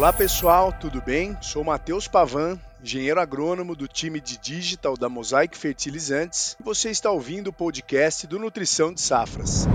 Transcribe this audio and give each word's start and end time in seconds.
Olá 0.00 0.12
pessoal, 0.12 0.72
tudo 0.72 1.02
bem? 1.02 1.36
Sou 1.42 1.62
Matheus 1.62 2.08
Pavan, 2.08 2.58
engenheiro 2.82 3.20
agrônomo 3.20 3.76
do 3.76 3.86
time 3.86 4.18
de 4.20 4.38
digital 4.38 4.96
da 4.96 5.08
Mosaic 5.08 5.56
Fertilizantes, 5.58 6.56
e 6.58 6.62
você 6.62 6.90
está 6.90 7.10
ouvindo 7.10 7.48
o 7.48 7.52
podcast 7.52 8.26
do 8.26 8.38
Nutrição 8.38 8.94
de 8.94 9.00
Safras. 9.00 9.66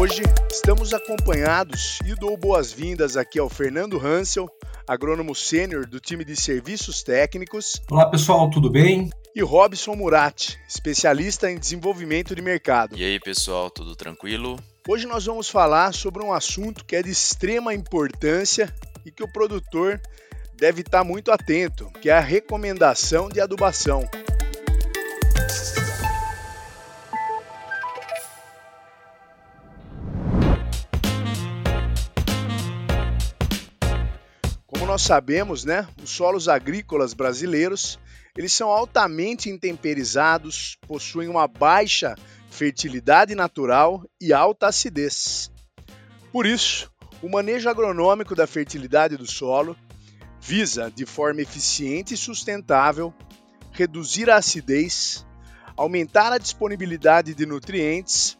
Hoje 0.00 0.22
estamos 0.50 0.94
acompanhados 0.94 1.98
e 2.06 2.14
dou 2.14 2.34
boas-vindas 2.34 3.18
aqui 3.18 3.38
ao 3.38 3.50
Fernando 3.50 3.98
Hansel, 3.98 4.48
agrônomo 4.88 5.34
sênior 5.34 5.86
do 5.86 6.00
time 6.00 6.24
de 6.24 6.34
serviços 6.34 7.02
técnicos. 7.02 7.82
Olá 7.90 8.08
pessoal, 8.08 8.48
tudo 8.48 8.70
bem? 8.70 9.10
e 9.36 9.42
Robson 9.42 9.94
Murat, 9.94 10.56
especialista 10.66 11.50
em 11.50 11.58
desenvolvimento 11.58 12.34
de 12.34 12.40
mercado. 12.40 12.96
E 12.96 13.04
aí, 13.04 13.20
pessoal, 13.20 13.68
tudo 13.70 13.94
tranquilo? 13.94 14.58
Hoje 14.88 15.06
nós 15.06 15.26
vamos 15.26 15.50
falar 15.50 15.92
sobre 15.92 16.24
um 16.24 16.32
assunto 16.32 16.82
que 16.86 16.96
é 16.96 17.02
de 17.02 17.10
extrema 17.10 17.74
importância 17.74 18.74
e 19.04 19.10
que 19.10 19.22
o 19.22 19.30
produtor 19.30 20.00
deve 20.56 20.80
estar 20.80 21.04
muito 21.04 21.30
atento, 21.30 21.90
que 22.00 22.08
é 22.08 22.14
a 22.14 22.20
recomendação 22.20 23.28
de 23.28 23.38
adubação. 23.38 24.08
Nós 35.00 35.06
sabemos, 35.06 35.64
né, 35.64 35.88
os 36.02 36.10
solos 36.10 36.46
agrícolas 36.46 37.14
brasileiros 37.14 37.98
eles 38.36 38.52
são 38.52 38.68
altamente 38.68 39.48
intemperizados, 39.48 40.76
possuem 40.86 41.26
uma 41.26 41.48
baixa 41.48 42.14
fertilidade 42.50 43.34
natural 43.34 44.04
e 44.20 44.30
alta 44.32 44.66
acidez. 44.66 45.50
Por 46.30 46.44
isso, 46.44 46.92
o 47.22 47.30
manejo 47.30 47.68
agronômico 47.70 48.34
da 48.34 48.46
fertilidade 48.46 49.16
do 49.16 49.26
solo 49.26 49.74
visa, 50.38 50.92
de 50.94 51.06
forma 51.06 51.40
eficiente 51.40 52.12
e 52.12 52.18
sustentável, 52.18 53.12
reduzir 53.72 54.28
a 54.28 54.36
acidez, 54.36 55.26
aumentar 55.78 56.30
a 56.30 56.38
disponibilidade 56.38 57.34
de 57.34 57.46
nutrientes 57.46 58.38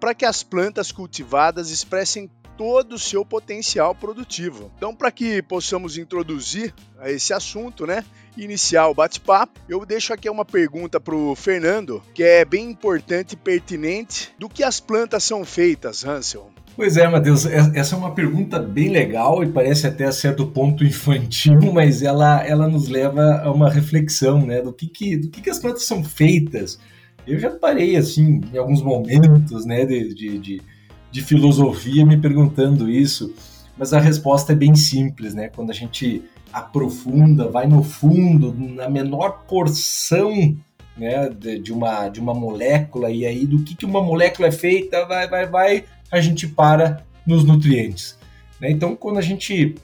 para 0.00 0.12
que 0.12 0.24
as 0.24 0.42
plantas 0.42 0.90
cultivadas 0.90 1.70
expressem 1.70 2.28
todo 2.60 2.96
o 2.96 2.98
seu 2.98 3.24
potencial 3.24 3.94
produtivo. 3.94 4.70
Então, 4.76 4.94
para 4.94 5.10
que 5.10 5.40
possamos 5.40 5.96
introduzir 5.96 6.74
esse 7.06 7.32
assunto, 7.32 7.86
né, 7.86 8.04
iniciar 8.36 8.86
o 8.88 8.94
bate-papo, 8.94 9.58
eu 9.66 9.86
deixo 9.86 10.12
aqui 10.12 10.28
uma 10.28 10.44
pergunta 10.44 11.00
para 11.00 11.14
o 11.14 11.34
Fernando, 11.34 12.02
que 12.12 12.22
é 12.22 12.44
bem 12.44 12.70
importante 12.70 13.32
e 13.32 13.36
pertinente. 13.36 14.30
Do 14.38 14.46
que 14.46 14.62
as 14.62 14.78
plantas 14.78 15.24
são 15.24 15.42
feitas, 15.42 16.04
Hansel? 16.04 16.50
Pois 16.76 16.98
é, 16.98 17.08
Matheus, 17.08 17.46
essa 17.46 17.94
é 17.94 17.98
uma 17.98 18.14
pergunta 18.14 18.58
bem 18.58 18.90
legal 18.90 19.42
e 19.42 19.50
parece 19.50 19.86
até 19.86 20.04
a 20.04 20.12
certo 20.12 20.46
ponto 20.46 20.84
infantil, 20.84 21.60
mas 21.72 22.02
ela, 22.02 22.46
ela 22.46 22.68
nos 22.68 22.90
leva 22.90 23.40
a 23.42 23.50
uma 23.50 23.70
reflexão, 23.70 24.44
né, 24.44 24.60
do 24.60 24.70
que, 24.70 24.86
que, 24.86 25.16
do 25.16 25.30
que, 25.30 25.40
que 25.40 25.48
as 25.48 25.58
plantas 25.58 25.84
são 25.84 26.04
feitas. 26.04 26.78
Eu 27.26 27.38
já 27.38 27.48
parei, 27.48 27.96
assim, 27.96 28.42
em 28.52 28.58
alguns 28.58 28.82
momentos, 28.82 29.64
né, 29.64 29.86
de, 29.86 30.12
de, 30.12 30.38
de 30.38 30.62
de 31.10 31.22
filosofia 31.22 32.06
me 32.06 32.16
perguntando 32.16 32.90
isso, 32.90 33.34
mas 33.76 33.92
a 33.92 34.00
resposta 34.00 34.52
é 34.52 34.54
bem 34.54 34.74
simples, 34.74 35.34
né? 35.34 35.48
Quando 35.48 35.70
a 35.70 35.74
gente 35.74 36.22
aprofunda, 36.52 37.48
vai 37.48 37.66
no 37.66 37.82
fundo, 37.82 38.54
na 38.54 38.88
menor 38.88 39.44
porção 39.48 40.56
né, 40.96 41.30
de, 41.30 41.72
uma, 41.72 42.08
de 42.08 42.20
uma 42.20 42.34
molécula, 42.34 43.10
e 43.10 43.24
aí 43.24 43.46
do 43.46 43.62
que, 43.62 43.74
que 43.74 43.86
uma 43.86 44.02
molécula 44.02 44.48
é 44.48 44.52
feita, 44.52 45.06
vai, 45.06 45.28
vai, 45.28 45.46
vai, 45.46 45.84
a 46.10 46.20
gente 46.20 46.46
para 46.46 47.04
nos 47.26 47.44
nutrientes. 47.44 48.18
Né? 48.60 48.70
Então, 48.70 48.94
quando 48.94 49.18
a 49.18 49.22
gente 49.22 49.76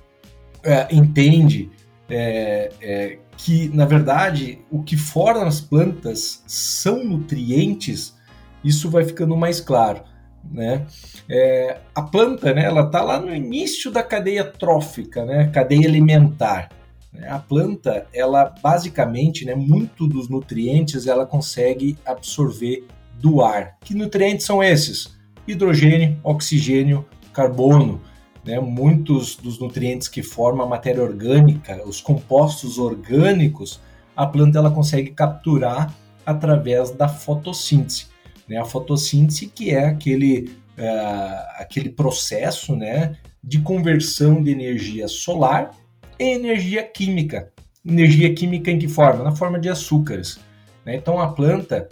é, 0.63 0.95
entende 0.95 1.71
é, 2.09 2.71
é, 2.81 3.19
que, 3.37 3.69
na 3.69 3.87
verdade, 3.87 4.59
o 4.71 4.83
que 4.83 4.97
forma 4.97 5.47
as 5.47 5.61
plantas 5.61 6.43
são 6.47 7.05
nutrientes, 7.05 8.15
isso 8.63 8.91
vai 8.91 9.05
ficando 9.05 9.37
mais 9.37 9.61
claro 9.61 10.03
né? 10.51 10.87
É, 11.29 11.79
a 11.95 12.03
planta, 12.03 12.53
né, 12.53 12.65
ela 12.65 12.83
está 12.83 13.03
lá 13.03 13.21
no 13.21 13.35
início 13.35 13.91
da 13.91 14.03
cadeia 14.03 14.45
trófica, 14.45 15.25
né, 15.25 15.49
cadeia 15.49 15.89
alimentar. 15.89 16.71
Né? 17.13 17.29
A 17.29 17.39
planta, 17.39 18.07
ela 18.13 18.55
basicamente, 18.63 19.45
né, 19.45 19.55
muito 19.55 20.07
dos 20.07 20.29
nutrientes 20.29 21.07
ela 21.07 21.27
consegue 21.27 21.97
absorver 22.05 22.87
do 23.21 23.43
ar. 23.43 23.77
Que 23.83 23.95
nutrientes 23.95 24.47
são 24.47 24.63
esses? 24.63 25.17
Hidrogênio, 25.47 26.19
oxigênio, 26.23 27.07
carbono. 27.33 28.01
Né? 28.45 28.61
Muitos 28.61 29.37
dos 29.37 29.59
nutrientes 29.59 30.09
que 30.09 30.23
formam 30.23 30.67
a 30.67 30.69
matéria 30.69 31.03
orgânica, 31.03 31.83
os 31.87 32.01
compostos 32.01 32.79
orgânicos, 32.79 33.81
a 34.17 34.27
planta 34.27 34.59
ela 34.59 34.71
consegue 34.71 35.11
capturar 35.11 35.93
através 36.25 36.91
da 36.91 37.09
fotossíntese 37.09 38.16
né? 38.49 38.59
A 38.59 38.65
fotossíntese 38.65 39.47
que 39.47 39.71
é 39.71 39.87
aquele, 39.87 40.51
uh, 40.79 41.61
aquele 41.61 41.91
processo 41.91 42.75
né, 42.75 43.17
de 43.43 43.61
conversão 43.61 44.43
de 44.43 44.51
energia 44.51 45.09
solar 45.09 45.71
em 46.19 46.35
energia 46.35 46.83
química. 46.83 47.53
Energia 47.85 48.35
química 48.35 48.71
em 48.71 48.79
que 48.79 48.89
forma? 48.89 49.23
Na 49.23 49.35
forma 49.35 49.59
de 49.59 49.69
açúcares. 49.69 50.39
Né? 50.85 50.97
Então 50.97 51.21
a 51.21 51.29
planta 51.33 51.89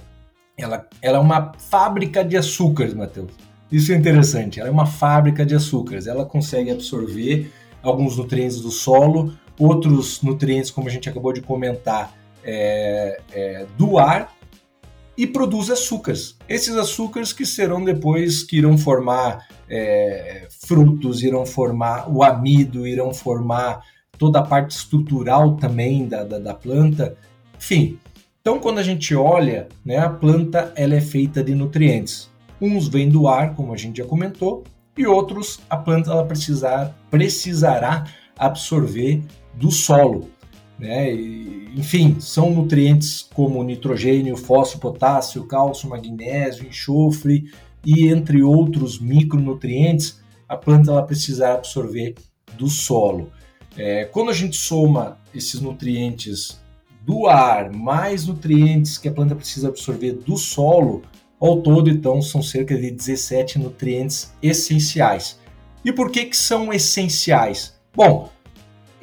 ela, 0.57 0.87
ela 1.03 1.19
é 1.19 1.21
uma 1.21 1.53
fábrica 1.59 2.25
de 2.25 2.37
açúcares, 2.37 2.95
Matheus. 2.95 3.33
Isso 3.71 3.93
é 3.93 3.97
interessante. 3.97 4.61
Ela 4.61 4.69
é 4.69 4.73
uma 4.73 4.87
fábrica 4.87 5.45
de 5.45 5.55
açúcares. 5.55 6.07
Ela 6.07 6.25
consegue 6.25 6.71
absorver 6.71 7.51
alguns 7.83 8.17
nutrientes 8.17 8.61
do 8.61 8.71
solo, 8.71 9.35
outros 9.59 10.23
nutrientes, 10.23 10.71
como 10.71 10.89
a 10.89 10.91
gente 10.91 11.09
acabou 11.09 11.33
de 11.33 11.41
comentar, 11.41 12.15
é, 12.45 13.21
é, 13.33 13.67
do 13.77 13.99
ar 13.99 14.34
e 15.17 15.27
produz 15.27 15.71
açúcares. 15.71 16.37
Esses 16.49 16.77
açúcares 16.77 17.33
que 17.33 17.47
serão 17.47 17.85
depois, 17.85 18.43
que 18.43 18.57
irão 18.59 18.77
formar 18.77 19.47
é, 19.69 20.49
frutos, 20.67 21.23
irão 21.23 21.47
formar 21.47 22.11
o 22.11 22.23
amido, 22.23 22.87
irão 22.87 23.13
formar 23.15 23.83
toda 24.19 24.41
a 24.41 24.43
parte 24.43 24.77
estrutural 24.77 25.57
também 25.57 26.07
da, 26.07 26.25
da, 26.25 26.39
da 26.39 26.55
planta. 26.55 27.17
Enfim, 27.57 27.99
então 28.41 28.59
quando 28.59 28.79
a 28.79 28.83
gente 28.83 29.15
olha, 29.15 29.69
né, 29.85 29.99
a 29.99 30.09
planta 30.09 30.73
ela 30.77 30.95
é 30.95 31.01
feita 31.01 31.43
de 31.43 31.55
nutrientes. 31.55 32.31
Uns 32.61 32.89
vêm 32.89 33.09
do 33.09 33.29
ar, 33.29 33.55
como 33.55 33.73
a 33.73 33.77
gente 33.77 33.99
já 33.99 34.05
comentou, 34.05 34.65
e 34.97 35.07
outros 35.07 35.61
a 35.69 35.77
planta 35.77 36.11
ela 36.11 36.25
precisar, 36.25 36.97
precisará 37.11 38.05
absorver 38.39 39.23
do 39.55 39.71
solo. 39.71 40.31
Né? 40.85 41.15
E, 41.15 41.71
enfim, 41.75 42.21
são 42.21 42.51
nutrientes 42.51 43.27
como 43.33 43.65
nitrogênio, 43.65 44.37
fósforo, 44.37 44.81
potássio, 44.81 45.47
cálcio, 45.47 45.89
magnésio, 45.89 46.67
enxofre 46.67 47.51
e 47.83 48.09
entre 48.09 48.43
outros 48.43 49.01
micronutrientes 49.01 50.21
a 50.47 50.59
planta 50.59 50.91
ela 50.91 51.03
precisa 51.03 51.55
absorver 51.55 52.17
do 52.59 52.69
solo. 52.69 53.33
É, 53.79 54.05
quando 54.05 54.29
a 54.29 54.35
gente 54.35 54.59
soma 54.59 55.19
esses 55.35 55.59
nutrientes 55.59 56.61
do 57.01 57.27
ar 57.29 57.73
mais 57.73 58.27
nutrientes 58.27 58.99
que 58.99 59.09
a 59.09 59.13
planta 59.13 59.35
precisa 59.35 59.69
absorver 59.69 60.13
do 60.13 60.37
solo, 60.37 61.03
ao 61.41 61.63
todo 61.63 61.89
então 61.89 62.21
são 62.21 62.43
cerca 62.43 62.77
de 62.77 62.91
17 62.91 63.59
nutrientes 63.59 64.35
essenciais. 64.43 65.41
E 65.83 65.91
por 65.91 66.11
que 66.11 66.27
que 66.27 66.37
são 66.37 66.71
essenciais? 66.75 67.75
Bom, 67.97 68.29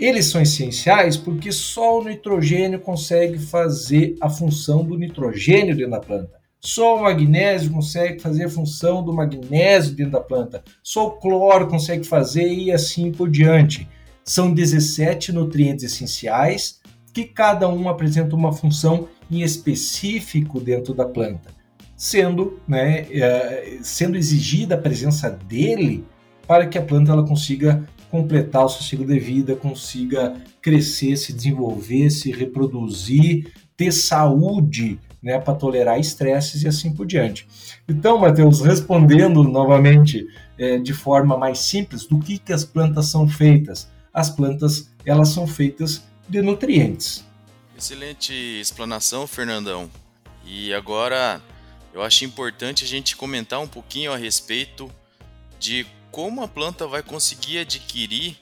eles 0.01 0.25
são 0.25 0.41
essenciais 0.41 1.15
porque 1.15 1.51
só 1.51 1.99
o 1.99 2.03
nitrogênio 2.03 2.79
consegue 2.79 3.37
fazer 3.37 4.15
a 4.19 4.29
função 4.29 4.83
do 4.83 4.97
nitrogênio 4.97 5.75
dentro 5.75 5.91
da 5.91 5.99
planta. 5.99 6.41
Só 6.59 6.97
o 6.97 7.03
magnésio 7.03 7.71
consegue 7.71 8.19
fazer 8.19 8.45
a 8.45 8.49
função 8.49 9.03
do 9.03 9.13
magnésio 9.13 9.95
dentro 9.95 10.13
da 10.13 10.19
planta. 10.19 10.63
Só 10.83 11.07
o 11.07 11.11
cloro 11.11 11.67
consegue 11.67 12.03
fazer 12.03 12.47
e 12.47 12.71
assim 12.71 13.11
por 13.11 13.29
diante. 13.29 13.87
São 14.23 14.51
17 14.51 15.31
nutrientes 15.31 15.83
essenciais 15.83 16.79
que 17.13 17.25
cada 17.25 17.67
um 17.67 17.87
apresenta 17.87 18.35
uma 18.35 18.51
função 18.51 19.07
em 19.29 19.41
específico 19.41 20.59
dentro 20.59 20.93
da 20.93 21.05
planta, 21.05 21.49
sendo, 21.95 22.59
né, 22.67 23.07
eh, 23.11 23.79
sendo 23.81 24.17
exigida 24.17 24.75
a 24.75 24.77
presença 24.77 25.29
dele 25.29 26.05
para 26.47 26.67
que 26.67 26.77
a 26.77 26.81
planta 26.81 27.11
ela 27.11 27.25
consiga 27.25 27.87
completar 28.11 28.65
o 28.65 28.69
seu 28.69 28.81
ciclo 28.81 29.05
de 29.05 29.17
vida, 29.17 29.55
consiga 29.55 30.35
crescer, 30.61 31.15
se 31.15 31.31
desenvolver, 31.31 32.09
se 32.09 32.29
reproduzir, 32.31 33.53
ter 33.75 33.91
saúde 33.91 34.99
né, 35.23 35.39
para 35.39 35.55
tolerar 35.55 35.99
estresses 35.99 36.63
e 36.63 36.67
assim 36.67 36.93
por 36.93 37.05
diante. 37.05 37.47
Então, 37.87 38.19
Matheus, 38.19 38.61
respondendo 38.61 39.43
novamente 39.43 40.27
é, 40.57 40.77
de 40.77 40.93
forma 40.93 41.37
mais 41.37 41.59
simples, 41.59 42.05
do 42.05 42.19
que, 42.19 42.37
que 42.37 42.51
as 42.51 42.65
plantas 42.65 43.07
são 43.07 43.27
feitas? 43.27 43.89
As 44.13 44.29
plantas 44.29 44.91
elas 45.05 45.29
são 45.29 45.47
feitas 45.47 46.03
de 46.27 46.41
nutrientes. 46.41 47.25
Excelente 47.77 48.33
explanação, 48.33 49.25
Fernandão. 49.25 49.89
E 50.45 50.73
agora 50.73 51.41
eu 51.93 52.01
acho 52.01 52.25
importante 52.25 52.83
a 52.83 52.87
gente 52.87 53.15
comentar 53.15 53.59
um 53.59 53.67
pouquinho 53.67 54.11
a 54.11 54.17
respeito 54.17 54.91
de 55.59 55.85
como 56.11 56.43
a 56.43 56.47
planta 56.47 56.85
vai 56.85 57.01
conseguir 57.01 57.59
adquirir 57.59 58.37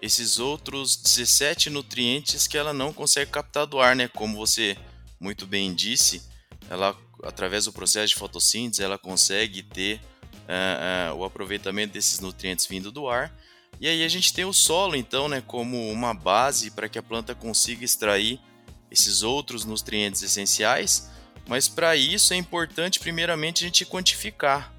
esses 0.00 0.38
outros 0.38 0.96
17 0.96 1.70
nutrientes 1.70 2.46
que 2.46 2.56
ela 2.56 2.72
não 2.72 2.92
consegue 2.92 3.30
captar 3.30 3.66
do 3.66 3.80
ar, 3.80 3.96
né? 3.96 4.06
Como 4.08 4.36
você 4.36 4.76
muito 5.18 5.46
bem 5.46 5.74
disse, 5.74 6.22
ela 6.68 6.96
através 7.22 7.64
do 7.64 7.72
processo 7.72 8.08
de 8.08 8.14
fotossíntese 8.16 8.82
ela 8.82 8.98
consegue 8.98 9.62
ter 9.62 10.00
uh, 10.44 11.14
uh, 11.14 11.16
o 11.16 11.24
aproveitamento 11.24 11.94
desses 11.94 12.20
nutrientes 12.20 12.66
vindo 12.66 12.92
do 12.92 13.08
ar. 13.08 13.34
E 13.80 13.88
aí 13.88 14.04
a 14.04 14.08
gente 14.08 14.32
tem 14.32 14.44
o 14.44 14.52
solo, 14.52 14.94
então, 14.94 15.28
né, 15.28 15.42
como 15.46 15.90
uma 15.90 16.14
base 16.14 16.70
para 16.70 16.88
que 16.88 16.98
a 16.98 17.02
planta 17.02 17.34
consiga 17.34 17.84
extrair 17.84 18.38
esses 18.90 19.22
outros 19.22 19.64
nutrientes 19.64 20.22
essenciais. 20.22 21.10
Mas 21.46 21.68
para 21.68 21.96
isso 21.96 22.32
é 22.32 22.36
importante, 22.36 23.00
primeiramente, 23.00 23.64
a 23.64 23.66
gente 23.66 23.84
quantificar. 23.84 24.73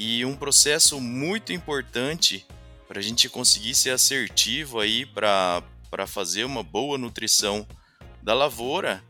E 0.00 0.24
um 0.24 0.36
processo 0.36 1.00
muito 1.00 1.52
importante 1.52 2.46
para 2.86 3.00
a 3.00 3.02
gente 3.02 3.28
conseguir 3.28 3.74
ser 3.74 3.90
assertivo 3.90 4.78
aí 4.78 5.04
para 5.04 5.60
fazer 6.06 6.44
uma 6.44 6.62
boa 6.62 6.96
nutrição 6.96 7.66
da 8.22 8.32
lavoura. 8.32 9.02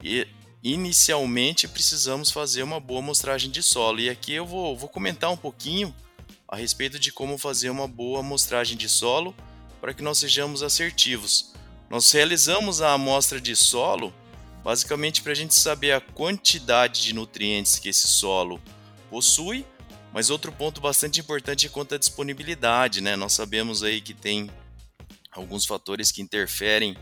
E 0.00 0.28
inicialmente 0.62 1.66
precisamos 1.66 2.30
fazer 2.30 2.62
uma 2.62 2.78
boa 2.78 3.00
amostragem 3.00 3.50
de 3.50 3.64
solo. 3.64 3.98
E 3.98 4.08
aqui 4.08 4.32
eu 4.32 4.46
vou, 4.46 4.76
vou 4.76 4.88
comentar 4.88 5.28
um 5.28 5.36
pouquinho 5.36 5.92
a 6.46 6.54
respeito 6.54 7.00
de 7.00 7.10
como 7.10 7.36
fazer 7.36 7.70
uma 7.70 7.88
boa 7.88 8.20
amostragem 8.20 8.76
de 8.76 8.88
solo 8.88 9.34
para 9.80 9.92
que 9.92 10.04
nós 10.04 10.18
sejamos 10.18 10.62
assertivos. 10.62 11.52
Nós 11.90 12.12
realizamos 12.12 12.80
a 12.80 12.92
amostra 12.92 13.40
de 13.40 13.56
solo 13.56 14.14
basicamente 14.62 15.20
para 15.20 15.32
a 15.32 15.34
gente 15.34 15.56
saber 15.56 15.90
a 15.90 16.00
quantidade 16.00 17.02
de 17.02 17.12
nutrientes 17.12 17.80
que 17.80 17.88
esse 17.88 18.06
solo 18.06 18.62
possui, 19.10 19.66
mas 20.12 20.30
outro 20.30 20.52
ponto 20.52 20.80
bastante 20.80 21.20
importante 21.20 21.66
é 21.66 21.70
quanto 21.70 21.94
à 21.94 21.98
disponibilidade, 21.98 23.00
né? 23.00 23.16
Nós 23.16 23.32
sabemos 23.32 23.82
aí 23.82 24.00
que 24.00 24.12
tem 24.12 24.50
alguns 25.32 25.64
fatores 25.64 26.12
que 26.12 26.20
interferem 26.20 26.96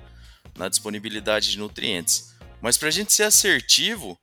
na 0.57 0.69
disponibilidade 0.69 1.51
de 1.51 1.59
nutrientes. 1.59 2.35
Mas 2.61 2.77
para 2.77 2.89
a 2.89 2.93
gente 2.93 3.13
ser 3.13 3.25
assertivo, 3.25 4.19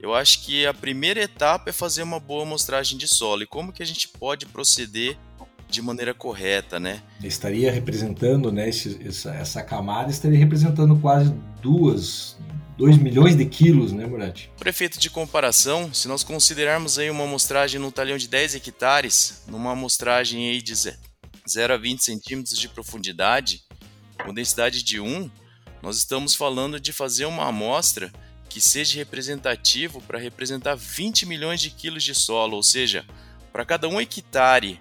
eu 0.00 0.14
acho 0.14 0.42
que 0.44 0.66
a 0.66 0.74
primeira 0.74 1.22
etapa 1.22 1.70
é 1.70 1.72
fazer 1.72 2.02
uma 2.02 2.18
boa 2.18 2.42
amostragem 2.42 2.98
de 2.98 3.06
solo. 3.06 3.42
E 3.42 3.46
como 3.46 3.72
que 3.72 3.82
a 3.82 3.86
gente 3.86 4.08
pode 4.08 4.46
proceder 4.46 5.16
de 5.68 5.82
maneira 5.82 6.14
correta, 6.14 6.78
né? 6.78 7.02
Estaria 7.22 7.70
representando, 7.70 8.52
né, 8.52 8.68
esse, 8.68 9.00
essa, 9.06 9.34
essa 9.34 9.62
camada 9.62 10.10
estaria 10.10 10.38
representando 10.38 10.96
quase 10.96 11.34
duas, 11.60 12.36
2 12.76 12.98
milhões 12.98 13.36
de 13.36 13.44
quilos, 13.46 13.92
né, 13.92 14.04
Murat? 14.04 14.48
Por 14.56 14.66
efeito 14.66 14.98
de 14.98 15.08
comparação, 15.08 15.94
se 15.94 16.08
nós 16.08 16.24
considerarmos 16.24 16.98
aí 16.98 17.08
uma 17.08 17.24
amostragem 17.24 17.80
no 17.80 17.92
talhão 17.92 18.18
de 18.18 18.26
10 18.26 18.56
hectares, 18.56 19.44
numa 19.46 19.72
amostragem 19.72 20.50
aí 20.50 20.60
de 20.60 20.74
0 20.74 20.98
a 21.72 21.76
20 21.76 22.02
centímetros 22.02 22.58
de 22.58 22.68
profundidade, 22.68 23.62
com 24.24 24.34
densidade 24.34 24.82
de 24.82 25.00
1, 25.00 25.30
nós 25.80 25.98
estamos 25.98 26.34
falando 26.34 26.80
de 26.80 26.92
fazer 26.92 27.26
uma 27.26 27.46
amostra 27.46 28.12
que 28.48 28.60
seja 28.60 28.98
representativo 28.98 30.00
para 30.00 30.18
representar 30.18 30.74
20 30.74 31.26
milhões 31.26 31.60
de 31.60 31.70
quilos 31.70 32.02
de 32.02 32.14
solo, 32.14 32.56
ou 32.56 32.62
seja, 32.62 33.04
para 33.52 33.64
cada 33.64 33.88
um 33.88 34.00
hectare 34.00 34.80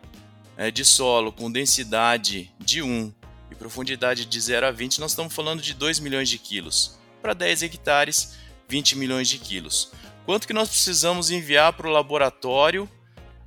é, 0.57 0.71
de 0.71 0.83
solo 0.83 1.31
com 1.31 1.51
densidade 1.51 2.51
de 2.59 2.81
1 2.81 3.13
e 3.51 3.55
profundidade 3.55 4.25
de 4.25 4.41
0 4.41 4.67
a 4.67 4.71
20, 4.71 4.99
nós 4.99 5.11
estamos 5.11 5.33
falando 5.33 5.61
de 5.61 5.73
2 5.73 5.99
milhões 5.99 6.29
de 6.29 6.39
quilos. 6.39 7.02
Para 7.23 7.33
10 7.33 7.63
hectares, 7.63 8.33
20 8.67 8.97
milhões 8.97 9.29
de 9.29 9.37
quilos. 9.37 9.93
Quanto 10.25 10.45
que 10.45 10.51
nós 10.51 10.67
precisamos 10.67 11.31
enviar 11.31 11.71
para 11.71 11.87
o 11.87 11.89
laboratório? 11.91 12.87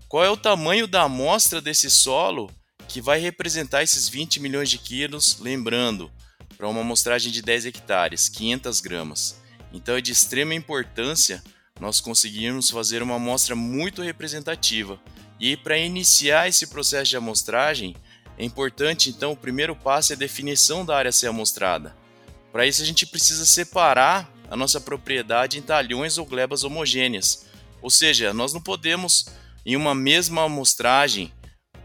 Qual 0.08 0.24
é 0.24 0.30
o 0.30 0.36
tamanho 0.36 0.86
da 0.86 1.02
amostra 1.02 1.60
desse 1.60 1.90
solo 1.90 2.50
que 2.88 3.02
vai 3.02 3.20
representar 3.20 3.82
esses 3.82 4.08
20 4.08 4.40
milhões 4.40 4.70
de 4.70 4.78
quilos? 4.78 5.38
Lembrando, 5.40 6.10
para 6.56 6.66
uma 6.66 6.80
amostragem 6.80 7.30
de 7.30 7.42
10 7.42 7.66
hectares, 7.66 8.30
500 8.30 8.80
gramas. 8.80 9.42
Então 9.70 9.94
é 9.94 10.00
de 10.00 10.10
extrema 10.10 10.54
importância 10.54 11.44
nós 11.78 12.00
conseguirmos 12.00 12.70
fazer 12.70 13.02
uma 13.02 13.16
amostra 13.16 13.54
muito 13.54 14.00
representativa. 14.00 14.98
E 15.38 15.54
para 15.54 15.76
iniciar 15.76 16.48
esse 16.48 16.68
processo 16.68 17.10
de 17.10 17.18
amostragem, 17.18 17.94
é 18.38 18.44
importante 18.44 19.10
então 19.10 19.32
o 19.32 19.36
primeiro 19.36 19.76
passo 19.76 20.14
é 20.14 20.16
a 20.16 20.18
definição 20.18 20.82
da 20.82 20.96
área 20.96 21.10
a 21.10 21.12
ser 21.12 21.26
amostrada. 21.26 21.94
Para 22.56 22.66
isso 22.66 22.80
a 22.80 22.86
gente 22.86 23.04
precisa 23.04 23.44
separar 23.44 24.32
a 24.50 24.56
nossa 24.56 24.80
propriedade 24.80 25.58
em 25.58 25.60
talhões 25.62 26.16
ou 26.16 26.24
glebas 26.24 26.64
homogêneas. 26.64 27.44
Ou 27.82 27.90
seja, 27.90 28.32
nós 28.32 28.54
não 28.54 28.62
podemos 28.62 29.26
em 29.66 29.76
uma 29.76 29.94
mesma 29.94 30.44
amostragem 30.44 31.30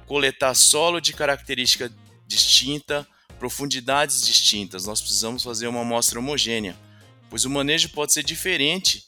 coletar 0.05 0.53
solo 0.53 1.01
de 1.01 1.11
característica 1.11 1.91
distinta, 2.25 3.05
profundidades 3.37 4.21
distintas, 4.21 4.85
nós 4.85 5.01
precisamos 5.01 5.43
fazer 5.43 5.67
uma 5.67 5.81
amostra 5.81 6.19
homogênea, 6.19 6.73
pois 7.29 7.43
o 7.43 7.49
manejo 7.49 7.89
pode 7.89 8.13
ser 8.13 8.23
diferente 8.23 9.03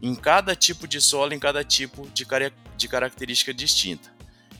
em 0.00 0.14
cada 0.14 0.54
tipo 0.54 0.86
de 0.86 1.00
solo, 1.00 1.34
em 1.34 1.40
cada 1.40 1.64
tipo 1.64 2.08
de, 2.14 2.24
car 2.24 2.52
de 2.76 2.86
característica 2.86 3.52
distinta. 3.52 4.14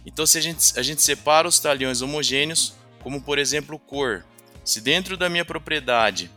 Então, 0.04 0.26
se 0.26 0.36
a 0.36 0.40
gente, 0.40 0.76
a 0.76 0.82
gente 0.82 1.00
separa 1.00 1.46
os 1.46 1.60
talhões 1.60 2.02
homogêneos, 2.02 2.74
como 3.04 3.22
por 3.22 3.38
exemplo 3.38 3.78
cor, 3.78 4.26
se 4.64 4.80
dentro 4.80 5.16
da 5.16 5.28
minha 5.28 5.44
propriedade 5.44 6.28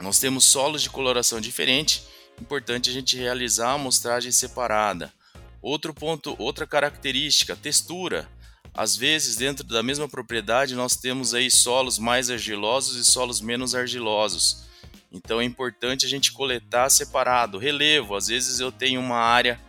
nós 0.00 0.18
temos 0.18 0.44
solos 0.44 0.82
de 0.82 0.90
coloração 0.90 1.40
diferente, 1.40 2.04
importante 2.40 2.90
a 2.90 2.92
gente 2.92 3.16
realizar 3.16 3.70
a 3.70 3.74
amostragem 3.74 4.30
separada. 4.30 5.12
Outro 5.60 5.92
ponto, 5.92 6.36
outra 6.38 6.66
característica, 6.66 7.56
textura. 7.56 8.28
Às 8.72 8.96
vezes, 8.96 9.36
dentro 9.36 9.64
da 9.64 9.82
mesma 9.82 10.08
propriedade, 10.08 10.76
nós 10.76 10.94
temos 10.94 11.34
aí 11.34 11.50
solos 11.50 11.98
mais 11.98 12.30
argilosos 12.30 12.96
e 12.96 13.04
solos 13.04 13.40
menos 13.40 13.74
argilosos. 13.74 14.68
Então 15.10 15.40
é 15.40 15.44
importante 15.44 16.06
a 16.06 16.08
gente 16.08 16.32
coletar 16.32 16.88
separado. 16.90 17.58
Relevo, 17.58 18.14
às 18.14 18.28
vezes 18.28 18.60
eu 18.60 18.70
tenho 18.70 19.00
uma 19.00 19.16
área 19.16 19.60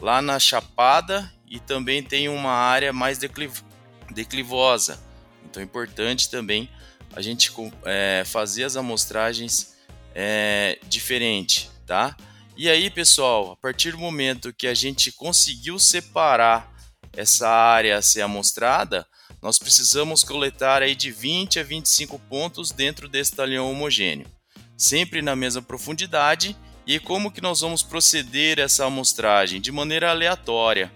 lá 0.00 0.22
na 0.22 0.38
chapada 0.38 1.30
e 1.46 1.60
também 1.60 2.02
tenho 2.02 2.32
uma 2.32 2.52
área 2.52 2.92
mais 2.92 3.18
decliv 3.18 3.62
declivosa. 4.10 4.98
Então 5.44 5.62
é 5.62 5.64
importante 5.64 6.30
também 6.30 6.68
a 7.18 7.20
gente 7.20 7.50
é, 7.84 8.22
fazer 8.24 8.62
as 8.62 8.76
amostragens 8.76 9.74
é, 10.14 10.78
diferente, 10.88 11.68
tá? 11.84 12.16
E 12.56 12.70
aí, 12.70 12.88
pessoal, 12.88 13.50
a 13.50 13.56
partir 13.56 13.90
do 13.90 13.98
momento 13.98 14.52
que 14.52 14.68
a 14.68 14.74
gente 14.74 15.10
conseguiu 15.10 15.80
separar 15.80 16.72
essa 17.12 17.48
área 17.48 17.98
a 17.98 18.02
ser 18.02 18.20
amostrada, 18.20 19.04
nós 19.42 19.58
precisamos 19.58 20.22
coletar 20.22 20.80
aí 20.80 20.94
de 20.94 21.10
20 21.10 21.58
a 21.58 21.64
25 21.64 22.20
pontos 22.20 22.70
dentro 22.70 23.08
desse 23.08 23.34
talhão 23.34 23.68
homogêneo, 23.68 24.28
sempre 24.76 25.20
na 25.20 25.34
mesma 25.34 25.60
profundidade. 25.60 26.56
E 26.86 27.00
como 27.00 27.32
que 27.32 27.40
nós 27.40 27.62
vamos 27.62 27.82
proceder 27.82 28.60
essa 28.60 28.84
amostragem? 28.84 29.60
De 29.60 29.72
maneira 29.72 30.10
aleatória, 30.10 30.92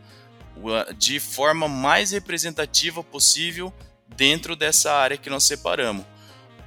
de 0.97 1.19
forma 1.19 1.67
mais 1.67 2.12
representativa 2.12 3.02
possível 3.02 3.75
dentro 4.17 4.55
dessa 4.55 4.93
área 4.93 5.17
que 5.17 5.29
nós 5.29 5.43
separamos. 5.43 6.12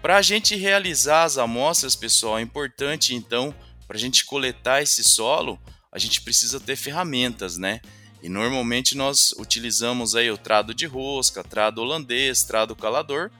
Para 0.06 0.18
a 0.18 0.22
gente 0.22 0.56
realizar 0.56 1.24
as 1.24 1.36
amostras, 1.36 1.96
pessoal, 1.96 2.38
é 2.38 2.42
importante 2.44 3.16
então, 3.16 3.52
para 3.88 3.98
a 3.98 4.00
gente 4.00 4.24
coletar 4.24 4.84
esse 4.84 5.04
solo, 5.04 5.60
a 5.92 5.98
gente 5.98 6.22
precisa 6.22 6.60
ter 6.60 6.76
ferramentas, 6.76 7.58
né? 7.58 7.82
E 8.22 8.30
normalmente 8.30 8.96
nós 8.96 9.32
utilizamos 9.32 10.14
aí 10.14 10.30
o 10.30 10.38
trado 10.38 10.76
de 10.76 10.86
rosca, 10.86 11.44
trado 11.44 11.82
holandês, 11.82 12.44
trado 12.44 12.76
calador 12.76 13.32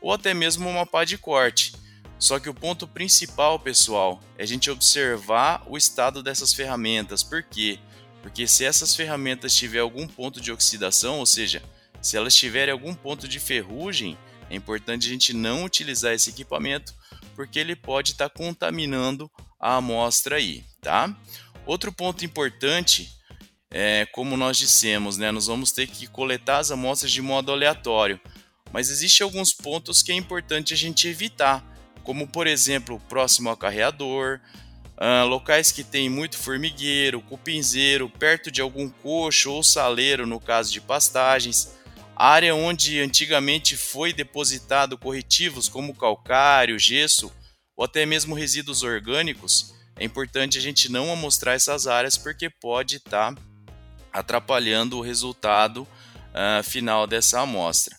ou 0.00 0.12
até 0.12 0.32
mesmo 0.32 0.70
uma 0.70 0.86
pá 0.86 1.04
de 1.04 1.18
corte. 1.18 1.72
Só 2.20 2.38
que 2.38 2.48
o 2.48 2.54
ponto 2.54 2.86
principal, 2.86 3.58
pessoal, 3.58 4.20
é 4.38 4.44
a 4.44 4.46
gente 4.46 4.70
observar 4.70 5.64
o 5.66 5.76
estado 5.76 6.22
dessas 6.22 6.54
ferramentas. 6.54 7.24
Por 7.24 7.42
quê? 7.42 7.80
Porque 8.22 8.46
se 8.46 8.64
essas 8.64 8.94
ferramentas 8.94 9.52
tiverem 9.56 9.82
algum 9.82 10.06
ponto 10.06 10.40
de 10.40 10.52
oxidação, 10.52 11.18
ou 11.18 11.26
seja, 11.26 11.60
se 12.00 12.16
elas 12.16 12.36
tiverem 12.36 12.70
algum 12.70 12.94
ponto 12.94 13.26
de 13.26 13.40
ferrugem, 13.40 14.16
é 14.52 14.56
importante 14.56 15.06
a 15.06 15.10
gente 15.10 15.32
não 15.32 15.64
utilizar 15.64 16.12
esse 16.12 16.28
equipamento 16.28 16.94
porque 17.34 17.58
ele 17.58 17.74
pode 17.74 18.12
estar 18.12 18.28
tá 18.28 18.36
contaminando 18.36 19.30
a 19.58 19.76
amostra 19.76 20.36
aí, 20.36 20.62
tá? 20.82 21.16
Outro 21.64 21.90
ponto 21.90 22.22
importante 22.22 23.08
é, 23.70 24.04
como 24.12 24.36
nós 24.36 24.58
dissemos, 24.58 25.16
né, 25.16 25.30
nós 25.30 25.46
vamos 25.46 25.72
ter 25.72 25.86
que 25.86 26.06
coletar 26.06 26.58
as 26.58 26.70
amostras 26.70 27.10
de 27.10 27.22
modo 27.22 27.50
aleatório, 27.50 28.20
mas 28.70 28.90
existem 28.90 29.24
alguns 29.24 29.54
pontos 29.54 30.02
que 30.02 30.12
é 30.12 30.14
importante 30.14 30.74
a 30.74 30.76
gente 30.76 31.08
evitar, 31.08 31.64
como 32.04 32.28
por 32.28 32.46
exemplo, 32.46 33.00
próximo 33.08 33.48
ao 33.48 33.56
carreador, 33.56 34.38
uh, 34.98 35.26
locais 35.26 35.72
que 35.72 35.82
tem 35.82 36.10
muito 36.10 36.36
formigueiro, 36.36 37.22
cupinzeiro, 37.22 38.10
perto 38.10 38.50
de 38.50 38.60
algum 38.60 38.90
coxo 38.90 39.50
ou 39.50 39.62
saleiro, 39.62 40.26
no 40.26 40.38
caso 40.38 40.70
de 40.70 40.80
pastagens, 40.82 41.72
área 42.24 42.54
onde 42.54 43.00
antigamente 43.00 43.76
foi 43.76 44.12
depositado 44.12 44.96
corretivos 44.96 45.68
como 45.68 45.92
calcário, 45.92 46.78
gesso 46.78 47.32
ou 47.76 47.84
até 47.84 48.06
mesmo 48.06 48.32
resíduos 48.32 48.84
orgânicos, 48.84 49.74
é 49.96 50.04
importante 50.04 50.56
a 50.56 50.60
gente 50.60 50.88
não 50.88 51.12
amostrar 51.12 51.56
essas 51.56 51.88
áreas 51.88 52.16
porque 52.16 52.48
pode 52.48 52.98
estar 52.98 53.34
tá 53.34 53.42
atrapalhando 54.12 54.98
o 54.98 55.00
resultado 55.00 55.82
uh, 55.82 56.62
final 56.62 57.08
dessa 57.08 57.40
amostra. 57.40 57.96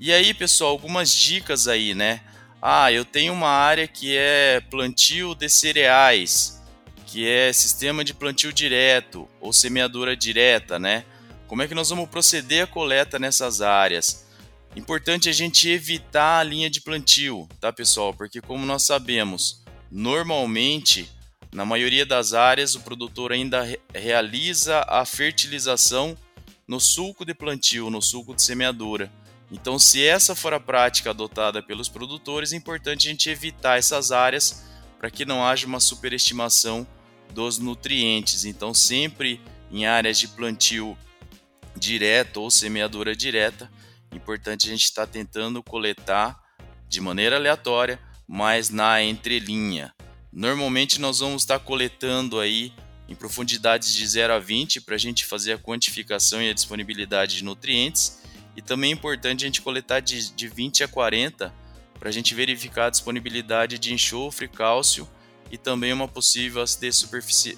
E 0.00 0.10
aí, 0.10 0.32
pessoal, 0.32 0.70
algumas 0.70 1.10
dicas 1.10 1.68
aí, 1.68 1.94
né? 1.94 2.22
Ah, 2.62 2.90
eu 2.90 3.04
tenho 3.04 3.34
uma 3.34 3.50
área 3.50 3.86
que 3.86 4.16
é 4.16 4.58
plantio 4.70 5.34
de 5.34 5.50
cereais, 5.50 6.62
que 7.04 7.28
é 7.28 7.52
sistema 7.52 8.02
de 8.02 8.14
plantio 8.14 8.54
direto 8.54 9.28
ou 9.38 9.52
semeadura 9.52 10.16
direta, 10.16 10.78
né? 10.78 11.04
Como 11.46 11.62
é 11.62 11.68
que 11.68 11.74
nós 11.74 11.90
vamos 11.90 12.08
proceder 12.08 12.64
a 12.64 12.66
coleta 12.66 13.18
nessas 13.18 13.60
áreas? 13.60 14.26
Importante 14.74 15.28
a 15.28 15.32
gente 15.32 15.70
evitar 15.70 16.40
a 16.40 16.42
linha 16.42 16.68
de 16.68 16.80
plantio, 16.80 17.48
tá, 17.60 17.72
pessoal? 17.72 18.12
Porque 18.12 18.40
como 18.40 18.66
nós 18.66 18.84
sabemos, 18.84 19.62
normalmente, 19.90 21.08
na 21.52 21.64
maioria 21.64 22.04
das 22.04 22.34
áreas, 22.34 22.74
o 22.74 22.80
produtor 22.80 23.32
ainda 23.32 23.62
re 23.62 23.78
realiza 23.94 24.84
a 24.88 25.04
fertilização 25.06 26.16
no 26.66 26.80
sulco 26.80 27.24
de 27.24 27.32
plantio, 27.32 27.90
no 27.90 28.02
sulco 28.02 28.34
de 28.34 28.42
semeadura. 28.42 29.10
Então, 29.50 29.78
se 29.78 30.04
essa 30.04 30.34
for 30.34 30.52
a 30.52 30.58
prática 30.58 31.10
adotada 31.10 31.62
pelos 31.62 31.88
produtores, 31.88 32.52
é 32.52 32.56
importante 32.56 33.06
a 33.06 33.10
gente 33.12 33.30
evitar 33.30 33.78
essas 33.78 34.10
áreas 34.10 34.64
para 34.98 35.10
que 35.10 35.24
não 35.24 35.46
haja 35.46 35.66
uma 35.66 35.78
superestimação 35.78 36.84
dos 37.32 37.58
nutrientes. 37.58 38.44
Então, 38.44 38.74
sempre 38.74 39.40
em 39.70 39.86
áreas 39.86 40.18
de 40.18 40.26
plantio 40.26 40.98
direto 41.76 42.38
ou 42.38 42.50
semeadura 42.50 43.14
direta, 43.14 43.70
importante 44.12 44.66
a 44.66 44.70
gente 44.70 44.84
estar 44.84 45.06
tá 45.06 45.12
tentando 45.12 45.62
coletar 45.62 46.40
de 46.88 47.00
maneira 47.00 47.36
aleatória, 47.36 48.00
mas 48.26 48.70
na 48.70 49.02
entrelinha. 49.02 49.94
Normalmente 50.32 51.00
nós 51.00 51.20
vamos 51.20 51.42
estar 51.42 51.58
tá 51.58 51.64
coletando 51.64 52.40
aí 52.40 52.72
em 53.08 53.14
profundidades 53.14 53.94
de 53.94 54.06
0 54.06 54.32
a 54.32 54.38
20 54.38 54.80
para 54.80 54.96
a 54.96 54.98
gente 54.98 55.24
fazer 55.24 55.52
a 55.52 55.58
quantificação 55.58 56.42
e 56.42 56.50
a 56.50 56.54
disponibilidade 56.54 57.36
de 57.36 57.44
nutrientes 57.44 58.20
e 58.56 58.62
também 58.62 58.90
é 58.90 58.94
importante 58.94 59.44
a 59.44 59.46
gente 59.46 59.60
coletar 59.60 60.00
de, 60.00 60.32
de 60.32 60.48
20 60.48 60.82
a 60.82 60.88
40 60.88 61.54
para 61.98 62.08
a 62.08 62.12
gente 62.12 62.34
verificar 62.34 62.86
a 62.86 62.90
disponibilidade 62.90 63.78
de 63.78 63.92
enxofre, 63.92 64.48
cálcio 64.48 65.08
e 65.50 65.58
também 65.58 65.92
uma 65.92 66.08
possível 66.08 66.62
acidez 66.62 67.06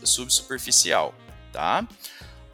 subsuperficial. 0.04 1.14
Tá? 1.52 1.86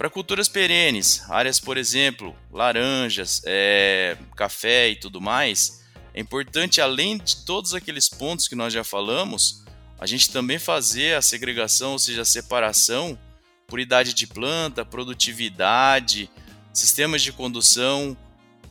Para 0.04 0.10
culturas 0.10 0.48
perenes, 0.48 1.22
áreas, 1.30 1.58
por 1.58 1.78
exemplo, 1.78 2.36
laranjas, 2.52 3.40
é, 3.46 4.18
café 4.36 4.90
e 4.90 4.96
tudo 4.96 5.18
mais, 5.18 5.82
é 6.12 6.20
importante, 6.20 6.78
além 6.78 7.16
de 7.16 7.42
todos 7.46 7.72
aqueles 7.72 8.06
pontos 8.06 8.46
que 8.46 8.54
nós 8.54 8.70
já 8.70 8.84
falamos, 8.84 9.64
a 9.98 10.04
gente 10.04 10.30
também 10.30 10.58
fazer 10.58 11.16
a 11.16 11.22
segregação, 11.22 11.92
ou 11.92 11.98
seja, 11.98 12.20
a 12.20 12.24
separação 12.26 13.18
por 13.66 13.80
idade 13.80 14.12
de 14.12 14.26
planta, 14.26 14.84
produtividade, 14.84 16.28
sistemas 16.70 17.22
de 17.22 17.32
condução, 17.32 18.14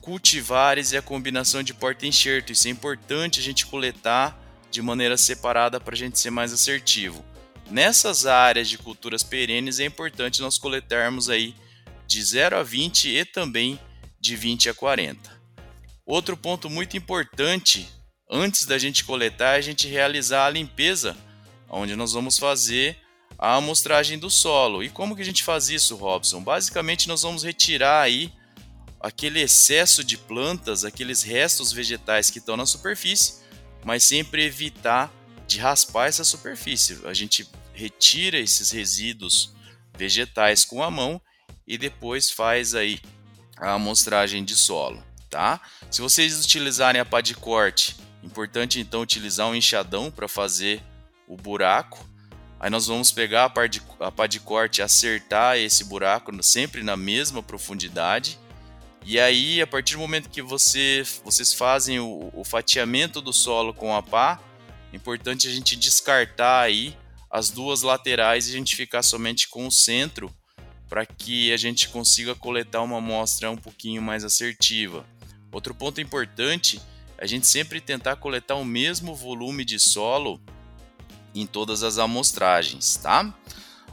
cultivares 0.01 0.91
e 0.91 0.97
a 0.97 1.01
combinação 1.01 1.63
de 1.63 1.73
porta-enxerto. 1.73 2.51
Isso 2.51 2.67
é 2.67 2.69
importante 2.69 3.39
a 3.39 3.43
gente 3.43 3.65
coletar 3.65 4.39
de 4.69 4.83
maneira 4.83 5.17
separada 5.17 5.79
para 5.79 5.95
a 5.95 5.97
gente 5.97 6.19
ser 6.19 6.29
mais 6.29 6.53
assertivo. 6.53 7.25
Nessas 7.69 8.25
áreas 8.25 8.69
de 8.69 8.77
culturas 8.77 9.23
perenes 9.23 9.79
é 9.79 9.85
importante 9.85 10.41
nós 10.41 10.57
coletarmos 10.57 11.29
aí 11.29 11.55
de 12.05 12.23
0 12.23 12.57
a 12.57 12.63
20 12.63 13.09
e 13.09 13.25
também 13.25 13.79
de 14.19 14.35
20 14.35 14.69
a 14.69 14.73
40. 14.73 15.41
Outro 16.05 16.35
ponto 16.35 16.69
muito 16.69 16.97
importante 16.97 17.87
antes 18.29 18.65
da 18.65 18.77
gente 18.77 19.03
coletar 19.03 19.55
é 19.55 19.57
a 19.57 19.61
gente 19.61 19.87
realizar 19.87 20.45
a 20.45 20.49
limpeza, 20.49 21.15
onde 21.69 21.95
nós 21.95 22.13
vamos 22.13 22.37
fazer 22.37 22.97
a 23.37 23.55
amostragem 23.55 24.19
do 24.19 24.29
solo. 24.29 24.83
E 24.83 24.89
como 24.89 25.15
que 25.15 25.21
a 25.21 25.25
gente 25.25 25.43
faz 25.43 25.69
isso, 25.69 25.95
Robson? 25.95 26.43
Basicamente 26.43 27.07
nós 27.07 27.23
vamos 27.23 27.43
retirar 27.43 28.01
aí 28.01 28.31
aquele 28.99 29.41
excesso 29.41 30.03
de 30.03 30.17
plantas, 30.17 30.85
aqueles 30.85 31.23
restos 31.23 31.71
vegetais 31.71 32.29
que 32.29 32.39
estão 32.39 32.55
na 32.55 32.65
superfície, 32.65 33.41
mas 33.83 34.03
sempre 34.03 34.45
evitar 34.45 35.11
de 35.53 35.59
raspar 35.59 36.07
essa 36.07 36.23
superfície. 36.23 36.99
A 37.05 37.13
gente 37.13 37.47
retira 37.73 38.37
esses 38.37 38.71
resíduos 38.71 39.53
vegetais 39.97 40.65
com 40.65 40.83
a 40.83 40.91
mão 40.91 41.21
e 41.67 41.77
depois 41.77 42.29
faz 42.29 42.75
aí 42.75 42.99
a 43.57 43.73
amostragem 43.73 44.43
de 44.43 44.55
solo, 44.55 45.01
tá? 45.29 45.61
Se 45.89 46.01
vocês 46.01 46.43
utilizarem 46.43 46.99
a 46.99 47.05
pá 47.05 47.21
de 47.21 47.35
corte, 47.35 47.95
importante 48.23 48.79
então 48.79 49.01
utilizar 49.01 49.47
um 49.47 49.55
enxadão 49.55 50.11
para 50.11 50.27
fazer 50.27 50.81
o 51.27 51.37
buraco. 51.37 52.05
Aí 52.59 52.69
nós 52.69 52.87
vamos 52.87 53.11
pegar 53.11 53.45
a 53.45 53.49
pá 53.49 53.67
de, 53.67 53.81
a 53.99 54.11
pá 54.11 54.25
de 54.25 54.39
corte 54.39 54.81
acertar 54.81 55.57
esse 55.57 55.83
buraco 55.83 56.31
sempre 56.41 56.81
na 56.81 56.97
mesma 56.97 57.43
profundidade 57.43 58.39
e 59.05 59.19
aí, 59.19 59.61
a 59.61 59.67
partir 59.67 59.95
do 59.95 59.99
momento 59.99 60.29
que 60.29 60.41
você, 60.41 61.03
vocês 61.25 61.53
fazem 61.53 61.99
o, 61.99 62.31
o 62.33 62.43
fatiamento 62.43 63.21
do 63.21 63.33
solo 63.33 63.73
com 63.73 63.93
a 63.93 64.01
pá, 64.01 64.39
importante 64.93 65.47
a 65.47 65.51
gente 65.51 65.75
descartar 65.75 66.61
aí 66.61 66.95
as 67.29 67.49
duas 67.49 67.81
laterais 67.81 68.47
e 68.47 68.51
a 68.51 68.53
gente 68.53 68.75
ficar 68.75 69.01
somente 69.01 69.47
com 69.47 69.65
o 69.65 69.71
centro 69.71 70.33
para 70.87 71.05
que 71.05 71.51
a 71.51 71.57
gente 71.57 71.89
consiga 71.89 72.35
coletar 72.35 72.83
uma 72.83 72.99
amostra 72.99 73.49
um 73.49 73.57
pouquinho 73.57 74.01
mais 74.01 74.23
assertiva. 74.23 75.03
Outro 75.51 75.73
ponto 75.73 75.99
importante 75.99 76.79
é 77.17 77.23
a 77.23 77.27
gente 77.27 77.47
sempre 77.47 77.81
tentar 77.81 78.17
coletar 78.17 78.55
o 78.55 78.65
mesmo 78.65 79.15
volume 79.15 79.65
de 79.65 79.79
solo 79.79 80.39
em 81.33 81.47
todas 81.47 81.81
as 81.81 81.97
amostragens, 81.97 82.95
tá? 82.97 83.33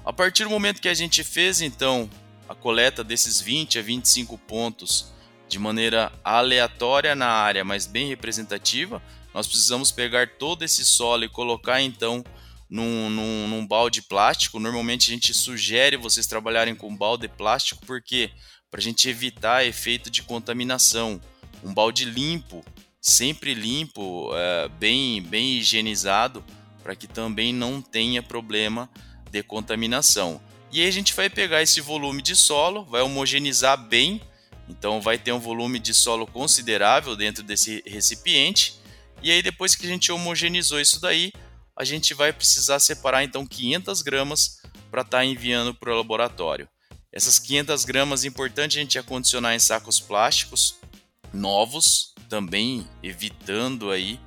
A 0.04 0.12
partir 0.12 0.44
do 0.44 0.50
momento 0.50 0.80
que 0.80 0.88
a 0.88 0.94
gente 0.94 1.24
fez 1.24 1.62
então 1.62 2.10
a 2.48 2.54
coleta 2.54 3.02
desses 3.02 3.40
20 3.40 3.78
a 3.78 3.82
25 3.82 4.36
pontos 4.36 5.12
de 5.48 5.58
maneira 5.58 6.12
aleatória 6.22 7.14
na 7.14 7.28
área, 7.28 7.64
mas 7.64 7.86
bem 7.86 8.08
representativa, 8.08 9.02
nós 9.40 9.46
precisamos 9.46 9.90
pegar 9.90 10.36
todo 10.36 10.62
esse 10.66 10.84
solo 10.84 11.24
e 11.24 11.28
colocar 11.28 11.80
então 11.80 12.22
num, 12.68 13.08
num, 13.08 13.48
num, 13.48 13.66
balde 13.66 14.02
plástico. 14.02 14.60
Normalmente 14.60 15.10
a 15.10 15.14
gente 15.14 15.32
sugere 15.32 15.96
vocês 15.96 16.26
trabalharem 16.26 16.74
com 16.74 16.94
balde 16.94 17.26
plástico 17.26 17.86
porque 17.86 18.30
para 18.70 18.80
a 18.80 18.82
gente 18.82 19.08
evitar 19.08 19.64
efeito 19.64 20.10
de 20.10 20.22
contaminação. 20.22 21.18
Um 21.64 21.72
balde 21.72 22.04
limpo, 22.04 22.62
sempre 23.00 23.54
limpo, 23.54 24.30
é, 24.34 24.68
bem, 24.68 25.22
bem 25.22 25.56
higienizado, 25.56 26.44
para 26.82 26.94
que 26.94 27.06
também 27.06 27.50
não 27.50 27.80
tenha 27.80 28.22
problema 28.22 28.90
de 29.30 29.42
contaminação. 29.42 30.38
E 30.70 30.82
aí 30.82 30.86
a 30.86 30.92
gente 30.92 31.14
vai 31.14 31.30
pegar 31.30 31.62
esse 31.62 31.80
volume 31.80 32.20
de 32.20 32.36
solo, 32.36 32.84
vai 32.84 33.00
homogeneizar 33.00 33.78
bem, 33.88 34.20
então 34.68 35.00
vai 35.00 35.16
ter 35.16 35.32
um 35.32 35.40
volume 35.40 35.78
de 35.78 35.94
solo 35.94 36.26
considerável 36.26 37.16
dentro 37.16 37.42
desse 37.42 37.82
recipiente. 37.86 38.79
E 39.22 39.30
aí 39.30 39.42
depois 39.42 39.74
que 39.74 39.86
a 39.86 39.88
gente 39.88 40.10
homogeneizou 40.12 40.80
isso 40.80 41.00
daí, 41.00 41.32
a 41.76 41.84
gente 41.84 42.14
vai 42.14 42.32
precisar 42.32 42.78
separar 42.78 43.24
então 43.24 43.46
500 43.46 44.02
gramas 44.02 44.60
para 44.90 45.02
estar 45.02 45.18
tá 45.18 45.24
enviando 45.24 45.74
para 45.74 45.92
o 45.92 45.96
laboratório. 45.96 46.68
Essas 47.12 47.38
500 47.38 47.84
gramas 47.84 48.24
é 48.24 48.28
importante 48.28 48.78
a 48.78 48.82
gente 48.82 48.98
acondicionar 48.98 49.54
em 49.54 49.58
sacos 49.58 50.00
plásticos 50.00 50.76
novos, 51.32 52.14
também 52.28 52.86
evitando 53.02 53.90
aí 53.90 54.18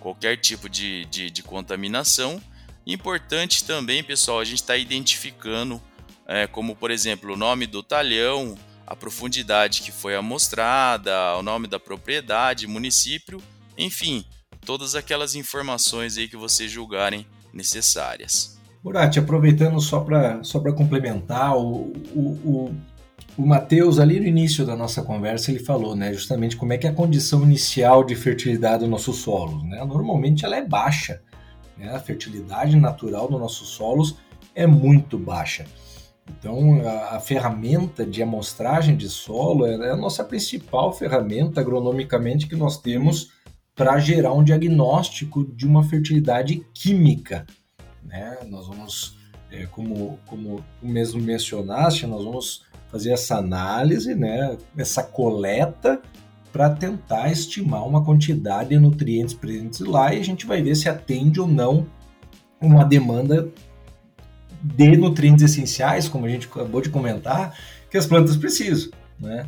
qualquer 0.00 0.36
tipo 0.36 0.68
de, 0.68 1.04
de, 1.06 1.30
de 1.30 1.42
contaminação 1.42 2.42
Importante 2.86 3.64
também, 3.64 4.04
pessoal, 4.04 4.38
a 4.38 4.44
gente 4.44 4.60
está 4.60 4.76
identificando, 4.76 5.82
é, 6.24 6.46
como 6.46 6.76
por 6.76 6.92
exemplo, 6.92 7.32
o 7.32 7.36
nome 7.36 7.66
do 7.66 7.82
talhão, 7.82 8.56
a 8.86 8.94
profundidade 8.94 9.82
que 9.82 9.90
foi 9.90 10.14
amostrada, 10.14 11.36
o 11.36 11.42
nome 11.42 11.66
da 11.66 11.80
propriedade, 11.80 12.68
município, 12.68 13.42
enfim, 13.76 14.24
todas 14.64 14.94
aquelas 14.94 15.34
informações 15.34 16.16
aí 16.16 16.28
que 16.28 16.36
vocês 16.36 16.70
julgarem 16.70 17.26
necessárias. 17.52 18.56
Murati, 18.82 19.18
aproveitando 19.18 19.80
só 19.80 20.00
para 20.00 20.42
só 20.44 20.60
complementar, 20.60 21.56
o, 21.56 21.92
o, 22.14 22.20
o, 22.44 22.74
o 23.36 23.46
Matheus, 23.46 23.98
ali 23.98 24.20
no 24.20 24.26
início 24.26 24.64
da 24.64 24.76
nossa 24.76 25.02
conversa, 25.02 25.50
ele 25.50 25.58
falou 25.58 25.96
né, 25.96 26.12
justamente 26.12 26.56
como 26.56 26.72
é 26.72 26.78
que 26.78 26.86
é 26.86 26.90
a 26.90 26.94
condição 26.94 27.42
inicial 27.42 28.04
de 28.04 28.14
fertilidade 28.14 28.84
do 28.84 28.90
nosso 28.90 29.12
solo. 29.12 29.64
Né? 29.64 29.84
Normalmente 29.84 30.44
ela 30.44 30.56
é 30.56 30.64
baixa. 30.64 31.20
Né? 31.76 31.90
A 31.92 31.98
fertilidade 31.98 32.76
natural 32.76 33.28
dos 33.28 33.40
nossos 33.40 33.68
solos 33.70 34.16
é 34.54 34.66
muito 34.66 35.18
baixa. 35.18 35.64
Então, 36.28 36.80
a, 36.86 37.16
a, 37.16 37.20
ferramenta 37.20 38.04
de 38.04 38.22
amostragem 38.22 38.96
de 38.96 39.08
solo 39.08 39.66
é 39.66 39.90
a 39.90 39.96
nossa 39.96 40.24
principal 40.24 40.92
ferramenta 40.92 41.60
agronomicamente 41.60 42.46
que 42.48 42.56
nós 42.56 42.78
temos 42.78 43.30
para 43.76 43.98
gerar 43.98 44.32
um 44.32 44.42
diagnóstico 44.42 45.44
de 45.44 45.66
uma 45.66 45.84
fertilidade 45.84 46.66
química. 46.72 47.46
Né? 48.02 48.38
Nós 48.48 48.66
vamos, 48.66 49.18
é, 49.52 49.66
como, 49.66 50.18
como 50.26 50.64
tu 50.80 50.86
mesmo 50.86 51.20
mencionaste, 51.20 52.06
nós 52.06 52.24
vamos 52.24 52.64
fazer 52.90 53.12
essa 53.12 53.36
análise, 53.36 54.14
né? 54.14 54.56
essa 54.78 55.02
coleta 55.02 56.00
para 56.50 56.70
tentar 56.70 57.30
estimar 57.30 57.86
uma 57.86 58.02
quantidade 58.02 58.70
de 58.70 58.78
nutrientes 58.78 59.34
presentes 59.34 59.80
lá 59.80 60.14
e 60.14 60.20
a 60.20 60.24
gente 60.24 60.46
vai 60.46 60.62
ver 60.62 60.74
se 60.74 60.88
atende 60.88 61.38
ou 61.38 61.46
não 61.46 61.86
uma 62.58 62.82
demanda 62.82 63.50
de 64.62 64.96
nutrientes 64.96 65.44
essenciais, 65.44 66.08
como 66.08 66.24
a 66.24 66.30
gente 66.30 66.46
acabou 66.46 66.80
de 66.80 66.88
comentar, 66.88 67.54
que 67.90 67.98
as 67.98 68.06
plantas 68.06 68.38
precisam, 68.38 68.90
né? 69.20 69.46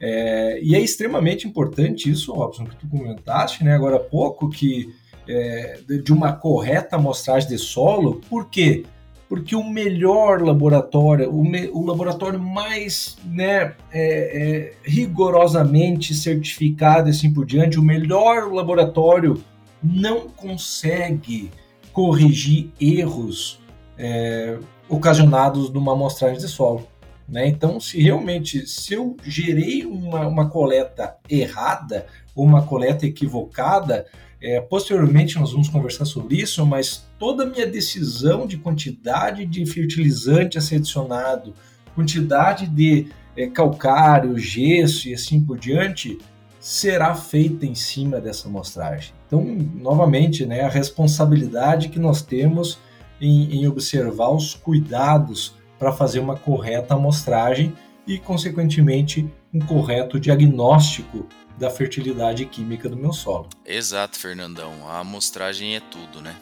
É, 0.00 0.60
e 0.62 0.74
é 0.74 0.80
extremamente 0.80 1.46
importante 1.46 2.10
isso, 2.10 2.32
Robson, 2.32 2.64
que 2.64 2.76
tu 2.76 2.86
comentaste, 2.88 3.64
né, 3.64 3.74
agora 3.74 3.96
há 3.96 4.00
pouco, 4.00 4.48
que 4.48 4.94
é, 5.28 5.78
de 6.02 6.12
uma 6.12 6.32
correta 6.32 6.96
amostragem 6.96 7.48
de 7.48 7.58
solo, 7.58 8.20
por 8.30 8.48
quê? 8.48 8.84
Porque 9.28 9.54
o 9.54 9.62
melhor 9.62 10.40
laboratório, 10.40 11.30
o, 11.30 11.44
me, 11.44 11.68
o 11.68 11.84
laboratório 11.84 12.40
mais 12.40 13.18
né, 13.24 13.74
é, 13.92 13.92
é, 13.92 14.72
rigorosamente 14.82 16.14
certificado 16.14 17.08
e 17.08 17.10
assim 17.10 17.32
por 17.32 17.44
diante, 17.44 17.78
o 17.78 17.82
melhor 17.82 18.50
laboratório 18.50 19.42
não 19.82 20.28
consegue 20.28 21.50
corrigir 21.92 22.70
erros 22.80 23.60
é, 23.98 24.56
ocasionados 24.88 25.68
numa 25.70 25.92
amostragem 25.92 26.38
de 26.38 26.48
solo. 26.48 26.86
Né? 27.28 27.46
Então, 27.46 27.78
se 27.78 28.00
realmente 28.00 28.66
se 28.66 28.94
eu 28.94 29.16
gerei 29.22 29.84
uma, 29.84 30.26
uma 30.26 30.48
coleta 30.48 31.16
errada 31.28 32.06
ou 32.34 32.44
uma 32.44 32.62
coleta 32.62 33.04
equivocada, 33.06 34.06
é, 34.40 34.60
posteriormente 34.60 35.38
nós 35.38 35.52
vamos 35.52 35.68
conversar 35.68 36.04
sobre 36.04 36.36
isso, 36.36 36.64
mas 36.64 37.06
toda 37.18 37.42
a 37.42 37.46
minha 37.46 37.66
decisão 37.66 38.46
de 38.46 38.56
quantidade 38.56 39.44
de 39.44 39.66
fertilizante 39.66 40.56
a 40.56 40.60
ser 40.60 40.76
adicionado, 40.76 41.52
quantidade 41.94 42.66
de 42.66 43.08
é, 43.36 43.46
calcário, 43.48 44.38
gesso 44.38 45.08
e 45.08 45.14
assim 45.14 45.40
por 45.40 45.58
diante, 45.58 46.18
será 46.60 47.14
feita 47.14 47.66
em 47.66 47.74
cima 47.74 48.20
dessa 48.20 48.48
amostragem. 48.48 49.12
Então, 49.26 49.44
novamente, 49.74 50.46
né, 50.46 50.62
a 50.62 50.68
responsabilidade 50.68 51.88
que 51.88 51.98
nós 51.98 52.22
temos 52.22 52.78
em, 53.20 53.56
em 53.56 53.66
observar 53.66 54.30
os 54.30 54.54
cuidados 54.54 55.57
para 55.78 55.92
fazer 55.92 56.18
uma 56.18 56.36
correta 56.36 56.94
amostragem 56.94 57.72
e, 58.06 58.18
consequentemente, 58.18 59.30
um 59.52 59.60
correto 59.60 60.18
diagnóstico 60.18 61.26
da 61.58 61.70
fertilidade 61.70 62.44
química 62.46 62.88
do 62.88 62.96
meu 62.96 63.12
solo. 63.12 63.48
Exato, 63.64 64.18
Fernandão. 64.18 64.72
A 64.88 65.00
amostragem 65.00 65.76
é 65.76 65.80
tudo, 65.80 66.20
né? 66.20 66.34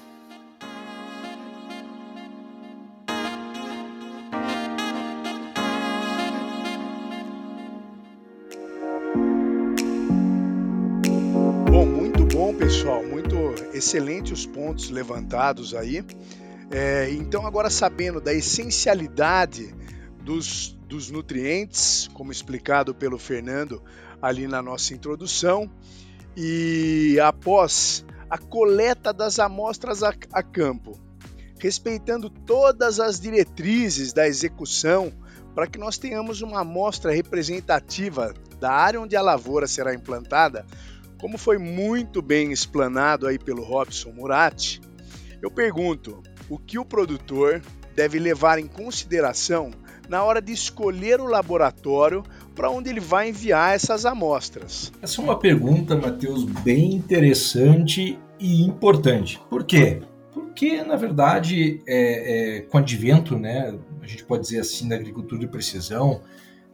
Bom, 11.71 11.87
muito 11.87 12.25
bom, 12.26 12.55
pessoal. 12.55 13.02
Muito 13.05 13.37
excelente 13.73 14.33
os 14.33 14.47
pontos 14.47 14.90
levantados 14.90 15.75
aí. 15.75 16.05
É, 16.70 17.11
então, 17.11 17.46
agora 17.46 17.70
sabendo 17.70 18.20
da 18.20 18.35
essencialidade 18.35 19.75
dos, 20.23 20.76
dos 20.87 21.11
nutrientes, 21.11 22.08
como 22.12 22.32
explicado 22.32 22.94
pelo 22.94 23.18
Fernando 23.18 23.82
ali 24.20 24.49
na 24.49 24.61
nossa 24.61 24.92
introdução, 24.92 25.70
e 26.37 27.18
após 27.20 28.04
a 28.28 28.37
coleta 28.37 29.12
das 29.12 29.38
amostras 29.38 30.02
a, 30.02 30.12
a 30.32 30.42
campo, 30.42 30.99
respeitando 31.58 32.28
todas 32.28 32.99
as 32.99 33.20
diretrizes 33.20 34.12
da 34.12 34.26
execução 34.26 35.12
para 35.54 35.66
que 35.66 35.78
nós 35.78 35.96
tenhamos 35.96 36.42
uma 36.42 36.61
amostra 36.61 37.12
representativa 37.12 38.35
da 38.61 38.73
área 38.73 39.00
onde 39.00 39.16
a 39.16 39.23
lavoura 39.23 39.66
será 39.66 39.94
implantada, 39.94 40.66
como 41.18 41.38
foi 41.38 41.56
muito 41.56 42.20
bem 42.20 42.52
explanado 42.52 43.26
aí 43.26 43.38
pelo 43.38 43.62
Robson 43.62 44.11
Murati, 44.11 44.80
eu 45.40 45.50
pergunto, 45.50 46.23
o 46.49 46.59
que 46.59 46.79
o 46.79 46.85
produtor 46.85 47.62
deve 47.95 48.19
levar 48.19 48.59
em 48.59 48.67
consideração 48.67 49.71
na 50.09 50.23
hora 50.23 50.41
de 50.41 50.53
escolher 50.53 51.21
o 51.21 51.26
laboratório 51.26 52.23
para 52.55 52.70
onde 52.70 52.88
ele 52.88 53.01
vai 53.01 53.31
enviar 53.31 53.75
essas 53.75 54.07
amostras? 54.07 54.92
Essa 55.03 55.20
é 55.20 55.25
uma 55.25 55.38
pergunta, 55.38 55.97
Matheus, 55.97 56.44
bem 56.44 56.94
interessante 56.94 58.18
e 58.38 58.62
importante. 58.62 59.40
Por 59.51 59.64
quê? 59.64 60.01
Porque, 60.33 60.83
na 60.83 60.97
verdade, 60.97 61.83
é, 61.87 62.59
é, 62.59 62.61
com 62.62 62.79
o 62.79 62.81
advento, 62.81 63.38
né, 63.38 63.75
a 64.01 64.07
gente 64.07 64.25
pode 64.25 64.42
dizer 64.42 64.61
assim, 64.61 64.88
da 64.88 64.94
agricultura 64.94 65.40
de 65.40 65.49
precisão, 65.49 66.20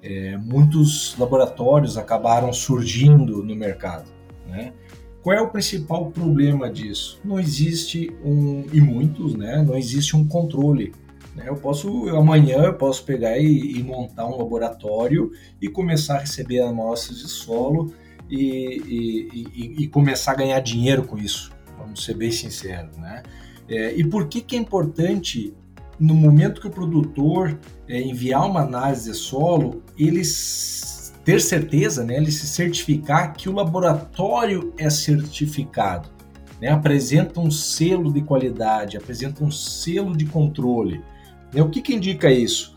é, 0.03 0.37
muitos 0.37 1.17
laboratórios 1.17 1.97
acabaram 1.97 2.53
surgindo 2.53 3.43
no 3.43 3.57
mercado. 3.57 4.11
Né? 4.47 4.73
Qual 5.23 5.37
é 5.37 5.41
o 5.41 5.49
principal 5.49 6.11
problema 6.11 6.69
disso? 6.69 7.21
Não 7.25 7.39
existe 7.39 8.13
um, 8.25 8.65
e 8.73 8.81
muitos, 8.81 9.35
né? 9.35 9.63
Não 9.63 9.77
existe 9.77 10.17
um 10.17 10.27
controle. 10.27 10.93
Né? 11.37 11.45
Eu 11.47 11.55
posso, 11.55 12.09
amanhã, 12.09 12.65
eu 12.65 12.75
posso 12.75 13.05
pegar 13.05 13.39
e, 13.39 13.79
e, 13.79 13.83
montar 13.85 14.27
um 14.27 14.37
laboratório 14.37 15.31
e 15.61 15.69
começar 15.69 16.17
a 16.17 16.21
receber 16.21 16.61
amostras 16.61 17.19
de 17.19 17.29
solo 17.29 17.95
e, 18.29 19.31
e, 19.55 19.85
e, 19.85 19.89
começar 19.89 20.33
a 20.33 20.37
ganhar 20.37 20.59
dinheiro 20.61 21.05
com 21.05 21.17
isso. 21.17 21.53
Vamos 21.79 22.05
ser 22.05 22.15
bem 22.15 22.33
sinceros, 22.33 22.97
né? 22.97 23.23
É, 23.69 23.95
e 23.95 24.05
por 24.05 24.27
que, 24.27 24.41
que 24.41 24.57
é 24.57 24.59
importante 24.59 25.55
no 26.01 26.15
momento 26.15 26.61
que 26.61 26.67
o 26.67 26.71
produtor 26.71 27.59
é, 27.89 28.01
enviar 28.01 28.45
uma 28.45 28.63
análise 28.63 29.09
de 29.09 29.17
solo, 29.17 29.85
eles 29.97 30.92
ter 31.25 31.41
certeza, 31.41 32.05
né, 32.05 32.17
ele 32.17 32.31
se 32.31 32.47
certificar 32.47 33.35
que 33.35 33.49
o 33.49 33.53
laboratório 33.53 34.73
é 34.77 34.91
certificado, 34.91 36.09
né, 36.61 36.69
apresenta 36.69 37.41
um 37.41 37.51
selo 37.51 38.13
de 38.13 38.23
qualidade, 38.23 38.97
apresenta 38.97 39.45
um 39.45 39.51
selo 39.51 40.17
de 40.17 40.27
controle. 40.27 41.01
Né, 41.53 41.63
o 41.63 41.69
que, 41.69 41.81
que 41.81 41.95
indica 41.95 42.31
isso? 42.31 42.73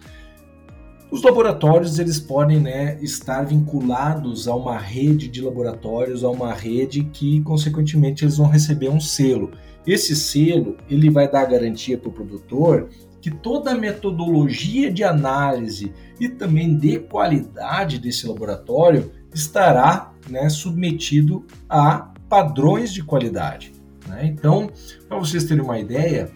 Os 1.11 1.21
laboratórios 1.21 1.97
eles 1.97 2.19
podem 2.19 2.59
né, 2.59 2.97
estar 3.01 3.43
vinculados 3.43 4.47
a 4.47 4.55
uma 4.55 4.77
rede 4.77 5.27
de 5.27 5.39
laboratórios, 5.39 6.23
a 6.23 6.29
uma 6.29 6.51
rede 6.53 7.03
que, 7.05 7.41
consequentemente, 7.41 8.25
eles 8.25 8.37
vão 8.37 8.47
receber 8.47 8.89
um 8.89 8.99
selo. 8.99 9.51
Esse 9.85 10.15
selo 10.15 10.75
ele 10.89 11.09
vai 11.09 11.29
dar 11.29 11.45
garantia 11.45 11.97
para 11.97 12.09
o 12.09 12.11
produtor 12.11 12.89
que 13.25 13.31
toda 13.31 13.71
a 13.71 13.75
metodologia 13.75 14.93
de 14.93 15.03
análise 15.03 15.91
e 16.19 16.29
também 16.29 16.77
de 16.77 16.99
qualidade 16.99 17.97
desse 17.97 18.27
laboratório 18.27 19.11
estará 19.33 20.13
né, 20.29 20.47
submetido 20.47 21.43
a 21.67 22.13
padrões 22.29 22.93
de 22.93 23.03
qualidade. 23.03 23.73
Né? 24.07 24.27
Então, 24.27 24.69
para 25.09 25.17
vocês 25.17 25.43
terem 25.43 25.63
uma 25.63 25.79
ideia, 25.79 26.29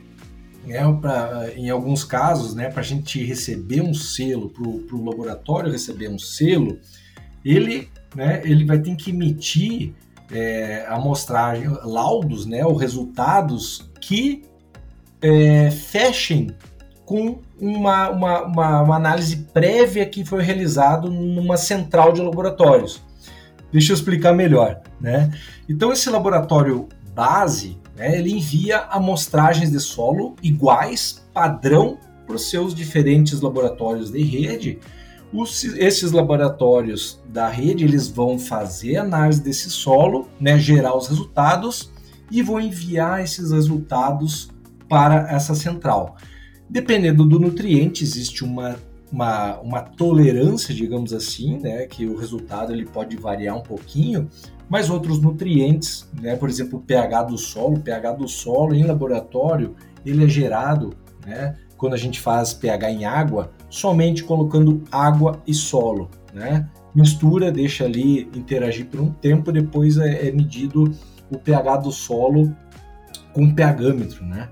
é, 0.67 0.79
pra, 0.93 1.51
em 1.55 1.69
alguns 1.69 2.03
casos, 2.03 2.55
né, 2.55 2.71
para 2.71 2.81
a 2.81 2.83
gente 2.83 3.23
receber 3.23 3.81
um 3.81 3.93
selo, 3.93 4.49
para 4.49 4.65
o 4.65 5.05
laboratório 5.05 5.71
receber 5.71 6.09
um 6.09 6.17
selo, 6.17 6.79
ele, 7.45 7.87
né, 8.15 8.41
ele 8.43 8.65
vai 8.65 8.79
ter 8.79 8.95
que 8.95 9.11
emitir 9.11 9.93
é, 10.31 10.87
amostragem, 10.89 11.67
laudos, 11.83 12.47
né, 12.47 12.65
ou 12.65 12.75
resultados 12.75 13.91
que 14.01 14.41
é, 15.21 15.69
fechem 15.69 16.47
com 17.09 17.39
uma, 17.59 18.11
uma, 18.11 18.41
uma, 18.43 18.81
uma 18.83 18.95
análise 18.95 19.35
prévia 19.51 20.05
que 20.05 20.23
foi 20.23 20.43
realizada 20.43 21.09
numa 21.09 21.57
central 21.57 22.13
de 22.13 22.21
laboratórios. 22.21 23.01
Deixa 23.73 23.91
eu 23.91 23.95
explicar 23.95 24.31
melhor. 24.31 24.81
Né? 25.01 25.31
Então, 25.67 25.91
esse 25.91 26.07
laboratório 26.07 26.87
base, 27.15 27.79
né, 27.97 28.15
ele 28.15 28.31
envia 28.31 28.81
amostragens 28.91 29.71
de 29.71 29.79
solo 29.79 30.35
iguais, 30.43 31.25
padrão, 31.33 31.97
para 32.27 32.35
os 32.35 32.47
seus 32.47 32.75
diferentes 32.75 33.41
laboratórios 33.41 34.11
de 34.11 34.21
rede. 34.21 34.77
Os, 35.33 35.63
esses 35.63 36.11
laboratórios 36.11 37.19
da 37.27 37.49
rede 37.49 37.85
eles 37.85 38.07
vão 38.07 38.37
fazer 38.37 38.97
análise 38.97 39.41
desse 39.41 39.71
solo, 39.71 40.27
né, 40.39 40.59
gerar 40.59 40.95
os 40.95 41.07
resultados 41.07 41.91
e 42.29 42.43
vão 42.43 42.61
enviar 42.61 43.23
esses 43.23 43.51
resultados 43.51 44.51
para 44.87 45.27
essa 45.31 45.55
central. 45.55 46.15
Dependendo 46.69 47.25
do 47.25 47.39
nutriente, 47.39 48.03
existe 48.03 48.43
uma, 48.43 48.75
uma, 49.11 49.59
uma 49.59 49.81
tolerância, 49.81 50.73
digamos 50.73 51.13
assim, 51.13 51.57
né, 51.57 51.87
que 51.87 52.05
o 52.05 52.15
resultado 52.15 52.71
ele 52.71 52.85
pode 52.85 53.17
variar 53.17 53.57
um 53.57 53.61
pouquinho, 53.61 54.29
mas 54.69 54.89
outros 54.89 55.19
nutrientes, 55.19 56.07
né, 56.21 56.35
por 56.35 56.47
exemplo, 56.47 56.77
o 56.77 56.81
pH 56.81 57.23
do 57.23 57.37
solo, 57.37 57.77
o 57.77 57.79
pH 57.79 58.11
do 58.13 58.27
solo 58.27 58.75
em 58.75 58.83
laboratório, 58.83 59.75
ele 60.05 60.23
é 60.23 60.27
gerado, 60.27 60.93
né, 61.25 61.55
quando 61.75 61.93
a 61.93 61.97
gente 61.97 62.19
faz 62.19 62.53
pH 62.53 62.91
em 62.91 63.05
água, 63.05 63.51
somente 63.69 64.23
colocando 64.23 64.83
água 64.91 65.41
e 65.47 65.53
solo, 65.53 66.09
né? 66.33 66.69
Mistura, 66.93 67.51
deixa 67.51 67.85
ali 67.85 68.29
interagir 68.35 68.85
por 68.87 68.99
um 68.99 69.11
tempo, 69.11 69.51
depois 69.51 69.97
é, 69.97 70.27
é 70.27 70.31
medido 70.31 70.93
o 71.31 71.37
pH 71.37 71.77
do 71.77 71.91
solo 71.91 72.53
com 73.31 73.53
pHmetro, 73.53 74.25
né? 74.25 74.49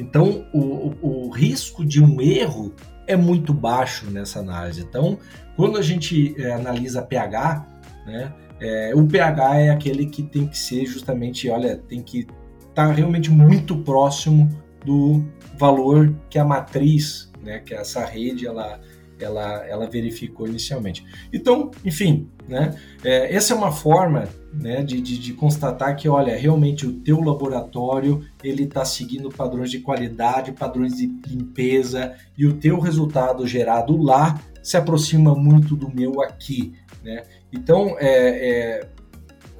Então, 0.00 0.46
o, 0.52 0.58
o, 0.58 1.26
o, 1.26 1.30
risco 1.30 1.84
de 1.84 2.02
um 2.02 2.20
erro 2.20 2.74
é 3.06 3.16
muito 3.16 3.52
baixo 3.52 4.10
nessa 4.10 4.40
análise. 4.40 4.80
Então, 4.80 5.18
quando 5.56 5.78
a 5.78 5.82
gente 5.82 6.34
é, 6.40 6.52
analisa 6.52 7.02
pH, 7.02 7.66
né, 8.06 8.32
é, 8.60 8.92
o 8.94 9.06
pH 9.06 9.56
é 9.58 9.70
aquele 9.70 10.06
que 10.06 10.22
tem 10.22 10.46
que 10.46 10.58
ser 10.58 10.86
justamente, 10.86 11.48
olha, 11.48 11.76
tem 11.76 12.02
que 12.02 12.20
estar 12.20 12.86
tá 12.86 12.92
realmente 12.92 13.30
muito 13.30 13.76
próximo 13.76 14.48
do 14.84 15.24
valor 15.58 16.14
que 16.28 16.38
a 16.38 16.44
matriz 16.44 17.30
né, 17.42 17.58
que 17.60 17.74
essa 17.74 18.04
rede 18.04 18.46
ela, 18.46 18.80
ela, 19.20 19.66
ela 19.66 19.86
verificou 19.86 20.46
inicialmente. 20.46 21.04
Então, 21.32 21.70
enfim, 21.84 22.28
né, 22.48 22.74
é, 23.04 23.34
essa 23.34 23.52
é 23.52 23.56
uma 23.56 23.72
forma 23.72 24.28
né, 24.52 24.82
de, 24.82 25.00
de, 25.00 25.18
de, 25.18 25.32
constatar 25.32 25.94
que, 25.96 26.08
olha, 26.08 26.36
realmente 26.36 26.86
o 26.86 26.92
teu 26.92 27.20
laboratório 27.20 28.24
ele 28.42 28.64
está 28.64 28.84
seguindo 28.84 29.28
padrões 29.28 29.70
de 29.70 29.78
qualidade, 29.80 30.52
padrões 30.52 30.96
de 30.96 31.06
limpeza 31.26 32.14
e 32.36 32.46
o 32.46 32.54
teu 32.54 32.80
resultado 32.80 33.46
gerado 33.46 33.96
lá 33.96 34.40
se 34.62 34.76
aproxima 34.76 35.34
muito 35.34 35.76
do 35.76 35.88
meu 35.88 36.20
aqui. 36.20 36.74
Né? 37.02 37.22
Então, 37.52 37.96
é, 37.98 38.80
é, 38.80 38.88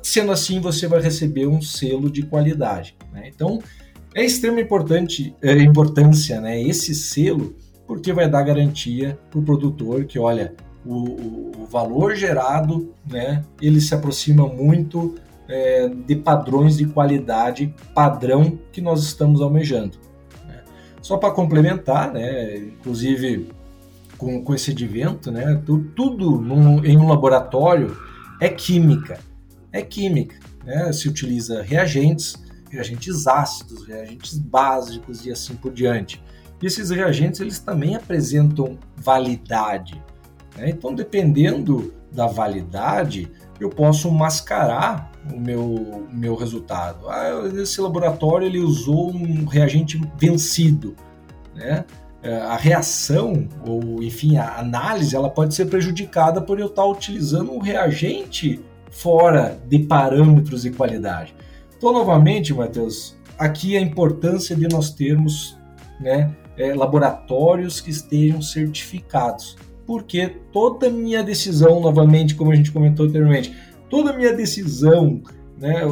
sendo 0.03 0.33
assim, 0.33 0.61
você 0.61 0.87
vai 0.87 1.01
receber 1.01 1.47
um 1.47 1.63
selo 1.63 2.11
de 2.11 2.23
qualidade. 2.23 2.97
Né? 3.13 3.31
Então, 3.35 3.61
é 4.15 4.25
extrema 4.25 4.61
importante, 4.61 5.35
é, 5.41 5.53
importância 5.63 6.41
né, 6.41 6.61
esse 6.61 6.95
selo, 6.95 7.55
porque 7.91 8.13
vai 8.13 8.31
dar 8.31 8.45
garantia 8.45 9.19
para 9.29 9.41
o 9.41 9.43
produtor 9.43 10.05
que, 10.05 10.17
olha, 10.17 10.55
o, 10.87 11.51
o, 11.59 11.67
valor 11.69 12.15
gerado, 12.15 12.95
né, 13.05 13.45
ele 13.61 13.81
se 13.81 13.93
aproxima 13.93 14.47
muito 14.47 15.17
é, 15.49 15.89
de 15.89 16.15
padrões 16.15 16.77
de 16.77 16.85
qualidade 16.85 17.75
padrão 17.93 18.57
que 18.71 18.81
nós 18.81 19.03
estamos 19.03 19.43
almejando. 19.43 19.99
Né? 20.47 20.61
Só 21.03 21.17
para 21.17 21.33
complementar, 21.33 22.13
né, 22.13 22.59
inclusive 22.59 23.49
com, 24.17 24.41
com 24.41 24.55
esse 24.55 24.71
advento, 24.71 25.33
né, 25.33 25.61
tudo 25.97 26.41
num, 26.41 26.85
em 26.85 26.97
um 26.97 27.09
laboratório 27.09 27.97
é 28.41 28.49
química, 28.49 29.19
é 29.73 29.83
química. 29.83 30.37
Né? 30.65 30.93
Se 30.93 31.09
utiliza 31.09 31.61
reagentes, 31.61 32.37
reagentes 32.71 33.27
ácidos, 33.27 33.85
reagentes 33.85 34.39
básicos 34.39 35.27
e 35.27 35.33
assim 35.33 35.57
por 35.57 35.73
diante. 35.73 36.23
E 36.63 36.67
esses 36.67 36.91
reagentes 36.91 37.41
eles 37.41 37.59
também 37.59 37.95
apresentam 37.95 38.79
validade. 38.97 40.01
Né? 40.57 40.71
Então, 40.71 40.95
dependendo 40.95 41.95
da 42.13 42.27
validade, 42.27 43.31
eu 43.61 43.71
posso 43.71 44.11
mascarar 44.11 45.11
o 45.33 45.39
meu, 45.39 46.07
meu 46.11 46.35
resultado. 46.35 47.09
Ah, 47.09 47.49
esse 47.55 47.81
laboratório 47.81 48.47
ele 48.47 48.59
usou 48.59 49.11
um 49.11 49.45
reagente 49.45 50.01
vencido, 50.19 50.97
né? 51.55 51.85
É, 52.23 52.37
a 52.37 52.57
reação 52.57 53.49
ou 53.67 54.03
enfim 54.03 54.37
a 54.37 54.59
análise 54.59 55.17
ela 55.17 55.31
pode 55.31 55.55
ser 55.55 55.65
prejudicada 55.65 56.43
por 56.43 56.61
eu 56.61 56.67
estar 56.67 56.85
utilizando 56.85 57.51
um 57.51 57.59
reagente 57.59 58.61
fora 58.91 59.59
de 59.67 59.79
parâmetros 59.79 60.61
de 60.61 60.71
qualidade. 60.71 61.35
Então 61.79 61.95
novamente, 61.95 62.53
Matheus, 62.53 63.17
aqui 63.39 63.75
a 63.75 63.81
importância 63.81 64.55
de 64.55 64.69
nós 64.69 64.91
termos 64.91 65.57
né, 65.99 66.31
é, 66.61 66.75
laboratórios 66.75 67.81
que 67.81 67.91
estejam 67.91 68.43
certificados 68.43 69.57
porque 69.91 70.37
toda 70.53 70.89
minha 70.89 71.21
decisão, 71.21 71.81
novamente, 71.81 72.37
como 72.37 72.53
a 72.53 72.55
gente 72.55 72.71
comentou 72.71 73.07
anteriormente, 73.07 73.53
toda 73.89 74.13
minha 74.13 74.33
decisão 74.33 75.21
né, 75.59 75.83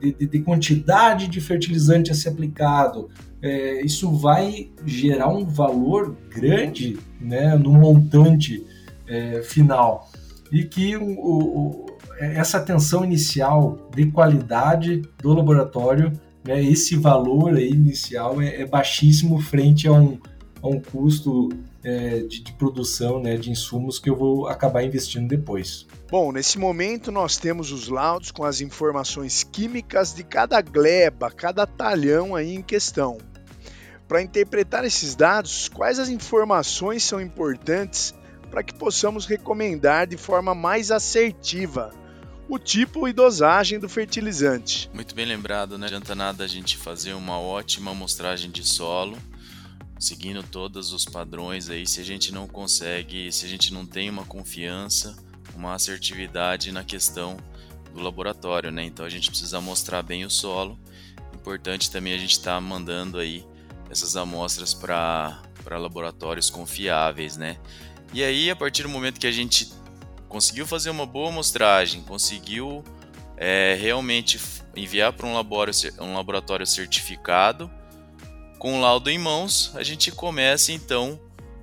de, 0.00 0.26
de 0.26 0.40
quantidade 0.40 1.28
de 1.28 1.40
fertilizante 1.40 2.10
a 2.10 2.16
ser 2.16 2.30
aplicado, 2.30 3.08
é, 3.40 3.80
isso 3.86 4.10
vai 4.10 4.72
gerar 4.84 5.28
um 5.28 5.46
valor 5.46 6.16
grande 6.34 6.98
né, 7.20 7.54
no 7.54 7.72
montante 7.74 8.66
é, 9.06 9.40
final. 9.42 10.10
E 10.50 10.64
que 10.64 10.96
o, 10.96 11.06
o, 11.06 11.86
essa 12.18 12.58
atenção 12.58 13.04
inicial 13.04 13.88
de 13.94 14.10
qualidade 14.10 15.02
do 15.22 15.32
laboratório, 15.32 16.10
né, 16.48 16.64
esse 16.64 16.96
valor 16.96 17.54
aí 17.54 17.68
inicial 17.68 18.40
é, 18.40 18.62
é 18.62 18.66
baixíssimo 18.66 19.38
frente 19.38 19.86
a 19.86 19.92
um, 19.92 20.18
a 20.62 20.66
um 20.66 20.80
custo 20.80 21.50
é, 21.84 22.20
de, 22.20 22.42
de, 22.42 22.52
produção 22.54 23.20
né, 23.20 23.36
de 23.36 23.50
insumos 23.50 23.98
que 23.98 24.08
eu 24.08 24.16
vou 24.16 24.48
acabar 24.48 24.82
investindo 24.82 25.28
depois. 25.28 25.86
Bom, 26.10 26.32
nesse 26.32 26.58
momento 26.58 27.12
nós 27.12 27.36
temos 27.36 27.70
os 27.70 27.88
laudos 27.88 28.30
com 28.30 28.44
as 28.44 28.62
informações 28.62 29.44
químicas 29.44 30.14
de 30.14 30.24
cada 30.24 30.58
gleba, 30.62 31.30
cada 31.30 31.66
talhão 31.66 32.34
aí 32.34 32.54
em 32.54 32.62
questão. 32.62 33.18
Para 34.08 34.22
interpretar 34.22 34.86
esses 34.86 35.14
dados, 35.14 35.68
quais 35.68 35.98
as 35.98 36.08
informações 36.08 37.04
são 37.04 37.20
importantes 37.20 38.14
para 38.50 38.62
que 38.62 38.72
possamos 38.72 39.26
recomendar 39.26 40.06
de 40.06 40.16
forma 40.16 40.54
mais 40.54 40.90
assertiva 40.90 41.92
o 42.48 42.58
tipo 42.58 43.06
e 43.06 43.12
dosagem 43.12 43.78
do 43.78 43.88
fertilizante? 43.88 44.90
Muito 44.92 45.14
bem 45.14 45.26
lembrado, 45.26 45.72
né? 45.72 45.78
Não 45.78 45.86
adianta 45.86 46.14
nada 46.14 46.44
a 46.44 46.48
gente 46.48 46.76
fazer 46.76 47.12
uma 47.12 47.38
ótima 47.38 47.90
amostragem 47.90 48.50
de 48.50 48.64
solo 48.64 49.16
seguindo 49.98 50.42
todos 50.42 50.92
os 50.92 51.04
padrões 51.04 51.68
aí, 51.68 51.86
se 51.86 52.00
a 52.00 52.04
gente 52.04 52.32
não 52.32 52.46
consegue, 52.46 53.32
se 53.32 53.44
a 53.44 53.48
gente 53.48 53.72
não 53.72 53.84
tem 53.84 54.08
uma 54.08 54.24
confiança, 54.24 55.16
uma 55.54 55.74
assertividade 55.74 56.70
na 56.70 56.84
questão 56.84 57.36
do 57.92 58.00
laboratório, 58.00 58.70
né? 58.70 58.84
Então 58.84 59.04
a 59.04 59.08
gente 59.08 59.28
precisa 59.28 59.60
mostrar 59.60 60.02
bem 60.02 60.24
o 60.24 60.30
solo. 60.30 60.78
Importante 61.34 61.90
também 61.90 62.14
a 62.14 62.18
gente 62.18 62.32
estar 62.32 62.54
tá 62.54 62.60
mandando 62.60 63.18
aí 63.18 63.44
essas 63.90 64.16
amostras 64.16 64.72
para 64.72 65.42
laboratórios 65.68 66.48
confiáveis, 66.48 67.36
né? 67.36 67.58
E 68.12 68.22
aí, 68.22 68.50
a 68.50 68.56
partir 68.56 68.84
do 68.84 68.88
momento 68.88 69.20
que 69.20 69.26
a 69.26 69.32
gente 69.32 69.70
conseguiu 70.28 70.66
fazer 70.66 70.90
uma 70.90 71.06
boa 71.06 71.28
amostragem, 71.28 72.02
conseguiu 72.02 72.84
é, 73.36 73.76
realmente 73.80 74.40
enviar 74.76 75.12
para 75.12 75.26
um 75.26 75.34
laboratório, 75.34 75.94
um 76.00 76.14
laboratório 76.14 76.66
certificado, 76.66 77.70
com 78.58 78.78
o 78.78 78.80
laudo 78.80 79.08
em 79.08 79.18
mãos, 79.18 79.72
a 79.74 79.82
gente 79.82 80.10
começa 80.10 80.72
então 80.72 81.18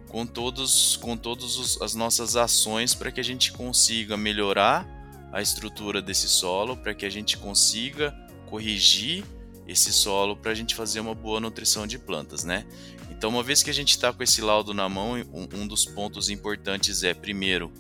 com 0.08 0.26
todos 0.26 0.96
com 0.96 1.18
todas 1.18 1.78
as 1.82 1.94
nossas 1.94 2.38
ações 2.38 2.94
para 2.94 3.12
que 3.12 3.20
a 3.20 3.24
gente 3.24 3.52
consiga 3.52 4.16
melhorar 4.16 4.88
a 5.32 5.42
estrutura 5.42 6.02
desse 6.02 6.30
solo, 6.30 6.78
para 6.78 6.94
que 6.94 7.06
a 7.06 7.10
gente 7.10 7.38
consiga 7.38 8.16
corrigir 8.46 9.26
esse 9.68 9.92
solo 9.92 10.36
para 10.36 10.52
a 10.52 10.56
gente 10.56 10.74
fazer 10.74 11.02
uma 11.02 11.14
boa 11.14 11.42
nutrição 11.42 11.86
de 11.86 12.00
plantas, 12.00 12.44
né? 12.44 12.66
Então, 13.10 13.30
uma 13.30 13.44
vez 13.44 13.64
que 13.64 13.70
a 13.70 13.74
gente 13.74 13.90
está 13.90 14.14
com 14.14 14.24
esse 14.24 14.42
laudo 14.42 14.74
na 14.74 14.88
mão, 14.88 15.14
um, 15.34 15.48
um 15.62 15.68
dos 15.68 15.86
pontos 15.86 16.30
importantes 16.30 17.04
é, 17.04 17.14
primeiro, 17.14 17.72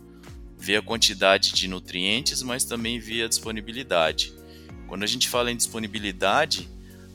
ver 0.65 0.77
a 0.77 0.81
quantidade 0.81 1.53
de 1.53 1.67
nutrientes, 1.67 2.41
mas 2.41 2.63
também 2.63 2.97
ver 2.97 3.25
a 3.25 3.27
disponibilidade. 3.27 4.33
Quando 4.87 5.03
a 5.03 5.07
gente 5.07 5.29
fala 5.29 5.51
em 5.51 5.55
disponibilidade, 5.55 6.67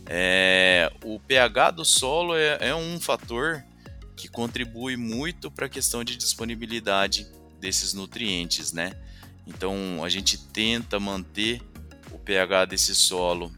é, 0.06 0.92
o 1.02 1.18
pH 1.18 1.72
do 1.72 1.84
solo 1.84 2.36
é, 2.36 2.58
é 2.60 2.74
um 2.74 3.00
fator 3.00 3.64
que 4.16 4.28
contribui 4.28 4.96
muito 4.96 5.50
para 5.50 5.66
a 5.66 5.68
questão 5.68 6.04
de 6.04 6.16
disponibilidade 6.16 7.26
desses 7.58 7.92
nutrientes, 7.92 8.72
né? 8.72 8.92
Então 9.44 10.04
a 10.04 10.08
gente 10.08 10.38
tenta 10.38 11.00
manter 11.00 11.60
o 12.12 12.18
pH 12.18 12.66
desse 12.66 12.94
solo 12.94 13.52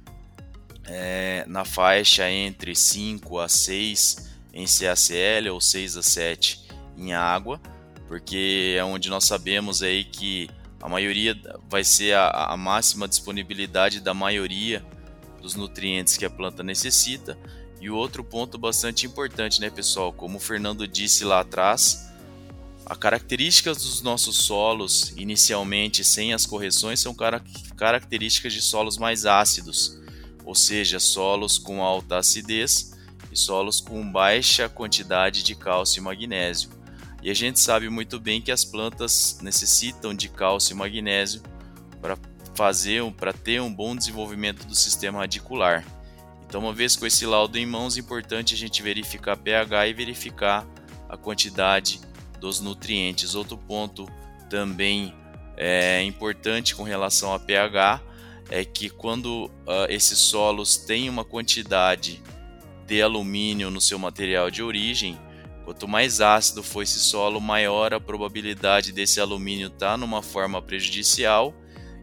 é, 0.86 1.44
na 1.46 1.66
faixa 1.66 2.30
entre 2.30 2.74
5 2.74 3.38
a 3.38 3.46
6 3.46 4.30
em 4.54 4.64
CaCl 4.64 5.50
ou 5.52 5.60
6 5.60 5.98
a 5.98 6.02
7 6.02 6.62
em 6.96 7.12
água, 7.12 7.60
porque 8.12 8.76
é 8.76 8.84
onde 8.84 9.08
nós 9.08 9.24
sabemos 9.24 9.82
aí 9.82 10.04
que 10.04 10.46
a 10.82 10.86
maioria 10.86 11.34
vai 11.70 11.82
ser 11.82 12.14
a, 12.14 12.28
a 12.52 12.56
máxima 12.58 13.08
disponibilidade 13.08 14.00
da 14.00 14.12
maioria 14.12 14.84
dos 15.40 15.54
nutrientes 15.54 16.18
que 16.18 16.26
a 16.26 16.28
planta 16.28 16.62
necessita. 16.62 17.38
E 17.80 17.88
o 17.88 17.96
outro 17.96 18.22
ponto 18.22 18.58
bastante 18.58 19.06
importante, 19.06 19.62
né, 19.62 19.70
pessoal? 19.70 20.12
Como 20.12 20.36
o 20.36 20.40
Fernando 20.40 20.86
disse 20.86 21.24
lá 21.24 21.40
atrás, 21.40 22.12
as 22.84 22.98
características 22.98 23.78
dos 23.78 24.02
nossos 24.02 24.36
solos, 24.36 25.14
inicialmente 25.16 26.04
sem 26.04 26.34
as 26.34 26.44
correções, 26.44 27.00
são 27.00 27.16
características 27.74 28.52
de 28.52 28.60
solos 28.60 28.98
mais 28.98 29.24
ácidos, 29.24 29.98
ou 30.44 30.54
seja, 30.54 31.00
solos 31.00 31.56
com 31.56 31.82
alta 31.82 32.18
acidez 32.18 32.92
e 33.32 33.38
solos 33.38 33.80
com 33.80 34.06
baixa 34.12 34.68
quantidade 34.68 35.42
de 35.42 35.54
cálcio 35.54 36.00
e 36.00 36.02
magnésio. 36.02 36.81
E 37.22 37.30
a 37.30 37.34
gente 37.34 37.60
sabe 37.60 37.88
muito 37.88 38.18
bem 38.18 38.42
que 38.42 38.50
as 38.50 38.64
plantas 38.64 39.38
necessitam 39.40 40.12
de 40.12 40.28
cálcio 40.28 40.74
e 40.74 40.76
magnésio 40.76 41.40
para 42.00 42.18
fazer 42.54 43.02
para 43.12 43.32
ter 43.32 43.62
um 43.62 43.72
bom 43.72 43.94
desenvolvimento 43.94 44.66
do 44.66 44.74
sistema 44.74 45.20
radicular. 45.20 45.84
Então, 46.46 46.60
uma 46.60 46.72
vez 46.72 46.96
com 46.96 47.06
esse 47.06 47.24
laudo 47.24 47.56
em 47.56 47.64
mãos, 47.64 47.96
é 47.96 48.00
importante 48.00 48.54
a 48.54 48.58
gente 48.58 48.82
verificar 48.82 49.36
pH 49.36 49.86
e 49.86 49.94
verificar 49.94 50.66
a 51.08 51.16
quantidade 51.16 52.00
dos 52.40 52.60
nutrientes. 52.60 53.34
Outro 53.34 53.56
ponto 53.56 54.06
também 54.50 55.14
é 55.56 56.02
importante 56.02 56.74
com 56.74 56.82
relação 56.82 57.32
a 57.32 57.38
pH 57.38 58.02
é 58.50 58.64
que 58.64 58.90
quando 58.90 59.46
uh, 59.46 59.86
esses 59.88 60.18
solos 60.18 60.76
têm 60.76 61.08
uma 61.08 61.24
quantidade 61.24 62.20
de 62.86 63.00
alumínio 63.00 63.70
no 63.70 63.80
seu 63.80 63.98
material 63.98 64.50
de 64.50 64.62
origem, 64.62 65.18
quanto 65.64 65.86
mais 65.88 66.20
ácido 66.20 66.62
for 66.62 66.82
esse 66.82 66.98
solo, 66.98 67.40
maior 67.40 67.94
a 67.94 68.00
probabilidade 68.00 68.92
desse 68.92 69.20
alumínio 69.20 69.68
estar 69.68 69.92
tá 69.92 69.96
numa 69.96 70.22
forma 70.22 70.60
prejudicial. 70.60 71.54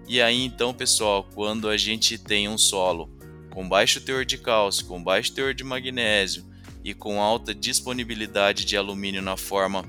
E 0.08 0.22
aí 0.22 0.44
então, 0.44 0.74
pessoal, 0.74 1.28
quando 1.36 1.70
a 1.70 1.78
gente 1.78 2.18
tem 2.18 2.48
um 2.48 2.58
solo 2.58 3.10
com 3.52 3.68
baixo 3.68 4.02
teor 4.02 4.26
de 4.26 4.38
cálcio, 4.38 4.86
com 4.86 5.04
baixo 5.04 5.34
teor 5.34 5.54
de 5.54 5.64
magnésio 5.64 6.46
e 6.84 6.94
com 6.94 7.22
alta 7.22 7.54
disponibilidade 7.54 8.66
de 8.66 8.78
alumínio 8.78 9.22
na 9.22 9.36
forma 9.36 9.84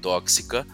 tóxica, 0.00 0.66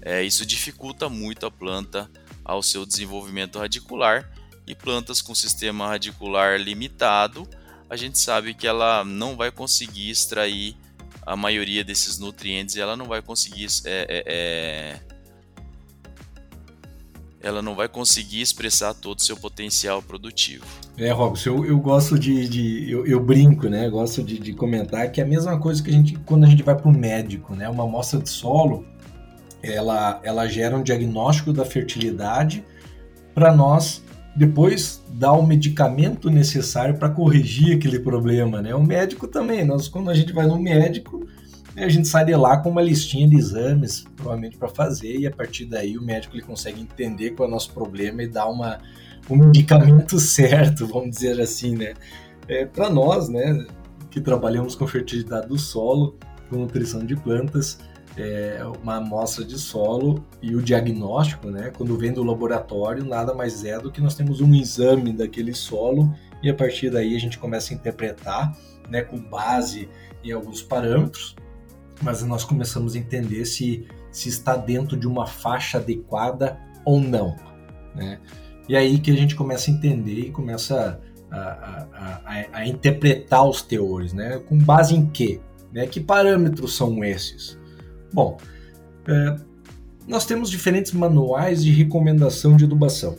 é, 0.00 0.22
isso 0.22 0.44
dificulta 0.44 1.08
muito 1.08 1.46
a 1.46 1.50
planta 1.50 2.10
ao 2.44 2.62
seu 2.62 2.84
desenvolvimento 2.84 3.58
radicular. 3.58 4.30
E 4.66 4.74
plantas 4.74 5.20
com 5.20 5.34
sistema 5.34 5.88
radicular 5.88 6.58
limitado, 6.58 7.46
a 7.88 7.96
gente 7.96 8.18
sabe 8.18 8.54
que 8.54 8.66
ela 8.66 9.04
não 9.04 9.36
vai 9.36 9.50
conseguir 9.50 10.10
extrair 10.10 10.74
a 11.26 11.36
maioria 11.36 11.84
desses 11.84 12.18
nutrientes 12.18 12.76
ela 12.76 12.96
não 12.96 13.06
vai 13.06 13.22
conseguir 13.22 13.66
é, 13.84 14.06
é, 14.08 14.24
é 14.26 15.14
ela 17.44 17.60
não 17.60 17.74
vai 17.74 17.86
conseguir 17.88 18.40
expressar 18.40 18.94
todo 18.94 19.18
o 19.18 19.22
seu 19.22 19.36
potencial 19.36 20.02
produtivo. 20.02 20.64
É, 20.96 21.10
Robson, 21.10 21.50
eu, 21.50 21.64
eu 21.66 21.78
gosto 21.78 22.18
de. 22.18 22.48
de 22.48 22.90
eu, 22.90 23.06
eu, 23.06 23.20
brinco, 23.20 23.68
né? 23.68 23.88
Gosto 23.90 24.22
de, 24.22 24.38
de, 24.38 24.54
comentar 24.54 25.12
que 25.12 25.20
é 25.20 25.24
a 25.24 25.26
mesma 25.26 25.58
coisa 25.58 25.82
que 25.82 25.90
a 25.90 25.92
gente, 25.92 26.18
quando 26.20 26.44
a 26.44 26.46
gente 26.46 26.62
vai 26.62 26.74
para 26.74 26.88
o 26.88 26.92
médico, 26.92 27.54
né? 27.54 27.68
Uma 27.68 27.84
amostra 27.84 28.18
de 28.18 28.30
solo, 28.30 28.86
ela, 29.62 30.20
ela 30.22 30.46
gera 30.46 30.74
um 30.74 30.82
diagnóstico 30.82 31.52
da 31.52 31.66
fertilidade 31.66 32.64
para 33.34 33.54
nós 33.54 34.02
depois 34.36 35.02
dar 35.10 35.32
o 35.32 35.46
medicamento 35.46 36.28
necessário 36.28 36.96
para 36.96 37.08
corrigir 37.08 37.76
aquele 37.76 38.00
problema, 38.00 38.60
né? 38.60 38.74
O 38.74 38.82
médico 38.82 39.28
também, 39.28 39.64
nós 39.64 39.88
quando 39.88 40.10
a 40.10 40.14
gente 40.14 40.32
vai 40.32 40.46
no 40.46 40.58
médico, 40.58 41.26
a 41.76 41.88
gente 41.88 42.06
sai 42.06 42.24
de 42.24 42.34
lá 42.34 42.56
com 42.56 42.70
uma 42.70 42.82
listinha 42.82 43.28
de 43.28 43.36
exames, 43.36 44.04
provavelmente 44.16 44.56
para 44.56 44.68
fazer, 44.68 45.18
e 45.18 45.26
a 45.26 45.30
partir 45.30 45.64
daí 45.64 45.98
o 45.98 46.02
médico 46.02 46.34
ele 46.34 46.42
consegue 46.42 46.80
entender 46.80 47.30
qual 47.30 47.48
é 47.48 47.50
o 47.50 47.54
nosso 47.54 47.72
problema 47.72 48.22
e 48.22 48.28
dar 48.28 48.46
uma, 48.46 48.78
um 49.28 49.36
medicamento 49.36 50.18
certo, 50.20 50.86
vamos 50.86 51.10
dizer 51.10 51.40
assim, 51.40 51.76
né? 51.76 51.94
É, 52.46 52.64
para 52.66 52.90
nós, 52.90 53.28
né, 53.28 53.66
que 54.10 54.20
trabalhamos 54.20 54.74
com 54.74 54.86
fertilidade 54.86 55.48
do 55.48 55.58
solo, 55.58 56.16
com 56.48 56.56
nutrição 56.56 57.04
de 57.04 57.16
plantas, 57.16 57.78
é, 58.16 58.60
uma 58.82 58.96
amostra 58.96 59.44
de 59.44 59.58
solo 59.58 60.24
e 60.40 60.54
o 60.54 60.62
diagnóstico, 60.62 61.50
né, 61.50 61.72
quando 61.76 61.96
vem 61.96 62.12
do 62.12 62.22
laboratório, 62.22 63.04
nada 63.04 63.34
mais 63.34 63.64
é 63.64 63.78
do 63.78 63.90
que 63.90 64.00
nós 64.00 64.14
temos 64.14 64.40
um 64.40 64.54
exame 64.54 65.12
daquele 65.12 65.52
solo 65.54 66.14
e 66.42 66.48
a 66.48 66.54
partir 66.54 66.90
daí 66.90 67.16
a 67.16 67.18
gente 67.18 67.38
começa 67.38 67.72
a 67.72 67.76
interpretar, 67.76 68.56
né, 68.88 69.02
com 69.02 69.18
base 69.18 69.88
em 70.22 70.30
alguns 70.30 70.62
parâmetros, 70.62 71.34
mas 72.02 72.22
nós 72.22 72.44
começamos 72.44 72.94
a 72.94 72.98
entender 72.98 73.44
se, 73.44 73.86
se 74.10 74.28
está 74.28 74.56
dentro 74.56 74.96
de 74.96 75.06
uma 75.06 75.26
faixa 75.26 75.78
adequada 75.78 76.58
ou 76.84 77.00
não. 77.00 77.34
Né? 77.94 78.20
E 78.68 78.76
aí 78.76 78.98
que 78.98 79.10
a 79.10 79.16
gente 79.16 79.34
começa 79.34 79.70
a 79.70 79.74
entender 79.74 80.20
e 80.20 80.30
começa 80.30 81.00
a, 81.30 81.38
a, 81.38 82.20
a, 82.24 82.58
a 82.58 82.66
interpretar 82.66 83.48
os 83.48 83.62
teores, 83.62 84.12
né? 84.12 84.38
com 84.38 84.58
base 84.58 84.94
em 84.94 85.06
quê? 85.06 85.40
Né? 85.72 85.86
Que 85.86 86.00
parâmetros 86.00 86.76
são 86.76 87.02
esses? 87.02 87.58
Bom, 88.14 88.38
é, 89.08 89.36
nós 90.06 90.24
temos 90.24 90.48
diferentes 90.48 90.92
manuais 90.92 91.64
de 91.64 91.72
recomendação 91.72 92.56
de 92.56 92.64
adubação. 92.64 93.18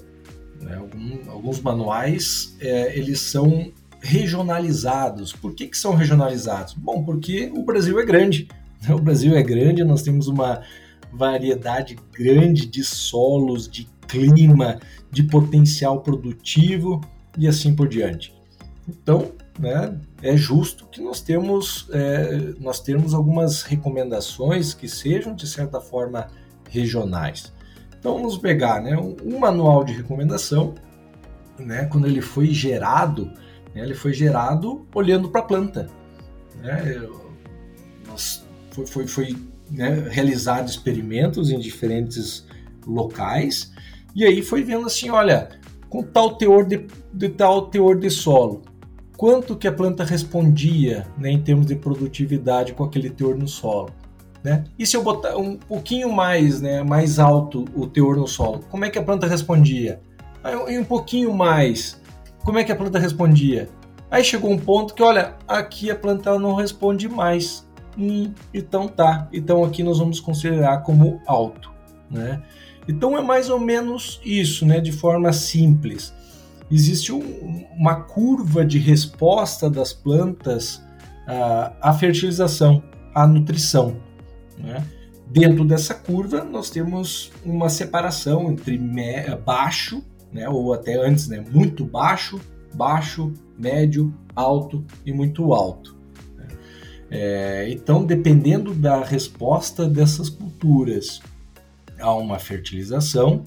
Né? 0.62 0.78
Algum, 0.78 1.32
alguns 1.32 1.60
manuais 1.60 2.56
é, 2.62 2.98
eles 2.98 3.20
são 3.20 3.74
regionalizados. 4.00 5.34
Por 5.34 5.54
que, 5.54 5.68
que 5.68 5.78
são 5.78 5.96
regionalizados? 5.96 6.74
Bom, 6.76 7.04
porque 7.04 7.52
o 7.54 7.62
Brasil 7.64 8.00
é 8.00 8.06
grande. 8.06 8.48
O 8.88 9.00
Brasil 9.00 9.36
é 9.36 9.44
grande, 9.44 9.84
nós 9.84 10.02
temos 10.02 10.28
uma 10.28 10.62
variedade 11.12 11.98
grande 12.14 12.66
de 12.66 12.84
solos, 12.84 13.68
de 13.68 13.90
clima, 14.08 14.80
de 15.12 15.24
potencial 15.24 16.02
produtivo 16.02 17.02
e 17.38 17.48
assim 17.48 17.76
por 17.76 17.90
diante. 17.90 18.34
Então, 18.88 19.32
né, 19.58 19.98
é 20.22 20.36
justo 20.36 20.86
que 20.88 21.02
nós 21.02 21.22
temos, 21.22 21.88
é, 21.92 22.54
nós 22.60 22.80
temos 22.80 23.14
algumas 23.14 23.62
recomendações 23.62 24.74
que 24.74 24.88
sejam 24.88 25.34
de 25.34 25.48
certa 25.48 25.80
forma 25.80 26.28
regionais. 26.70 27.54
Então 27.98 28.16
vamos 28.16 28.38
pegar 28.38 28.82
né, 28.82 28.98
um, 28.98 29.40
manual 29.40 29.84
de 29.84 29.94
recomendação, 29.94 30.76
né, 31.58 31.86
quando 31.86 32.06
ele 32.06 32.22
foi 32.22 32.48
gerado, 32.48 33.26
né, 33.74 33.82
ele 33.84 33.96
foi 33.96 34.14
gerado 34.14 34.86
olhando 34.94 35.30
para 35.30 35.42
a 35.42 35.46
planta. 35.46 35.90
Né, 36.62 37.08
nós 38.08 38.46
foi, 38.72 38.86
foi, 38.86 39.08
foi 39.08 39.36
né, 39.72 40.08
realizado 40.10 40.68
experimentos 40.68 41.50
em 41.50 41.60
diferentes 41.60 42.46
locais 42.86 43.74
e 44.14 44.24
aí 44.24 44.42
foi 44.42 44.64
vendo 44.64 44.86
assim, 44.86 45.10
olha, 45.10 45.50
com 45.90 46.04
tal 46.04 46.36
teor 46.36 46.66
de, 46.66 46.88
de 47.14 47.30
tal 47.30 47.68
teor 47.68 47.98
de 47.98 48.10
solo, 48.10 48.62
quanto 49.18 49.56
que 49.56 49.68
a 49.68 49.72
planta 49.72 50.04
respondia 50.04 51.08
né, 51.18 51.32
em 51.32 51.42
termos 51.42 51.66
de 51.66 51.76
produtividade 51.76 52.74
com 52.74 52.84
aquele 52.84 53.10
teor 53.10 53.36
no 53.36 53.48
solo. 53.48 53.90
Né? 54.44 54.64
E 54.78 54.86
se 54.86 54.96
eu 54.96 55.04
botar 55.04 55.36
um 55.38 55.58
pouquinho 55.58 56.12
mais, 56.12 56.62
né, 56.62 56.84
mais 56.84 57.18
alto 57.18 57.66
o 57.76 57.88
teor 57.88 58.16
no 58.16 58.28
solo, 58.28 58.60
como 58.70 58.86
é 58.86 58.90
que 58.90 59.00
a 59.00 59.04
planta 59.04 59.26
respondia? 59.26 60.00
Aí 60.44 60.78
um 60.78 60.84
pouquinho 60.84 61.34
mais, 61.34 62.00
como 62.44 62.60
é 62.60 62.64
que 62.64 62.72
a 62.72 62.76
planta 62.76 63.00
respondia? 63.00 63.68
Aí 64.12 64.24
chegou 64.24 64.52
um 64.52 64.58
ponto 64.58 64.94
que, 64.94 65.02
olha, 65.02 65.34
aqui 65.48 65.90
a 65.90 65.96
planta 65.96 66.38
não 66.38 66.54
responde 66.54 67.10
mais. 67.10 67.68
Hum, 67.98 68.32
então 68.54 68.88
tá. 68.88 69.28
Então 69.34 69.64
aqui 69.64 69.82
nós 69.82 69.98
vamos 69.98 70.20
considerar 70.20 70.84
como 70.84 71.20
alto, 71.26 71.72
né? 72.10 72.44
Então 72.88 73.18
é 73.18 73.22
mais 73.22 73.50
ou 73.50 73.60
menos 73.60 74.22
isso, 74.24 74.66
né? 74.66 74.80
De 74.80 74.92
forma 74.92 75.34
simples. 75.34 76.14
Existe 76.72 77.12
um, 77.12 77.66
uma 77.78 78.02
curva 78.02 78.66
de 78.66 78.80
resposta 78.80 79.70
das 79.70 79.94
plantas 79.94 80.84
à, 81.28 81.90
à 81.90 81.94
fertilização, 81.94 82.84
à 83.14 83.28
nutrição, 83.28 83.98
né? 84.58 84.86
Dentro 85.28 85.66
dessa 85.66 85.94
curva, 85.94 86.44
nós 86.44 86.70
temos 86.70 87.32
uma 87.44 87.68
separação 87.68 88.52
entre 88.52 88.80
baixo, 89.44 90.04
né, 90.32 90.48
ou 90.48 90.72
até 90.72 90.96
antes, 90.96 91.28
né, 91.28 91.44
muito 91.52 91.84
baixo, 91.84 92.40
baixo, 92.74 93.34
médio, 93.58 94.14
alto 94.36 94.86
e 95.06 95.12
muito 95.12 95.52
alto. 95.54 95.96
É, 97.10 97.68
então, 97.70 98.06
dependendo 98.06 98.74
da 98.74 99.04
resposta 99.04 99.88
dessas 99.88 100.30
culturas 100.30 101.22
a 102.00 102.14
uma 102.14 102.38
fertilização, 102.40 103.44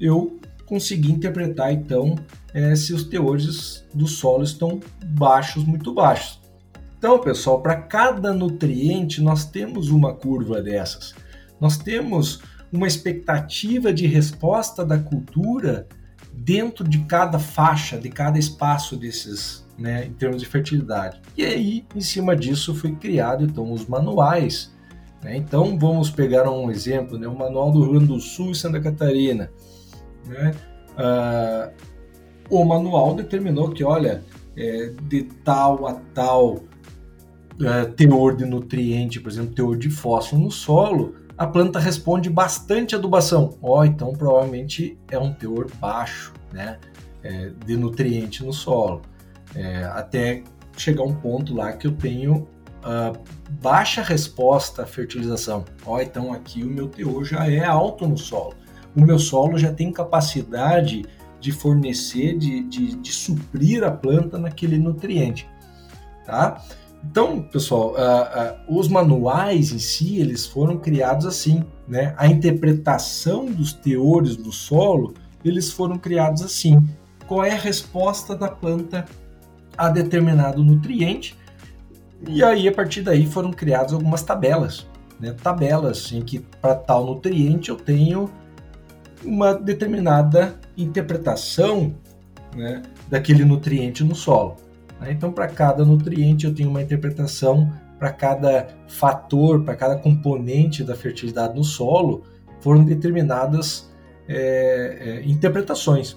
eu 0.00 0.37
consegui 0.68 1.10
interpretar 1.10 1.72
então 1.72 2.14
é, 2.52 2.76
se 2.76 2.92
os 2.92 3.04
teores 3.04 3.84
do 3.94 4.06
solo 4.06 4.44
estão 4.44 4.80
baixos, 5.04 5.64
muito 5.64 5.92
baixos. 5.94 6.40
Então, 6.98 7.18
pessoal, 7.18 7.62
para 7.62 7.76
cada 7.76 8.32
nutriente 8.32 9.22
nós 9.22 9.44
temos 9.44 9.90
uma 9.90 10.14
curva 10.14 10.60
dessas. 10.60 11.14
Nós 11.60 11.78
temos 11.78 12.42
uma 12.72 12.86
expectativa 12.86 13.92
de 13.92 14.06
resposta 14.06 14.84
da 14.84 14.98
cultura 14.98 15.86
dentro 16.32 16.86
de 16.86 16.98
cada 17.00 17.38
faixa, 17.38 17.98
de 17.98 18.08
cada 18.08 18.38
espaço 18.38 18.96
desses 18.96 19.66
né, 19.78 20.06
em 20.06 20.12
termos 20.12 20.42
de 20.42 20.48
fertilidade. 20.48 21.20
E 21.36 21.44
aí, 21.44 21.86
em 21.94 22.00
cima 22.00 22.34
disso, 22.34 22.74
foi 22.74 22.92
criado 22.96 23.44
então 23.44 23.72
os 23.72 23.86
manuais. 23.86 24.72
Né? 25.22 25.36
Então, 25.36 25.78
vamos 25.78 26.10
pegar 26.10 26.50
um 26.50 26.70
exemplo, 26.70 27.16
né, 27.16 27.28
o 27.28 27.36
Manual 27.36 27.70
do 27.70 27.80
Rio 27.82 27.92
Grande 27.92 28.06
do 28.06 28.20
Sul 28.20 28.50
e 28.50 28.54
Santa 28.54 28.80
Catarina. 28.80 29.50
Né? 30.28 30.54
Ah, 30.96 31.70
o 32.50 32.64
manual 32.64 33.14
determinou 33.14 33.70
que, 33.70 33.84
olha, 33.84 34.22
é, 34.56 34.92
de 35.02 35.22
tal 35.44 35.86
a 35.86 35.94
tal 36.14 36.64
é, 37.60 37.84
teor 37.86 38.36
de 38.36 38.44
nutriente, 38.44 39.20
por 39.20 39.30
exemplo, 39.30 39.54
teor 39.54 39.76
de 39.76 39.90
fósforo 39.90 40.42
no 40.42 40.50
solo, 40.50 41.14
a 41.36 41.46
planta 41.46 41.78
responde 41.78 42.28
bastante 42.30 42.94
adubação. 42.94 43.56
Ó, 43.62 43.80
oh, 43.80 43.84
então 43.84 44.12
provavelmente 44.12 44.98
é 45.10 45.18
um 45.18 45.32
teor 45.32 45.68
baixo, 45.80 46.32
né, 46.52 46.78
é, 47.22 47.50
de 47.64 47.76
nutriente 47.76 48.44
no 48.44 48.52
solo 48.52 49.02
é, 49.54 49.84
até 49.84 50.42
chegar 50.76 51.02
um 51.02 51.14
ponto 51.14 51.54
lá 51.54 51.72
que 51.72 51.86
eu 51.86 51.92
tenho 51.92 52.48
uh, 52.84 53.18
baixa 53.60 54.02
resposta 54.02 54.82
à 54.82 54.86
fertilização. 54.86 55.64
Ó, 55.84 56.00
então 56.00 56.32
aqui 56.32 56.62
o 56.62 56.68
meu 56.68 56.88
teor 56.88 57.24
já 57.24 57.50
é 57.50 57.64
alto 57.64 58.06
no 58.06 58.16
solo. 58.16 58.54
O 58.96 59.00
meu 59.00 59.18
solo 59.18 59.58
já 59.58 59.72
tem 59.72 59.92
capacidade 59.92 61.04
de 61.40 61.52
fornecer, 61.52 62.36
de, 62.36 62.62
de, 62.64 62.96
de 62.96 63.12
suprir 63.12 63.84
a 63.84 63.90
planta 63.90 64.38
naquele 64.38 64.78
nutriente, 64.78 65.48
tá? 66.26 66.62
Então, 67.04 67.42
pessoal, 67.42 67.92
uh, 67.92 68.72
uh, 68.74 68.78
os 68.78 68.88
manuais 68.88 69.70
em 69.70 69.78
si, 69.78 70.18
eles 70.18 70.46
foram 70.46 70.78
criados 70.78 71.26
assim, 71.26 71.62
né? 71.86 72.12
A 72.16 72.26
interpretação 72.26 73.46
dos 73.46 73.72
teores 73.72 74.36
do 74.36 74.50
solo, 74.50 75.14
eles 75.44 75.70
foram 75.70 75.96
criados 75.96 76.42
assim. 76.42 76.88
Qual 77.28 77.44
é 77.44 77.52
a 77.52 77.58
resposta 77.58 78.34
da 78.34 78.48
planta 78.48 79.04
a 79.78 79.88
determinado 79.88 80.62
nutriente. 80.62 81.36
E 82.26 82.42
aí, 82.42 82.66
a 82.66 82.72
partir 82.72 83.02
daí, 83.02 83.24
foram 83.24 83.52
criadas 83.52 83.92
algumas 83.92 84.22
tabelas. 84.24 84.86
Né? 85.20 85.32
Tabelas 85.32 86.12
em 86.12 86.20
que, 86.20 86.40
para 86.40 86.74
tal 86.74 87.06
nutriente, 87.06 87.70
eu 87.70 87.76
tenho 87.76 88.28
uma 89.24 89.54
determinada 89.54 90.58
interpretação 90.76 91.94
né, 92.54 92.82
daquele 93.08 93.44
nutriente 93.44 94.04
no 94.04 94.14
solo. 94.14 94.56
Né? 95.00 95.12
Então, 95.12 95.32
para 95.32 95.48
cada 95.48 95.84
nutriente, 95.84 96.46
eu 96.46 96.54
tenho 96.54 96.70
uma 96.70 96.82
interpretação, 96.82 97.72
para 97.98 98.12
cada 98.12 98.68
fator, 98.86 99.64
para 99.64 99.74
cada 99.74 99.96
componente 99.96 100.84
da 100.84 100.94
fertilidade 100.94 101.56
no 101.56 101.64
solo, 101.64 102.22
foram 102.60 102.84
determinadas 102.84 103.92
é, 104.28 104.98
é, 105.00 105.28
interpretações. 105.28 106.16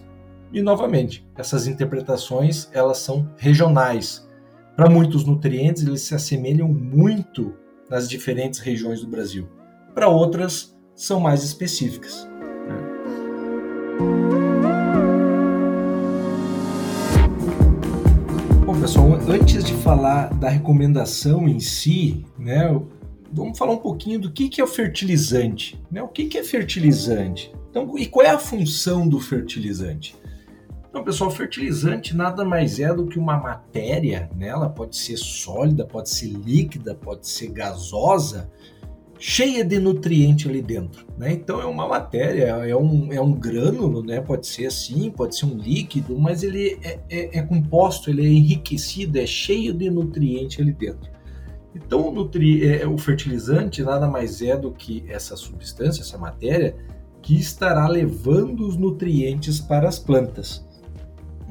E, 0.53 0.61
novamente, 0.61 1.27
essas 1.35 1.65
interpretações 1.65 2.69
elas 2.73 2.97
são 2.99 3.29
regionais. 3.37 4.27
Para 4.75 4.89
muitos 4.89 5.25
nutrientes, 5.25 5.83
eles 5.83 6.01
se 6.01 6.13
assemelham 6.13 6.67
muito 6.67 7.53
nas 7.89 8.07
diferentes 8.09 8.59
regiões 8.59 9.01
do 9.01 9.07
Brasil. 9.07 9.47
Para 9.93 10.07
outras, 10.07 10.75
são 10.95 11.19
mais 11.19 11.43
específicas. 11.43 12.30
Né? 14.01 14.41
pessoal, 18.81 19.13
antes 19.27 19.63
de 19.63 19.73
falar 19.75 20.33
da 20.33 20.49
recomendação 20.49 21.47
em 21.47 21.59
si, 21.59 22.25
né, 22.37 22.67
vamos 23.31 23.57
falar 23.57 23.73
um 23.73 23.77
pouquinho 23.77 24.19
do 24.19 24.31
que, 24.31 24.49
que 24.49 24.59
é 24.59 24.63
o 24.63 24.67
fertilizante. 24.67 25.79
Né? 25.91 26.01
O 26.01 26.07
que, 26.07 26.25
que 26.25 26.39
é 26.39 26.43
fertilizante? 26.43 27.53
Então, 27.69 27.95
e 27.97 28.07
qual 28.07 28.25
é 28.25 28.31
a 28.31 28.39
função 28.39 29.07
do 29.07 29.19
fertilizante? 29.19 30.15
Então, 30.89 31.03
pessoal, 31.03 31.29
fertilizante 31.29 32.15
nada 32.15 32.43
mais 32.43 32.79
é 32.79 32.93
do 32.93 33.05
que 33.05 33.19
uma 33.19 33.37
matéria, 33.37 34.29
né? 34.35 34.47
ela 34.47 34.67
pode 34.67 34.97
ser 34.97 35.15
sólida, 35.15 35.85
pode 35.85 36.09
ser 36.09 36.27
líquida, 36.27 36.95
pode 36.95 37.27
ser 37.27 37.47
gasosa, 37.47 38.51
cheia 39.21 39.63
de 39.63 39.77
nutriente 39.77 40.49
ali 40.49 40.63
dentro. 40.63 41.05
Né? 41.15 41.33
Então 41.33 41.61
é 41.61 41.65
uma 41.65 41.87
matéria, 41.87 42.45
é 42.67 42.75
um, 42.75 43.13
é 43.13 43.21
um 43.21 43.31
grânulo, 43.31 44.03
né? 44.03 44.19
pode 44.19 44.47
ser 44.47 44.65
assim, 44.65 45.11
pode 45.11 45.37
ser 45.37 45.45
um 45.45 45.55
líquido, 45.55 46.17
mas 46.17 46.41
ele 46.41 46.79
é, 46.83 46.99
é, 47.07 47.37
é 47.37 47.41
composto, 47.43 48.09
ele 48.09 48.25
é 48.25 48.29
enriquecido, 48.29 49.19
é 49.19 49.25
cheio 49.27 49.75
de 49.75 49.91
nutriente 49.91 50.59
ali 50.59 50.73
dentro. 50.73 51.07
Então 51.75 52.09
o, 52.09 52.11
nutri, 52.11 52.67
é, 52.67 52.87
o 52.87 52.97
fertilizante 52.97 53.83
nada 53.83 54.07
mais 54.07 54.41
é 54.41 54.57
do 54.57 54.71
que 54.71 55.05
essa 55.07 55.35
substância, 55.35 56.01
essa 56.01 56.17
matéria, 56.17 56.75
que 57.21 57.35
estará 57.35 57.87
levando 57.87 58.67
os 58.67 58.75
nutrientes 58.75 59.59
para 59.59 59.87
as 59.87 59.99
plantas. 59.99 60.65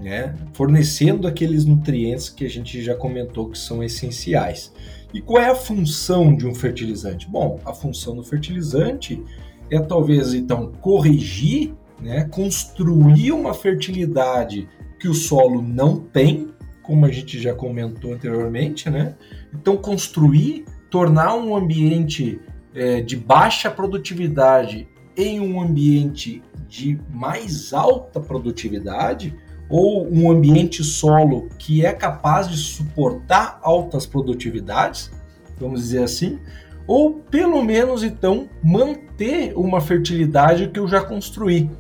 Né? 0.01 0.35
Fornecendo 0.55 1.29
aqueles 1.29 1.67
nutrientes 1.67 2.31
que 2.31 2.47
a 2.47 2.49
gente 2.49 2.83
já 2.83 2.95
comentou 2.95 3.51
que 3.51 3.59
são 3.59 3.85
essenciais. 3.85 4.73
E 5.13 5.21
qual 5.21 5.43
é 5.43 5.51
a 5.51 5.55
função 5.55 6.35
de 6.35 6.47
um 6.47 6.55
fertilizante? 6.55 7.29
Bom, 7.29 7.61
a 7.65 7.73
função 7.75 8.17
do 8.17 8.23
fertilizante 8.23 9.23
é 9.71 9.79
talvez 9.79 10.33
então 10.33 10.73
corrigir, 10.81 11.75
né, 12.01 12.25
construir 12.25 13.33
uma 13.33 13.53
fertilidade 13.53 14.69
que 14.99 15.09
o 15.09 15.15
solo 15.15 15.61
não 15.61 15.99
tem, 15.99 16.49
como 16.83 17.07
a 17.07 17.11
gente 17.11 17.41
já 17.41 17.55
comentou 17.55 18.13
anteriormente, 18.13 18.89
né? 18.91 19.15
Então 19.55 19.77
construir, 19.77 20.65
tornar 20.91 21.37
um 21.37 21.55
ambiente 21.55 22.41
é, 22.75 23.01
de 23.01 23.17
baixa 23.17 23.71
produtividade 23.71 24.89
em 25.17 25.41
um 25.41 25.61
ambiente 25.61 26.43
de 26.69 26.99
mais 27.11 27.73
alta 27.73 28.21
produtividade 28.21 29.37
ou 29.71 30.13
um 30.13 30.31
ambiente 30.31 30.83
solo 30.83 31.49
que 31.57 31.87
é 31.87 31.93
capaz 31.93 32.49
de 32.49 32.57
suportar 32.57 33.61
altas 33.63 34.05
produtividades, 34.05 35.11
vamos 35.59 35.81
dizer 35.81 36.03
assim, 36.03 36.41
ou 36.87 37.15
pelo 37.15 37.63
menos 37.63 38.03
então 38.03 38.49
manter 38.63 39.57
uma 39.57 39.81
fertilidade 39.81 40.69
que 40.69 40.81
eu 40.81 40.89
já 40.89 41.01
construí. 41.01 41.71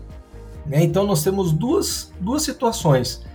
Né? 0.64 0.84
Então 0.84 1.04
nós 1.04 1.24
temos 1.24 1.52
duas, 1.52 2.12
duas 2.20 2.42
situações: 2.42 3.26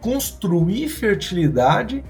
construir 0.00 0.88
fertilidade 0.88 2.04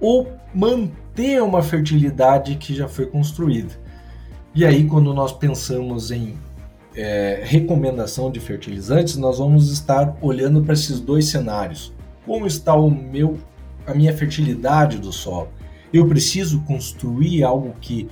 ou 0.00 0.32
manter 0.54 1.42
uma 1.42 1.62
fertilidade 1.62 2.56
que 2.56 2.74
já 2.74 2.88
foi 2.88 3.06
construída. 3.06 3.74
E 4.54 4.64
aí, 4.64 4.86
quando 4.86 5.12
nós 5.12 5.32
pensamos 5.32 6.10
em 6.10 6.36
é, 6.98 7.42
recomendação 7.44 8.28
de 8.28 8.40
fertilizantes, 8.40 9.16
nós 9.16 9.38
vamos 9.38 9.70
estar 9.70 10.18
olhando 10.20 10.64
para 10.64 10.74
esses 10.74 10.98
dois 10.98 11.26
cenários. 11.26 11.94
Como 12.26 12.44
está 12.44 12.74
o 12.74 12.90
meu, 12.90 13.38
a 13.86 13.94
minha 13.94 14.12
fertilidade 14.12 14.98
do 14.98 15.12
solo? 15.12 15.48
Eu 15.92 16.08
preciso 16.08 16.60
construir 16.62 17.44
algo 17.44 17.72
que 17.80 18.08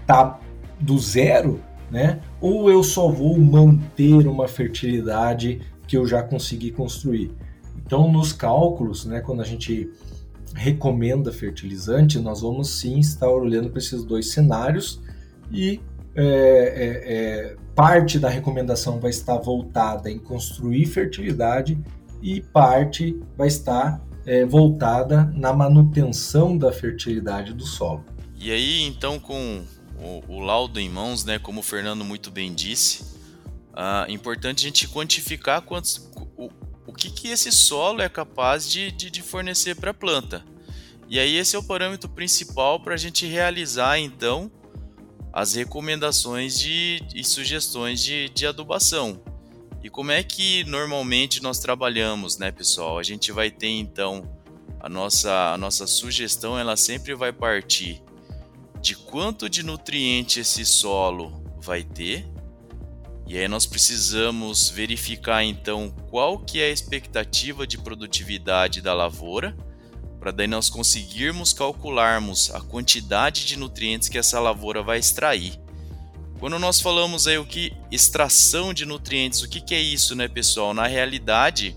está 0.00 0.40
do 0.80 0.98
zero, 0.98 1.60
né? 1.90 2.20
Ou 2.40 2.70
eu 2.70 2.82
só 2.82 3.10
vou 3.10 3.38
manter 3.38 4.26
uma 4.26 4.48
fertilidade 4.48 5.60
que 5.86 5.94
eu 5.94 6.06
já 6.06 6.22
consegui 6.22 6.70
construir? 6.70 7.30
Então, 7.84 8.10
nos 8.10 8.32
cálculos, 8.32 9.04
né, 9.04 9.20
quando 9.20 9.42
a 9.42 9.44
gente 9.44 9.90
recomenda 10.54 11.30
fertilizante, 11.30 12.18
nós 12.18 12.40
vamos 12.40 12.70
sim 12.70 12.98
estar 13.00 13.28
olhando 13.28 13.68
para 13.68 13.80
esses 13.80 14.02
dois 14.02 14.32
cenários 14.32 14.98
e 15.52 15.78
é, 16.14 16.22
é, 16.22 17.12
é, 17.14 17.56
parte 17.74 18.18
da 18.18 18.28
recomendação 18.28 18.98
vai 18.98 19.10
estar 19.10 19.38
voltada 19.38 20.10
em 20.10 20.18
construir 20.18 20.86
fertilidade 20.86 21.78
e 22.20 22.40
parte 22.40 23.18
vai 23.36 23.48
estar 23.48 24.04
é, 24.26 24.44
voltada 24.44 25.24
na 25.34 25.52
manutenção 25.52 26.56
da 26.56 26.72
fertilidade 26.72 27.54
do 27.54 27.64
solo. 27.64 28.04
E 28.36 28.50
aí, 28.50 28.82
então, 28.82 29.18
com 29.18 29.62
o, 29.98 30.36
o 30.36 30.40
laudo 30.40 30.80
em 30.80 30.88
mãos, 30.88 31.24
né, 31.24 31.38
como 31.38 31.60
o 31.60 31.62
Fernando 31.62 32.04
muito 32.04 32.30
bem 32.30 32.52
disse, 32.52 33.04
é 34.08 34.12
importante 34.12 34.64
a 34.64 34.68
gente 34.68 34.88
quantificar 34.88 35.62
quantos, 35.62 36.10
o, 36.36 36.50
o 36.86 36.92
que, 36.92 37.10
que 37.10 37.28
esse 37.28 37.52
solo 37.52 38.02
é 38.02 38.08
capaz 38.08 38.68
de, 38.68 38.90
de, 38.90 39.10
de 39.10 39.22
fornecer 39.22 39.76
para 39.76 39.92
a 39.92 39.94
planta. 39.94 40.44
E 41.08 41.18
aí 41.18 41.36
esse 41.36 41.56
é 41.56 41.58
o 41.58 41.62
parâmetro 41.62 42.08
principal 42.08 42.80
para 42.80 42.94
a 42.94 42.96
gente 42.96 43.26
realizar, 43.26 43.98
então, 43.98 44.50
as 45.32 45.54
recomendações 45.54 46.58
de, 46.58 47.02
e 47.14 47.24
sugestões 47.24 48.02
de, 48.02 48.28
de 48.30 48.46
adubação. 48.46 49.20
E 49.82 49.88
como 49.88 50.10
é 50.10 50.22
que 50.22 50.64
normalmente 50.64 51.42
nós 51.42 51.58
trabalhamos, 51.58 52.36
né, 52.36 52.50
pessoal? 52.50 52.98
A 52.98 53.02
gente 53.02 53.32
vai 53.32 53.50
ter 53.50 53.68
então 53.68 54.22
a 54.78 54.88
nossa, 54.88 55.52
a 55.52 55.58
nossa 55.58 55.86
sugestão, 55.86 56.58
ela 56.58 56.76
sempre 56.76 57.14
vai 57.14 57.32
partir 57.32 58.02
de 58.80 58.94
quanto 58.94 59.48
de 59.48 59.62
nutriente 59.62 60.40
esse 60.40 60.64
solo 60.64 61.42
vai 61.60 61.82
ter. 61.82 62.26
E 63.26 63.38
aí 63.38 63.46
nós 63.46 63.64
precisamos 63.64 64.68
verificar 64.68 65.44
então 65.44 65.90
qual 66.10 66.38
que 66.38 66.60
é 66.60 66.64
a 66.64 66.70
expectativa 66.70 67.66
de 67.66 67.78
produtividade 67.78 68.80
da 68.80 68.92
lavoura 68.92 69.56
para 70.20 70.30
daí 70.30 70.46
nós 70.46 70.68
conseguirmos 70.68 71.54
calcularmos 71.54 72.54
a 72.54 72.60
quantidade 72.60 73.46
de 73.46 73.58
nutrientes 73.58 74.08
que 74.10 74.18
essa 74.18 74.38
lavoura 74.38 74.82
vai 74.82 74.98
extrair. 74.98 75.58
Quando 76.38 76.58
nós 76.58 76.80
falamos 76.80 77.26
aí 77.26 77.38
o 77.38 77.46
que 77.46 77.72
extração 77.90 78.72
de 78.74 78.84
nutrientes, 78.84 79.42
o 79.42 79.48
que, 79.48 79.60
que 79.60 79.74
é 79.74 79.80
isso, 79.80 80.14
né, 80.14 80.28
pessoal? 80.28 80.74
Na 80.74 80.86
realidade, 80.86 81.74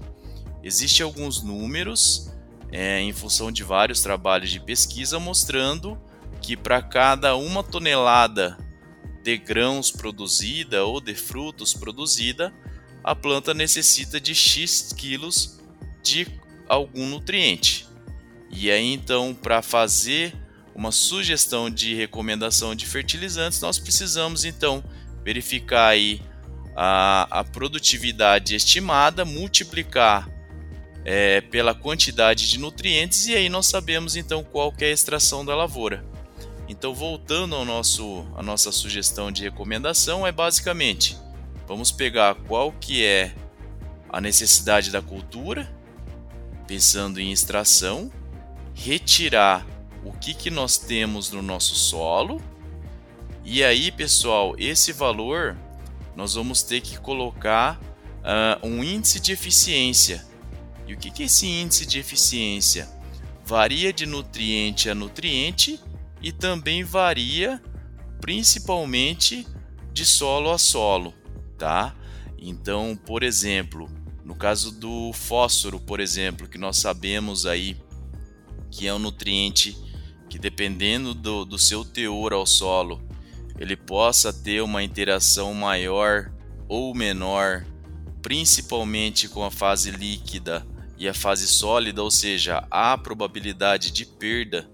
existem 0.61 1.05
alguns 1.05 1.41
números 1.41 2.31
é, 2.69 2.99
em 2.99 3.13
função 3.13 3.51
de 3.51 3.63
vários 3.63 4.01
trabalhos 4.01 4.49
de 4.49 4.59
pesquisa 4.59 5.19
mostrando 5.19 5.97
que 6.41 6.57
para 6.57 6.81
cada 6.81 7.35
uma 7.37 7.63
tonelada 7.63 8.57
de 9.23 9.37
grãos 9.37 9.89
produzida 9.89 10.83
ou 10.83 10.99
de 10.99 11.15
frutos 11.15 11.73
produzida, 11.73 12.53
a 13.01 13.15
planta 13.15 13.53
necessita 13.53 14.19
de 14.19 14.35
X 14.35 14.93
quilos 14.97 15.59
de 16.01 16.27
algum 16.67 17.07
nutriente. 17.07 17.92
E 18.55 18.69
aí 18.69 18.93
então, 18.93 19.33
para 19.33 19.61
fazer 19.61 20.33
uma 20.75 20.91
sugestão 20.91 21.69
de 21.69 21.93
recomendação 21.95 22.75
de 22.75 22.85
fertilizantes, 22.85 23.59
nós 23.61 23.79
precisamos 23.79 24.45
então 24.45 24.83
verificar 25.23 25.87
aí 25.87 26.21
a, 26.75 27.39
a 27.39 27.43
produtividade 27.43 28.55
estimada, 28.55 29.25
multiplicar 29.25 30.29
é, 31.05 31.41
pela 31.41 31.75
quantidade 31.75 32.49
de 32.49 32.59
nutrientes 32.59 33.27
e 33.27 33.35
aí 33.35 33.49
nós 33.49 33.67
sabemos 33.67 34.15
então 34.15 34.43
qual 34.43 34.73
é 34.79 34.85
a 34.85 34.91
extração 34.91 35.43
da 35.45 35.55
lavoura. 35.55 36.05
Então 36.67 36.93
voltando 36.93 37.55
ao 37.55 37.65
nosso 37.65 38.25
a 38.35 38.41
nossa 38.41 38.71
sugestão 38.71 39.31
de 39.31 39.43
recomendação 39.43 40.25
é 40.25 40.31
basicamente 40.31 41.17
vamos 41.67 41.91
pegar 41.91 42.35
qual 42.35 42.71
que 42.71 43.03
é 43.03 43.33
a 44.09 44.21
necessidade 44.21 44.91
da 44.91 45.01
cultura, 45.01 45.69
pensando 46.67 47.19
em 47.19 47.31
extração, 47.31 48.11
retirar 48.73 49.65
o 50.03 50.11
que, 50.11 50.33
que 50.33 50.49
nós 50.49 50.77
temos 50.77 51.31
no 51.31 51.41
nosso 51.41 51.75
solo. 51.75 52.41
E 53.43 53.63
aí, 53.63 53.91
pessoal, 53.91 54.55
esse 54.57 54.91
valor 54.91 55.57
nós 56.15 56.35
vamos 56.35 56.61
ter 56.61 56.81
que 56.81 56.97
colocar 56.99 57.79
uh, 58.21 58.67
um 58.67 58.83
índice 58.83 59.19
de 59.19 59.31
eficiência. 59.31 60.25
E 60.87 60.93
o 60.93 60.97
que, 60.97 61.09
que 61.09 61.23
é 61.23 61.25
esse 61.25 61.47
índice 61.47 61.85
de 61.85 61.99
eficiência? 61.99 62.89
Varia 63.45 63.91
de 63.91 64.05
nutriente 64.05 64.89
a 64.89 64.95
nutriente 64.95 65.79
e 66.21 66.31
também 66.31 66.83
varia 66.83 67.61
principalmente 68.21 69.45
de 69.91 70.05
solo 70.05 70.51
a 70.51 70.57
solo, 70.57 71.13
tá? 71.57 71.93
Então, 72.37 72.97
por 73.05 73.21
exemplo, 73.23 73.89
no 74.23 74.35
caso 74.35 74.71
do 74.71 75.11
fósforo, 75.13 75.79
por 75.79 75.99
exemplo, 75.99 76.47
que 76.47 76.57
nós 76.57 76.77
sabemos 76.77 77.45
aí 77.45 77.77
que 78.73 78.87
é 78.87 78.93
um 78.93 78.99
nutriente 78.99 79.77
que 80.27 80.39
dependendo 80.39 81.13
do, 81.13 81.45
do 81.45 81.59
seu 81.59 81.85
teor 81.85 82.33
ao 82.33 82.45
solo, 82.45 82.99
ele 83.59 83.77
possa 83.77 84.33
ter 84.33 84.61
uma 84.63 84.81
interação 84.81 85.53
maior 85.53 86.33
ou 86.67 86.95
menor, 86.95 87.65
principalmente 88.21 89.29
com 89.29 89.43
a 89.43 89.51
fase 89.51 89.91
líquida 89.91 90.65
e 90.97 91.07
a 91.07 91.13
fase 91.13 91.47
sólida, 91.47 92.01
ou 92.01 92.09
seja, 92.09 92.65
a 92.71 92.97
probabilidade 92.97 93.91
de 93.91 94.05
perda 94.05 94.67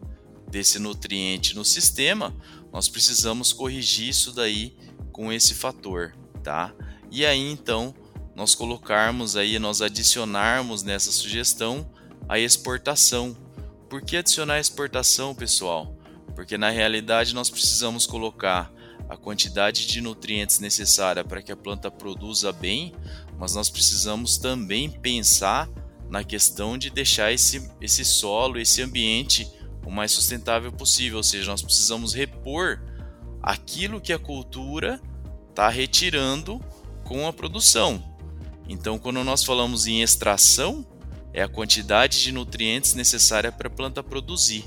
desse 0.49 0.79
nutriente 0.79 1.53
no 1.53 1.65
sistema, 1.65 2.33
nós 2.71 2.87
precisamos 2.87 3.51
corrigir 3.51 4.07
isso 4.07 4.31
daí 4.31 4.77
com 5.11 5.31
esse 5.31 5.53
fator, 5.53 6.15
tá? 6.41 6.73
E 7.11 7.25
aí 7.25 7.51
então 7.51 7.93
nós 8.33 8.55
colocarmos 8.55 9.35
aí, 9.35 9.59
nós 9.59 9.81
adicionarmos 9.81 10.83
nessa 10.83 11.11
sugestão 11.11 11.85
a 12.29 12.39
exportação. 12.39 13.35
Por 13.89 14.01
que 14.01 14.17
adicionar 14.17 14.59
exportação, 14.59 15.33
pessoal? 15.33 15.95
Porque 16.35 16.57
na 16.57 16.69
realidade 16.69 17.33
nós 17.33 17.49
precisamos 17.49 18.05
colocar 18.05 18.71
a 19.09 19.17
quantidade 19.17 19.87
de 19.87 19.99
nutrientes 19.99 20.59
necessária 20.59 21.23
para 21.23 21.41
que 21.41 21.51
a 21.51 21.57
planta 21.57 21.89
produza 21.89 22.53
bem, 22.53 22.93
mas 23.39 23.55
nós 23.55 23.67
precisamos 23.67 24.37
também 24.37 24.89
pensar 24.89 25.67
na 26.07 26.23
questão 26.23 26.77
de 26.77 26.91
deixar 26.91 27.33
esse, 27.33 27.67
esse 27.81 28.05
solo, 28.05 28.59
esse 28.59 28.81
ambiente 28.83 29.51
o 29.83 29.89
mais 29.89 30.11
sustentável 30.11 30.71
possível, 30.71 31.17
ou 31.17 31.23
seja, 31.23 31.49
nós 31.49 31.63
precisamos 31.63 32.13
repor 32.13 32.79
aquilo 33.41 33.99
que 33.99 34.13
a 34.13 34.19
cultura 34.19 35.01
está 35.49 35.67
retirando 35.67 36.59
com 37.03 37.27
a 37.27 37.33
produção. 37.33 38.03
Então, 38.67 38.99
quando 38.99 39.23
nós 39.23 39.43
falamos 39.43 39.87
em 39.87 40.03
extração, 40.03 40.85
é 41.33 41.41
a 41.41 41.47
quantidade 41.47 42.21
de 42.21 42.31
nutrientes 42.31 42.93
necessária 42.93 43.51
para 43.51 43.67
a 43.67 43.71
planta 43.71 44.03
produzir. 44.03 44.65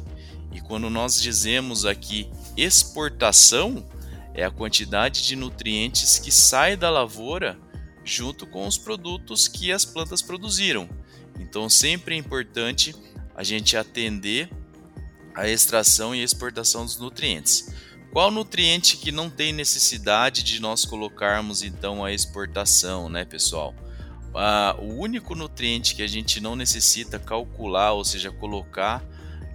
E 0.53 0.61
quando 0.61 0.89
nós 0.91 1.21
dizemos 1.21 1.85
aqui 1.85 2.31
exportação, 2.57 3.85
é 4.35 4.45
a 4.45 4.51
quantidade 4.51 5.27
de 5.27 5.37
nutrientes 5.37 6.19
que 6.19 6.31
sai 6.31 6.77
da 6.77 6.91
lavoura 6.91 7.59
junto 8.05 8.47
com 8.47 8.67
os 8.67 8.79
produtos 8.79 9.49
que 9.49 9.73
as 9.73 9.85
plantas 9.85 10.23
produziram. 10.23 10.89
Então, 11.39 11.69
sempre 11.69 12.15
é 12.15 12.19
importante 12.19 12.95
a 13.35 13.43
gente 13.43 13.77
atender 13.77 14.51
a 15.35 15.49
extração 15.49 16.15
e 16.15 16.23
exportação 16.23 16.85
dos 16.85 16.99
nutrientes. 16.99 17.73
Qual 18.13 18.31
nutriente 18.31 18.99
que 18.99 19.11
não 19.11 19.31
tem 19.31 19.53
necessidade 19.53 20.43
de 20.43 20.61
nós 20.61 20.85
colocarmos 20.85 21.63
então 21.63 22.05
a 22.05 22.13
exportação, 22.13 23.09
né, 23.09 23.25
pessoal? 23.25 23.75
Ah, 24.35 24.77
o 24.79 24.95
único 24.95 25.35
nutriente 25.35 25.95
que 25.95 26.03
a 26.03 26.07
gente 26.07 26.41
não 26.41 26.57
necessita 26.57 27.19
calcular, 27.19 27.93
ou 27.93 28.05
seja, 28.05 28.31
colocar 28.31 29.03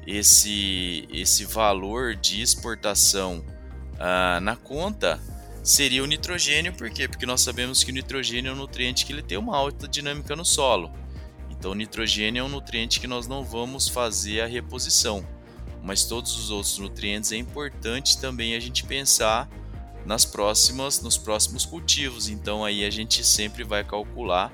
esse, 0.05 1.07
esse 1.11 1.45
valor 1.45 2.15
de 2.15 2.41
exportação 2.41 3.43
ah, 3.99 4.39
na 4.41 4.55
conta 4.55 5.19
seria 5.63 6.03
o 6.03 6.05
nitrogênio, 6.05 6.73
por 6.73 6.89
quê? 6.89 7.07
Porque 7.07 7.25
nós 7.25 7.41
sabemos 7.41 7.83
que 7.83 7.91
o 7.91 7.93
nitrogênio 7.93 8.49
é 8.49 8.53
um 8.53 8.57
nutriente 8.57 9.05
que 9.05 9.11
ele 9.11 9.21
tem 9.21 9.37
uma 9.37 9.57
alta 9.57 9.87
dinâmica 9.87 10.35
no 10.35 10.45
solo. 10.45 10.91
Então, 11.49 11.71
o 11.71 11.75
nitrogênio 11.75 12.41
é 12.41 12.43
um 12.43 12.49
nutriente 12.49 12.99
que 12.99 13.07
nós 13.07 13.27
não 13.27 13.43
vamos 13.43 13.89
fazer 13.89 14.41
a 14.41 14.45
reposição 14.45 15.25
mas 15.87 16.03
todos 16.03 16.37
os 16.37 16.49
outros 16.49 16.77
nutrientes 16.79 17.31
é 17.31 17.37
importante 17.37 18.19
também 18.19 18.55
a 18.55 18.59
gente 18.59 18.83
pensar 18.83 19.49
nas 20.05 20.25
próximas, 20.25 21.01
nos 21.01 21.17
próximos 21.17 21.65
cultivos. 21.65 22.27
Então 22.27 22.65
aí 22.65 22.83
a 22.83 22.89
gente 22.89 23.23
sempre 23.23 23.63
vai 23.63 23.85
calcular, 23.85 24.51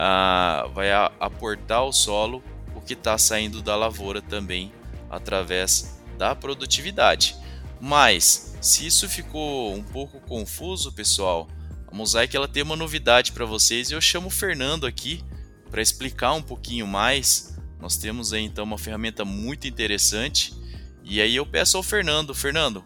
ah, 0.00 0.70
vai 0.72 0.92
aportar 1.18 1.78
ao 1.78 1.92
solo 1.92 2.40
o 2.72 2.80
que 2.80 2.92
está 2.92 3.18
saindo 3.18 3.60
da 3.60 3.74
lavoura 3.74 4.22
também 4.22 4.72
através 5.10 6.00
da 6.16 6.36
produtividade. 6.36 7.34
Mas 7.80 8.56
se 8.60 8.86
isso 8.86 9.08
ficou 9.08 9.74
um 9.74 9.82
pouco 9.82 10.20
confuso, 10.20 10.92
pessoal, 10.92 11.48
a 11.90 11.94
Mosaic 11.96 12.36
ela 12.36 12.46
tem 12.46 12.62
uma 12.62 12.76
novidade 12.76 13.32
para 13.32 13.44
vocês 13.44 13.90
e 13.90 13.94
eu 13.94 14.00
chamo 14.00 14.28
o 14.28 14.30
Fernando 14.30 14.86
aqui 14.86 15.24
para 15.68 15.82
explicar 15.82 16.32
um 16.32 16.42
pouquinho 16.42 16.86
mais. 16.86 17.58
Nós 17.80 17.96
temos 17.96 18.32
aí 18.32 18.44
então 18.44 18.62
uma 18.64 18.78
ferramenta 18.78 19.24
muito 19.24 19.66
interessante 19.66 20.54
e 21.02 21.20
aí 21.20 21.34
eu 21.34 21.44
peço 21.44 21.76
ao 21.76 21.82
Fernando, 21.82 22.32
Fernando, 22.36 22.84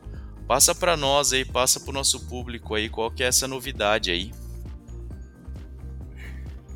passa 0.48 0.74
para 0.74 0.96
nós 0.96 1.34
aí, 1.34 1.44
passa 1.44 1.78
para 1.78 1.90
o 1.90 1.94
nosso 1.94 2.20
público 2.20 2.74
aí, 2.74 2.88
qual 2.88 3.10
que 3.10 3.22
é 3.22 3.26
essa 3.26 3.46
novidade 3.46 4.10
aí? 4.10 4.32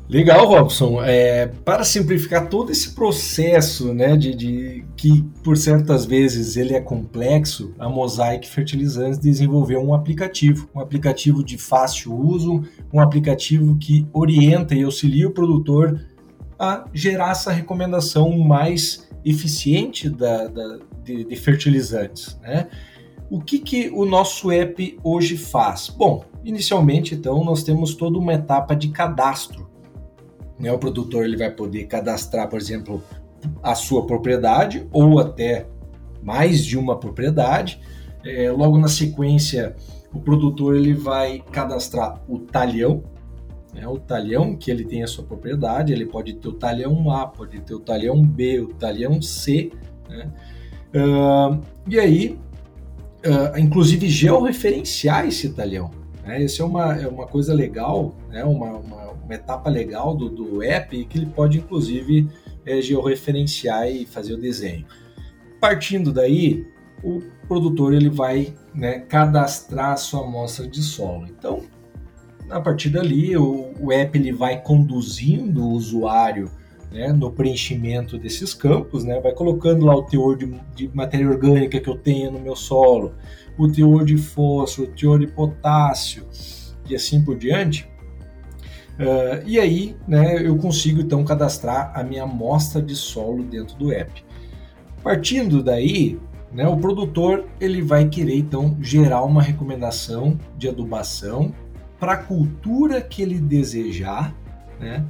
Legal, 0.09 0.47
Robson. 0.47 1.03
É, 1.03 1.47
para 1.47 1.83
simplificar 1.83 2.47
todo 2.47 2.71
esse 2.71 2.91
processo, 2.91 3.93
né, 3.93 4.15
de, 4.15 4.33
de, 4.33 4.85
que 4.95 5.21
por 5.43 5.57
certas 5.57 6.05
vezes 6.05 6.55
ele 6.55 6.73
é 6.73 6.79
complexo, 6.79 7.73
a 7.77 7.89
Mosaic 7.89 8.47
Fertilizantes 8.47 9.19
desenvolveu 9.19 9.81
um 9.81 9.93
aplicativo, 9.93 10.69
um 10.73 10.79
aplicativo 10.79 11.43
de 11.43 11.57
fácil 11.57 12.15
uso, 12.15 12.63
um 12.93 13.01
aplicativo 13.01 13.77
que 13.77 14.07
orienta 14.13 14.73
e 14.73 14.83
auxilia 14.83 15.27
o 15.27 15.31
produtor 15.31 15.99
a 16.57 16.85
gerar 16.93 17.31
essa 17.31 17.51
recomendação 17.51 18.37
mais 18.39 19.09
eficiente 19.25 20.09
da, 20.09 20.47
da, 20.47 20.79
de, 21.03 21.25
de 21.25 21.35
fertilizantes. 21.35 22.39
Né? 22.41 22.67
O 23.29 23.41
que, 23.41 23.59
que 23.59 23.89
o 23.89 24.05
nosso 24.05 24.49
app 24.51 24.97
hoje 25.03 25.35
faz? 25.35 25.89
Bom, 25.89 26.23
inicialmente, 26.45 27.13
então, 27.13 27.43
nós 27.43 27.61
temos 27.61 27.93
toda 27.93 28.17
uma 28.17 28.33
etapa 28.33 28.73
de 28.73 28.87
cadastro. 28.87 29.66
Né? 30.59 30.71
O 30.71 30.77
produtor 30.77 31.25
ele 31.25 31.37
vai 31.37 31.51
poder 31.51 31.85
cadastrar, 31.85 32.49
por 32.49 32.59
exemplo, 32.59 33.03
a 33.61 33.75
sua 33.75 34.05
propriedade 34.05 34.87
ou 34.91 35.19
até 35.19 35.67
mais 36.21 36.65
de 36.65 36.77
uma 36.77 36.97
propriedade. 36.97 37.79
É, 38.25 38.51
logo 38.51 38.77
na 38.77 38.87
sequência, 38.87 39.75
o 40.13 40.19
produtor 40.19 40.75
ele 40.75 40.93
vai 40.93 41.43
cadastrar 41.51 42.21
o 42.27 42.39
talhão, 42.39 43.03
né, 43.73 43.87
o 43.87 43.99
talhão 43.99 44.55
que 44.55 44.71
ele 44.71 44.83
tem 44.83 45.03
a 45.03 45.07
sua 45.07 45.23
propriedade. 45.23 45.93
Ele 45.93 46.05
pode 46.05 46.33
ter 46.33 46.47
o 46.47 46.53
talhão 46.53 47.11
A, 47.11 47.27
pode 47.27 47.59
ter 47.61 47.73
o 47.73 47.79
talhão 47.79 48.21
B, 48.23 48.59
o 48.59 48.67
talhão 48.73 49.21
C. 49.21 49.71
Né? 50.09 50.31
Uh, 50.95 51.61
e 51.87 51.99
aí, 51.99 52.39
uh, 53.25 53.57
inclusive, 53.59 54.09
georreferenciar 54.09 55.27
esse 55.27 55.49
talhão. 55.49 55.91
Né? 56.27 56.43
Isso 56.43 56.61
é 56.61 56.65
uma, 56.65 56.93
é 56.95 57.07
uma 57.07 57.25
coisa 57.25 57.53
legal, 57.53 58.13
né? 58.29 58.43
uma, 58.43 58.71
uma, 58.77 59.11
uma 59.11 59.33
etapa 59.33 59.69
legal 59.69 60.13
do, 60.13 60.29
do 60.29 60.61
app 60.61 61.05
que 61.05 61.17
ele 61.17 61.27
pode, 61.27 61.57
inclusive, 61.57 62.29
é, 62.65 62.81
georreferenciar 62.81 63.89
e 63.89 64.05
fazer 64.05 64.33
o 64.33 64.37
desenho. 64.37 64.85
Partindo 65.59 66.11
daí, 66.11 66.67
o 67.01 67.21
produtor 67.47 67.93
ele 67.93 68.09
vai 68.09 68.53
né, 68.75 68.99
cadastrar 68.99 69.93
a 69.93 69.97
sua 69.97 70.25
amostra 70.25 70.67
de 70.67 70.81
solo. 70.81 71.25
Então, 71.27 71.63
a 72.49 72.59
partir 72.59 72.89
dali, 72.89 73.35
o, 73.37 73.73
o 73.79 73.91
app 73.91 74.17
ele 74.17 74.33
vai 74.33 74.61
conduzindo 74.61 75.63
o 75.63 75.71
usuário 75.71 76.51
né, 76.97 77.13
no 77.13 77.31
preenchimento 77.31 78.17
desses 78.17 78.55
campos, 78.55 79.03
né, 79.03 79.19
vai 79.19 79.31
colocando 79.31 79.85
lá 79.85 79.95
o 79.95 80.01
teor 80.01 80.35
de, 80.35 80.51
de, 80.75 80.89
matéria 80.95 81.29
orgânica 81.29 81.79
que 81.79 81.87
eu 81.87 81.95
tenho 81.95 82.31
no 82.31 82.39
meu 82.39 82.55
solo, 82.55 83.13
o 83.55 83.67
teor 83.67 84.03
de 84.03 84.17
fósforo, 84.17 84.89
o 84.89 84.91
teor 84.93 85.19
de 85.19 85.27
potássio 85.27 86.25
e 86.89 86.95
assim 86.95 87.23
por 87.23 87.37
diante. 87.37 87.87
Uh, 88.99 89.45
e 89.45 89.59
aí 89.59 89.95
né, 90.07 90.41
eu 90.43 90.57
consigo 90.57 91.01
então 91.01 91.23
cadastrar 91.23 91.91
a 91.93 92.03
minha 92.03 92.23
amostra 92.23 92.81
de 92.81 92.95
solo 92.95 93.43
dentro 93.43 93.77
do 93.77 93.91
app. 93.91 94.25
Partindo 95.03 95.61
daí, 95.61 96.19
né, 96.51 96.67
o 96.67 96.77
produtor 96.77 97.45
ele 97.61 97.83
vai 97.83 98.09
querer 98.09 98.37
então 98.37 98.75
gerar 98.81 99.23
uma 99.23 99.43
recomendação 99.43 100.39
de 100.57 100.67
adubação 100.67 101.53
para 101.99 102.13
a 102.13 102.17
cultura 102.17 103.01
que 103.01 103.21
ele 103.21 103.39
desejar, 103.39 104.35
né, 104.79 105.05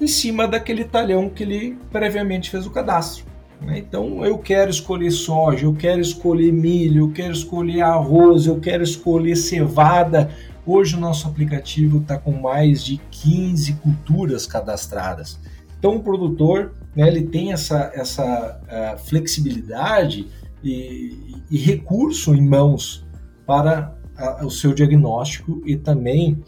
em 0.00 0.06
cima 0.06 0.46
daquele 0.46 0.84
talhão 0.84 1.28
que 1.28 1.42
ele 1.42 1.78
previamente 1.90 2.50
fez 2.50 2.66
o 2.66 2.70
cadastro. 2.70 3.24
Né? 3.60 3.78
Então 3.78 4.24
eu 4.24 4.38
quero 4.38 4.70
escolher 4.70 5.10
soja, 5.10 5.66
eu 5.66 5.74
quero 5.74 6.00
escolher 6.00 6.52
milho, 6.52 7.04
eu 7.04 7.12
quero 7.12 7.32
escolher 7.32 7.82
arroz, 7.82 8.46
eu 8.46 8.60
quero 8.60 8.82
escolher 8.82 9.36
cevada. 9.36 10.30
Hoje 10.66 10.96
o 10.96 11.00
nosso 11.00 11.26
aplicativo 11.26 11.98
está 11.98 12.18
com 12.18 12.32
mais 12.32 12.84
de 12.84 13.00
15 13.10 13.74
culturas 13.74 14.46
cadastradas. 14.46 15.38
Então 15.78 15.96
o 15.96 16.02
produtor 16.02 16.74
né, 16.94 17.06
ele 17.06 17.22
tem 17.22 17.52
essa, 17.52 17.90
essa 17.94 18.60
uh, 18.64 18.98
flexibilidade 18.98 20.26
e, 20.64 21.36
e, 21.50 21.58
recurso 21.58 22.34
em 22.34 22.40
mãos 22.40 23.06
para 23.46 23.94
a, 24.16 24.44
o 24.44 24.50
seu 24.50 24.72
diagnóstico 24.72 25.62
e 25.64 25.76
também 25.76 26.42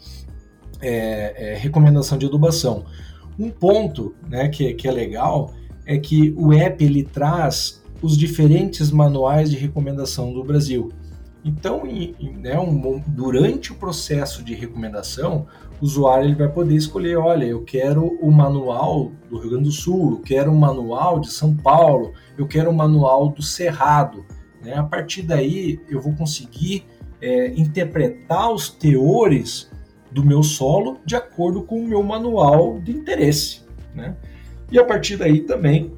é, 0.81 1.53
é, 1.53 1.57
recomendação 1.57 2.17
de 2.17 2.25
adubação. 2.25 2.85
Um 3.39 3.49
ponto 3.49 4.13
né, 4.27 4.49
que, 4.49 4.73
que 4.73 4.87
é 4.87 4.91
legal 4.91 5.53
é 5.85 5.97
que 5.97 6.33
o 6.37 6.51
app 6.51 6.83
ele 6.83 7.03
traz 7.03 7.81
os 8.01 8.17
diferentes 8.17 8.91
manuais 8.91 9.49
de 9.49 9.57
recomendação 9.57 10.33
do 10.33 10.43
Brasil. 10.43 10.91
Então, 11.43 11.85
em, 11.87 12.13
em, 12.19 12.33
né, 12.33 12.59
um, 12.59 13.01
durante 13.07 13.71
o 13.71 13.75
processo 13.75 14.43
de 14.43 14.53
recomendação, 14.53 15.47
o 15.81 15.85
usuário 15.85 16.27
ele 16.27 16.35
vai 16.35 16.49
poder 16.49 16.75
escolher, 16.75 17.17
olha, 17.17 17.45
eu 17.45 17.63
quero 17.63 18.05
o 18.21 18.29
manual 18.29 19.11
do 19.29 19.39
Rio 19.39 19.51
Grande 19.51 19.65
do 19.65 19.71
Sul, 19.71 20.11
eu 20.11 20.19
quero 20.19 20.51
o 20.51 20.57
manual 20.57 21.19
de 21.19 21.31
São 21.31 21.55
Paulo, 21.55 22.13
eu 22.37 22.45
quero 22.45 22.69
o 22.69 22.75
manual 22.75 23.29
do 23.29 23.41
Cerrado. 23.41 24.25
Né? 24.61 24.73
A 24.73 24.83
partir 24.83 25.21
daí, 25.21 25.79
eu 25.89 26.01
vou 26.01 26.13
conseguir 26.13 26.85
é, 27.21 27.47
interpretar 27.55 28.51
os 28.51 28.69
teores 28.69 29.68
do 30.11 30.23
meu 30.23 30.43
solo 30.43 30.97
de 31.05 31.15
acordo 31.15 31.61
com 31.61 31.79
o 31.79 31.87
meu 31.87 32.01
manual 32.03 32.79
de 32.79 32.91
interesse. 32.91 33.61
Né? 33.93 34.15
E 34.71 34.79
a 34.79 34.83
partir 34.83 35.17
daí 35.17 35.41
também 35.41 35.91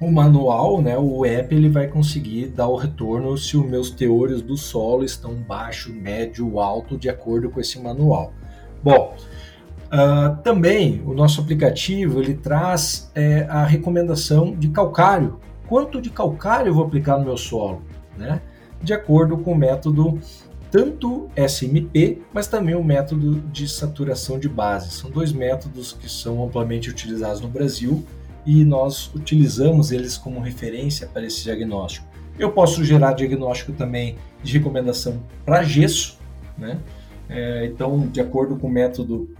o 0.00 0.10
manual, 0.10 0.82
né, 0.82 0.98
o 0.98 1.24
app, 1.24 1.54
ele 1.54 1.68
vai 1.68 1.86
conseguir 1.86 2.48
dar 2.48 2.68
o 2.68 2.76
retorno 2.76 3.36
se 3.38 3.56
os 3.56 3.64
meus 3.64 3.90
teores 3.90 4.42
do 4.42 4.56
solo 4.56 5.04
estão 5.04 5.34
baixo, 5.34 5.92
médio, 5.92 6.58
alto, 6.60 6.98
de 6.98 7.08
acordo 7.08 7.48
com 7.48 7.60
esse 7.60 7.80
manual. 7.80 8.32
Bom, 8.82 9.16
uh, 9.86 10.36
também 10.42 11.02
o 11.06 11.14
nosso 11.14 11.40
aplicativo 11.40 12.20
ele 12.20 12.34
traz 12.34 13.10
é, 13.14 13.46
a 13.48 13.64
recomendação 13.64 14.54
de 14.54 14.68
calcário. 14.68 15.38
Quanto 15.66 16.02
de 16.02 16.10
calcário 16.10 16.68
eu 16.68 16.74
vou 16.74 16.84
aplicar 16.84 17.16
no 17.18 17.24
meu 17.24 17.38
solo? 17.38 17.82
Né? 18.16 18.42
De 18.82 18.92
acordo 18.92 19.38
com 19.38 19.52
o 19.52 19.56
método 19.56 20.20
tanto 20.74 21.30
SMP, 21.36 22.18
mas 22.32 22.48
também 22.48 22.74
o 22.74 22.82
método 22.82 23.40
de 23.52 23.68
saturação 23.68 24.40
de 24.40 24.48
base. 24.48 24.90
São 24.90 25.08
dois 25.08 25.32
métodos 25.32 25.92
que 25.92 26.10
são 26.10 26.44
amplamente 26.44 26.90
utilizados 26.90 27.40
no 27.40 27.46
Brasil 27.46 28.04
e 28.44 28.64
nós 28.64 29.08
utilizamos 29.14 29.92
eles 29.92 30.18
como 30.18 30.40
referência 30.40 31.06
para 31.06 31.24
esse 31.24 31.44
diagnóstico. 31.44 32.08
Eu 32.36 32.50
posso 32.50 32.84
gerar 32.84 33.12
diagnóstico 33.12 33.72
também 33.72 34.18
de 34.42 34.58
recomendação 34.58 35.22
para 35.46 35.62
gesso, 35.62 36.18
né? 36.58 36.80
É, 37.28 37.66
então, 37.66 38.08
de 38.08 38.20
acordo 38.20 38.56
com 38.56 38.66
o 38.66 38.70
método 38.70 39.32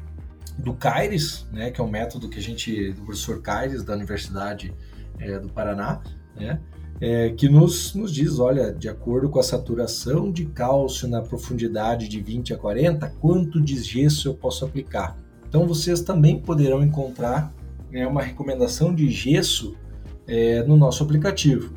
do 0.57 0.73
Caires, 0.73 1.49
né, 1.53 1.69
que 1.73 1.81
é 1.81 1.85
um 1.85 1.91
método 1.91 2.29
que 2.29 2.39
a 2.39 2.43
gente, 2.43 2.93
do 2.93 3.03
professor 3.03 3.43
Caires, 3.43 3.83
da 3.83 3.95
Universidade 3.95 4.73
é, 5.19 5.41
do 5.41 5.49
Paraná, 5.49 6.01
né, 6.37 6.61
é, 7.05 7.29
que 7.29 7.51
nos, 7.51 7.95
nos 7.95 8.11
diz, 8.11 8.39
olha, 8.39 8.73
de 8.73 8.89
acordo 8.89 9.29
com 9.29 9.39
a 9.39 9.43
saturação 9.43 10.33
de 10.33 10.47
cálcio 10.47 11.07
na 11.07 11.21
profundidade 11.21 12.09
de 12.09 12.19
20 12.19 12.55
a 12.55 12.57
40, 12.57 13.07
quanto 13.21 13.61
de 13.61 13.77
gesso 13.77 14.29
eu 14.29 14.33
posso 14.33 14.65
aplicar. 14.65 15.15
Então, 15.47 15.67
vocês 15.67 16.01
também 16.01 16.41
poderão 16.41 16.83
encontrar 16.83 17.53
né, 17.93 18.07
uma 18.07 18.23
recomendação 18.23 18.95
de 18.95 19.11
gesso 19.11 19.77
é, 20.27 20.63
no 20.63 20.79
nosso 20.79 21.05
aplicativo. 21.05 21.75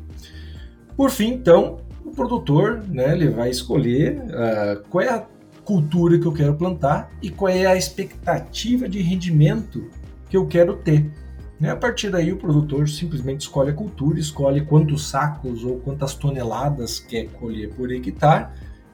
Por 0.96 1.10
fim, 1.10 1.34
então, 1.34 1.76
o 2.06 2.10
produtor 2.10 2.82
né, 2.88 3.12
ele 3.12 3.28
vai 3.28 3.50
escolher 3.50 4.22
uh, 4.22 4.82
qual 4.88 5.04
é 5.04 5.10
a 5.10 5.26
cultura 5.62 6.18
que 6.18 6.24
eu 6.24 6.32
quero 6.32 6.54
plantar 6.54 7.12
e 7.20 7.28
qual 7.28 7.50
é 7.50 7.66
a 7.66 7.76
expectativa 7.76 8.88
de 8.88 9.02
rendimento 9.02 9.90
que 10.30 10.38
eu 10.38 10.46
quero 10.46 10.76
ter. 10.76 11.12
Né? 11.60 11.70
A 11.70 11.76
partir 11.76 12.10
daí, 12.10 12.32
o 12.32 12.36
produtor 12.36 12.88
simplesmente 12.88 13.42
escolhe 13.42 13.70
a 13.70 13.74
cultura, 13.74 14.18
escolhe 14.18 14.60
quantos 14.60 15.08
sacos 15.08 15.64
ou 15.64 15.78
quantas 15.80 16.14
toneladas 16.14 17.00
quer 17.00 17.26
colher 17.28 17.70
por 17.70 17.90
hectare 17.92 18.48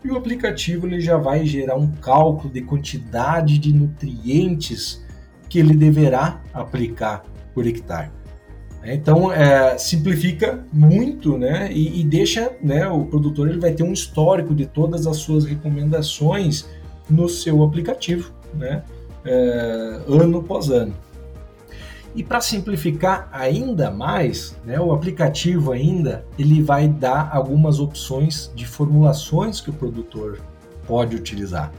e 0.04 0.10
o 0.10 0.16
aplicativo 0.16 0.86
ele 0.86 1.00
já 1.00 1.16
vai 1.16 1.46
gerar 1.46 1.76
um 1.76 1.90
cálculo 1.90 2.52
de 2.52 2.60
quantidade 2.60 3.58
de 3.58 3.72
nutrientes 3.72 5.02
que 5.48 5.58
ele 5.58 5.74
deverá 5.74 6.42
aplicar 6.52 7.24
por 7.54 7.66
hectare. 7.66 8.10
Então 8.84 9.32
é, 9.32 9.78
simplifica 9.78 10.62
muito, 10.70 11.38
né? 11.38 11.72
E, 11.72 12.00
e, 12.00 12.04
deixa, 12.04 12.52
né? 12.62 12.86
O 12.86 13.06
produtor 13.06 13.48
ele 13.48 13.58
vai 13.58 13.72
ter 13.72 13.82
um 13.82 13.94
histórico 13.94 14.54
de 14.54 14.66
todas 14.66 15.06
as 15.06 15.16
suas 15.16 15.46
recomendações 15.46 16.68
no 17.08 17.26
seu 17.26 17.62
aplicativo, 17.62 18.30
né? 18.52 18.82
É, 19.24 20.02
ano 20.06 20.38
após 20.38 20.68
ano. 20.68 20.94
E 22.14 22.22
para 22.22 22.40
simplificar 22.40 23.28
ainda 23.32 23.90
mais, 23.90 24.56
né, 24.64 24.78
o 24.78 24.92
aplicativo 24.92 25.72
ainda 25.72 26.24
ele 26.38 26.62
vai 26.62 26.86
dar 26.86 27.30
algumas 27.32 27.80
opções 27.80 28.52
de 28.54 28.66
formulações 28.66 29.60
que 29.60 29.70
o 29.70 29.72
produtor 29.72 30.40
pode 30.86 31.16
utilizar. 31.16 31.72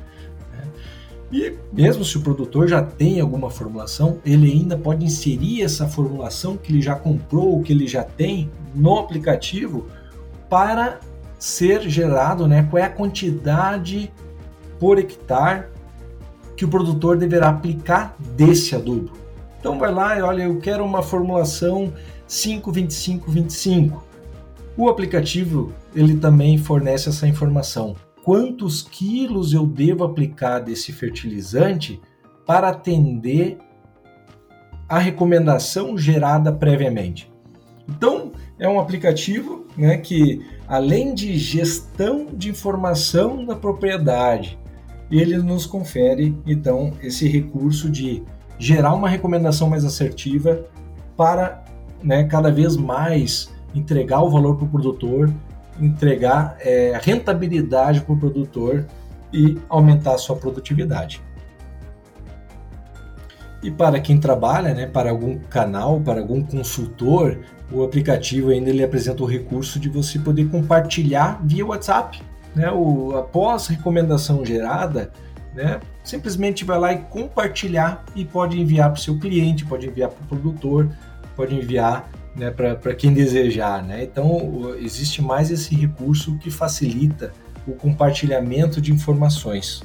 E 1.31 1.53
mesmo 1.73 2.05
se 2.05 2.17
o 2.17 2.21
produtor 2.21 2.67
já 2.67 2.81
tem 2.83 3.19
alguma 3.19 3.49
formulação, 3.49 4.19
ele 4.25 4.51
ainda 4.51 4.77
pode 4.77 5.03
inserir 5.03 5.63
essa 5.63 5.88
formulação 5.88 6.55
que 6.55 6.71
ele 6.71 6.81
já 6.81 6.95
comprou, 6.95 7.61
que 7.61 7.73
ele 7.73 7.88
já 7.88 8.03
tem 8.03 8.49
no 8.73 8.99
aplicativo 8.99 9.88
para 10.49 10.99
ser 11.39 11.81
gerado, 11.89 12.47
né? 12.47 12.67
Qual 12.69 12.81
é 12.81 12.86
a 12.86 12.89
quantidade 12.89 14.11
por 14.79 14.97
hectare 14.99 15.65
que 16.55 16.63
o 16.63 16.67
produtor 16.67 17.17
deverá 17.17 17.49
aplicar 17.49 18.15
desse 18.36 18.75
adubo. 18.75 19.11
Então 19.66 19.80
vai 19.80 19.91
lá 19.91 20.16
e 20.16 20.22
olha, 20.22 20.43
eu 20.43 20.59
quero 20.59 20.86
uma 20.86 21.01
formulação 21.01 21.91
52525. 22.28 24.03
O 24.78 24.88
aplicativo 24.88 25.74
ele 25.95 26.18
também 26.18 26.55
fornece 26.55 27.09
essa 27.09 27.28
informação 27.28 27.95
quantos 28.24 28.84
quilos 28.84 29.53
eu 29.53 29.66
devo 29.66 30.03
aplicar 30.03 30.59
desse 30.59 30.93
fertilizante 30.93 31.99
para 32.45 32.70
atender 32.70 33.57
a 34.88 34.99
recomendação 34.99 35.97
gerada 35.97 36.53
previamente. 36.53 37.34
Então, 37.89 38.34
é 38.59 38.70
um 38.70 38.80
aplicativo 38.80 39.66
né, 39.76 39.97
que, 39.97 40.45
além 40.68 41.16
de 41.16 41.36
gestão 41.39 42.28
de 42.32 42.51
informação 42.51 43.43
da 43.43 43.55
propriedade, 43.55 44.59
ele 45.09 45.39
nos 45.39 45.66
confere 45.66 46.38
então 46.45 46.93
esse 47.01 47.28
recurso 47.28 47.89
de 47.89 48.24
gerar 48.58 48.93
uma 48.93 49.10
recomendação 49.10 49.70
mais 49.70 49.84
assertiva 49.84 50.66
para 51.16 51.64
né, 52.03 52.24
cada 52.26 52.51
vez 52.51 52.76
mais 52.76 53.53
entregar 53.74 54.22
o 54.22 54.30
valor 54.30 54.56
para 54.56 54.66
o 54.66 54.70
produtor 54.70 55.32
entregar 55.80 56.58
é, 56.60 56.97
rentabilidade 57.01 58.01
para 58.01 58.14
o 58.14 58.18
produtor 58.18 58.86
e 59.34 59.58
aumentar 59.68 60.16
a 60.16 60.18
sua 60.18 60.36
produtividade. 60.36 61.22
E 63.62 63.72
para 63.72 63.99
quem 63.99 64.20
trabalha, 64.20 64.74
né, 64.74 64.86
para 64.86 65.10
algum 65.10 65.39
canal, 65.39 65.99
para 65.99 66.22
algum 66.22 66.41
consultor, 66.41 67.39
o 67.72 67.84
aplicativo 67.84 68.51
ainda 68.51 68.70
ele 68.70 68.84
apresenta 68.84 69.24
o 69.24 69.26
recurso 69.26 69.80
de 69.80 69.89
você 69.89 70.20
poder 70.20 70.49
compartilhar 70.49 71.41
via 71.43 71.66
WhatsApp. 71.66 72.22
Né? 72.56 72.72
O, 72.72 73.16
após 73.18 73.68
recomendação 73.68 74.45
gerada, 74.45 75.12
né, 75.53 75.80
simplesmente 76.06 76.64
vai 76.64 76.80
lá 76.80 76.93
e 76.93 76.99
compartilhar 76.99 78.06
e 78.16 78.24
pode 78.24 78.60
enviar 78.62 78.91
para 78.91 78.99
o 78.99 79.01
seu 79.01 79.20
cliente, 79.20 79.66
pode 79.66 79.88
enviar 79.88 80.10
para 80.10 80.24
o 80.24 80.28
produtor, 80.28 80.89
pode 81.36 81.56
enviar 81.56 82.10
né, 82.36 82.51
para 82.51 82.93
quem 82.93 83.12
desejar. 83.12 83.84
Né? 83.84 84.03
Então, 84.03 84.76
existe 84.80 85.22
mais 85.22 85.51
esse 85.51 85.76
recurso 85.76 86.38
que 86.38 86.51
facilita 86.51 87.34
o 87.68 87.74
compartilhamento 87.74 88.80
de 88.80 88.93
informações. 88.93 89.84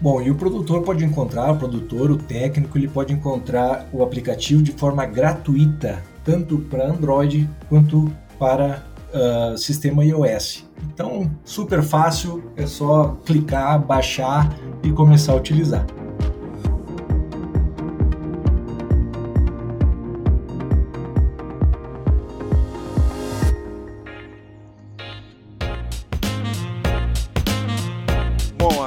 Bom, 0.00 0.20
e 0.20 0.30
o 0.30 0.34
produtor 0.34 0.82
pode 0.82 1.04
encontrar, 1.04 1.52
o 1.52 1.56
produtor, 1.56 2.10
o 2.10 2.18
técnico, 2.18 2.76
ele 2.76 2.88
pode 2.88 3.12
encontrar 3.12 3.88
o 3.92 4.02
aplicativo 4.02 4.62
de 4.62 4.72
forma 4.72 5.06
gratuita, 5.06 6.02
tanto 6.24 6.58
para 6.58 6.88
Android 6.88 7.48
quanto 7.68 8.12
para 8.38 8.82
uh, 9.12 9.56
sistema 9.56 10.04
iOS. 10.04 10.64
Então, 10.92 11.30
super 11.44 11.82
fácil, 11.82 12.42
é 12.56 12.66
só 12.66 13.16
clicar, 13.24 13.80
baixar 13.80 14.54
e 14.82 14.90
começar 14.90 15.32
a 15.32 15.36
utilizar. 15.36 15.86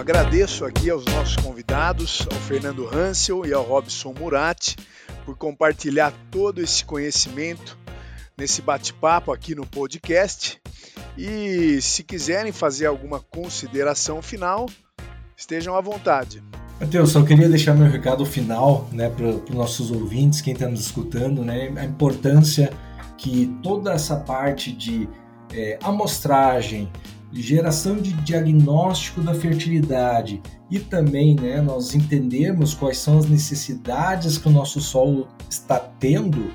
agradeço 0.06 0.66
aqui 0.66 0.90
aos 0.90 1.04
nossos 1.06 1.36
convidados, 1.38 2.28
ao 2.32 2.38
Fernando 2.38 2.88
Hansel 2.88 3.44
e 3.44 3.52
ao 3.52 3.64
Robson 3.64 4.14
Murati, 4.14 4.76
por 5.26 5.36
compartilhar 5.36 6.14
todo 6.30 6.62
esse 6.62 6.86
conhecimento 6.86 7.76
nesse 8.38 8.62
bate-papo 8.62 9.32
aqui 9.32 9.56
no 9.56 9.66
podcast. 9.66 10.60
E 11.18 11.80
se 11.82 12.04
quiserem 12.04 12.52
fazer 12.52 12.86
alguma 12.86 13.20
consideração 13.20 14.22
final, 14.22 14.68
estejam 15.38 15.76
à 15.76 15.82
vontade. 15.82 16.44
Matheus, 16.80 17.12
só 17.12 17.24
queria 17.24 17.48
deixar 17.48 17.74
meu 17.74 17.90
recado 17.90 18.26
final 18.26 18.90
né, 18.92 19.10
para 19.10 19.28
os 19.28 19.50
nossos 19.50 19.92
ouvintes, 19.92 20.42
quem 20.42 20.54
está 20.54 20.68
nos 20.68 20.82
escutando, 20.82 21.42
né, 21.42 21.72
a 21.78 21.86
importância 21.86 22.72
que 23.18 23.56
toda 23.64 23.94
essa 23.94 24.18
parte 24.18 24.74
de 24.74 25.08
é, 25.54 25.80
amostragem, 25.82 26.92
geração 27.32 27.98
de 27.98 28.14
diagnóstico 28.14 29.22
da 29.22 29.34
fertilidade 29.34 30.42
e 30.70 30.80
também 30.80 31.36
né, 31.36 31.62
nós 31.62 31.94
entendemos 31.94 32.74
quais 32.74 32.98
são 32.98 33.18
as 33.18 33.26
necessidades 33.26 34.38
que 34.38 34.48
o 34.48 34.52
nosso 34.52 34.80
solo 34.80 35.28
está 35.50 35.80
tendo 35.80 36.52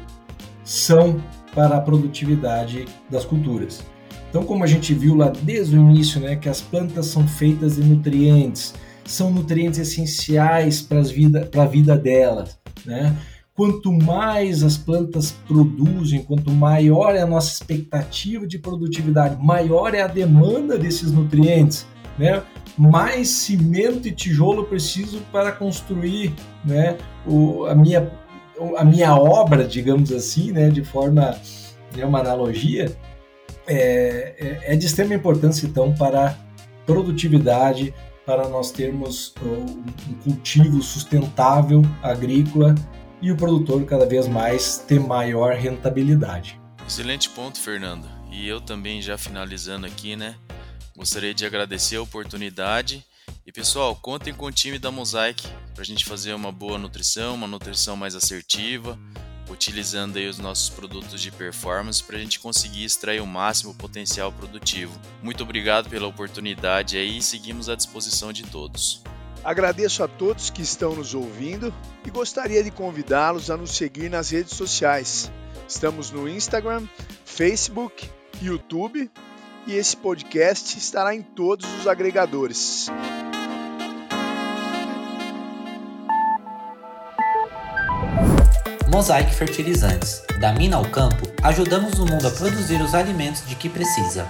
são 0.64 1.22
para 1.54 1.76
a 1.76 1.80
produtividade 1.80 2.86
das 3.10 3.24
culturas. 3.24 3.82
Então, 4.28 4.44
como 4.44 4.62
a 4.62 4.66
gente 4.66 4.94
viu 4.94 5.16
lá 5.16 5.32
desde 5.42 5.76
o 5.76 5.80
início, 5.80 6.20
né, 6.20 6.36
que 6.36 6.48
as 6.48 6.60
plantas 6.60 7.06
são 7.06 7.26
feitas 7.26 7.76
de 7.76 7.82
nutrientes, 7.82 8.74
são 9.04 9.30
nutrientes 9.30 9.78
essenciais 9.80 10.80
para 10.80 11.02
vida, 11.02 11.50
a 11.56 11.64
vida 11.66 11.96
delas, 11.96 12.58
né? 12.86 13.16
Quanto 13.54 13.92
mais 13.92 14.62
as 14.62 14.78
plantas 14.78 15.32
produzem, 15.46 16.22
quanto 16.22 16.50
maior 16.50 17.14
é 17.14 17.20
a 17.20 17.26
nossa 17.26 17.52
expectativa 17.52 18.46
de 18.46 18.58
produtividade, 18.58 19.36
maior 19.44 19.94
é 19.94 20.00
a 20.00 20.06
demanda 20.06 20.78
desses 20.78 21.12
nutrientes, 21.12 21.86
né? 22.16 22.42
Mais 22.78 23.28
cimento 23.28 24.06
e 24.06 24.12
tijolo 24.12 24.64
preciso 24.64 25.20
para 25.32 25.52
construir, 25.52 26.32
né? 26.64 26.96
O, 27.26 27.66
a 27.66 27.74
minha 27.74 28.10
a 28.76 28.84
minha 28.84 29.14
obra, 29.16 29.64
digamos 29.64 30.12
assim, 30.12 30.52
né? 30.52 30.68
De 30.68 30.84
forma, 30.84 31.38
é 31.96 32.04
uma 32.04 32.20
analogia, 32.20 32.94
é, 33.66 34.34
é, 34.66 34.74
é 34.74 34.76
de 34.76 34.86
extrema 34.86 35.14
importância 35.14 35.66
então 35.66 35.94
para 35.94 36.28
a 36.28 36.34
produtividade, 36.86 37.94
para 38.26 38.48
nós 38.48 38.70
termos 38.70 39.34
um 39.42 40.14
cultivo 40.22 40.82
sustentável 40.82 41.82
agrícola 42.02 42.74
e 43.20 43.30
o 43.30 43.36
produtor 43.36 43.84
cada 43.84 44.06
vez 44.06 44.26
mais 44.28 44.78
ter 44.78 45.00
maior 45.00 45.54
rentabilidade. 45.54 46.60
Excelente 46.86 47.28
ponto, 47.30 47.58
Fernando. 47.58 48.08
E 48.30 48.48
eu 48.48 48.60
também 48.60 49.02
já 49.02 49.18
finalizando 49.18 49.86
aqui, 49.86 50.16
né? 50.16 50.34
Gostaria 50.96 51.34
de 51.34 51.44
agradecer 51.44 51.96
a 51.96 52.02
oportunidade. 52.02 53.04
E 53.46 53.50
pessoal, 53.50 53.96
contem 53.96 54.34
com 54.34 54.46
o 54.46 54.52
time 54.52 54.78
da 54.78 54.90
Mosaic 54.90 55.48
para 55.72 55.82
a 55.82 55.84
gente 55.84 56.04
fazer 56.04 56.34
uma 56.34 56.52
boa 56.52 56.78
nutrição, 56.78 57.34
uma 57.34 57.46
nutrição 57.46 57.96
mais 57.96 58.14
assertiva, 58.14 58.98
utilizando 59.48 60.18
aí 60.18 60.28
os 60.28 60.38
nossos 60.38 60.68
produtos 60.68 61.20
de 61.22 61.32
performance 61.32 62.04
para 62.04 62.16
a 62.16 62.20
gente 62.20 62.38
conseguir 62.38 62.84
extrair 62.84 63.20
o 63.20 63.26
máximo 63.26 63.74
potencial 63.74 64.30
produtivo. 64.30 65.00
Muito 65.22 65.42
obrigado 65.42 65.88
pela 65.88 66.06
oportunidade 66.06 66.98
aí 66.98 67.18
e 67.18 67.22
seguimos 67.22 67.70
à 67.70 67.74
disposição 67.74 68.30
de 68.30 68.42
todos. 68.44 69.02
Agradeço 69.42 70.04
a 70.04 70.08
todos 70.08 70.50
que 70.50 70.60
estão 70.60 70.94
nos 70.94 71.14
ouvindo 71.14 71.74
e 72.04 72.10
gostaria 72.10 72.62
de 72.62 72.70
convidá-los 72.70 73.50
a 73.50 73.56
nos 73.56 73.70
seguir 73.70 74.10
nas 74.10 74.28
redes 74.30 74.54
sociais. 74.54 75.32
Estamos 75.66 76.10
no 76.10 76.28
Instagram, 76.28 76.86
Facebook, 77.24 78.08
YouTube 78.42 79.10
e 79.66 79.74
esse 79.74 79.96
podcast 79.96 80.78
estará 80.78 81.14
em 81.14 81.22
todos 81.22 81.66
os 81.78 81.86
agregadores. 81.86 82.88
Mosaic 88.90 89.34
Fertilizantes. 89.34 90.22
Da 90.40 90.52
mina 90.52 90.76
ao 90.76 90.84
campo, 90.84 91.26
ajudamos 91.42 91.98
o 91.98 92.06
mundo 92.06 92.26
a 92.26 92.30
produzir 92.30 92.82
os 92.82 92.94
alimentos 92.94 93.46
de 93.46 93.54
que 93.54 93.68
precisa. 93.68 94.28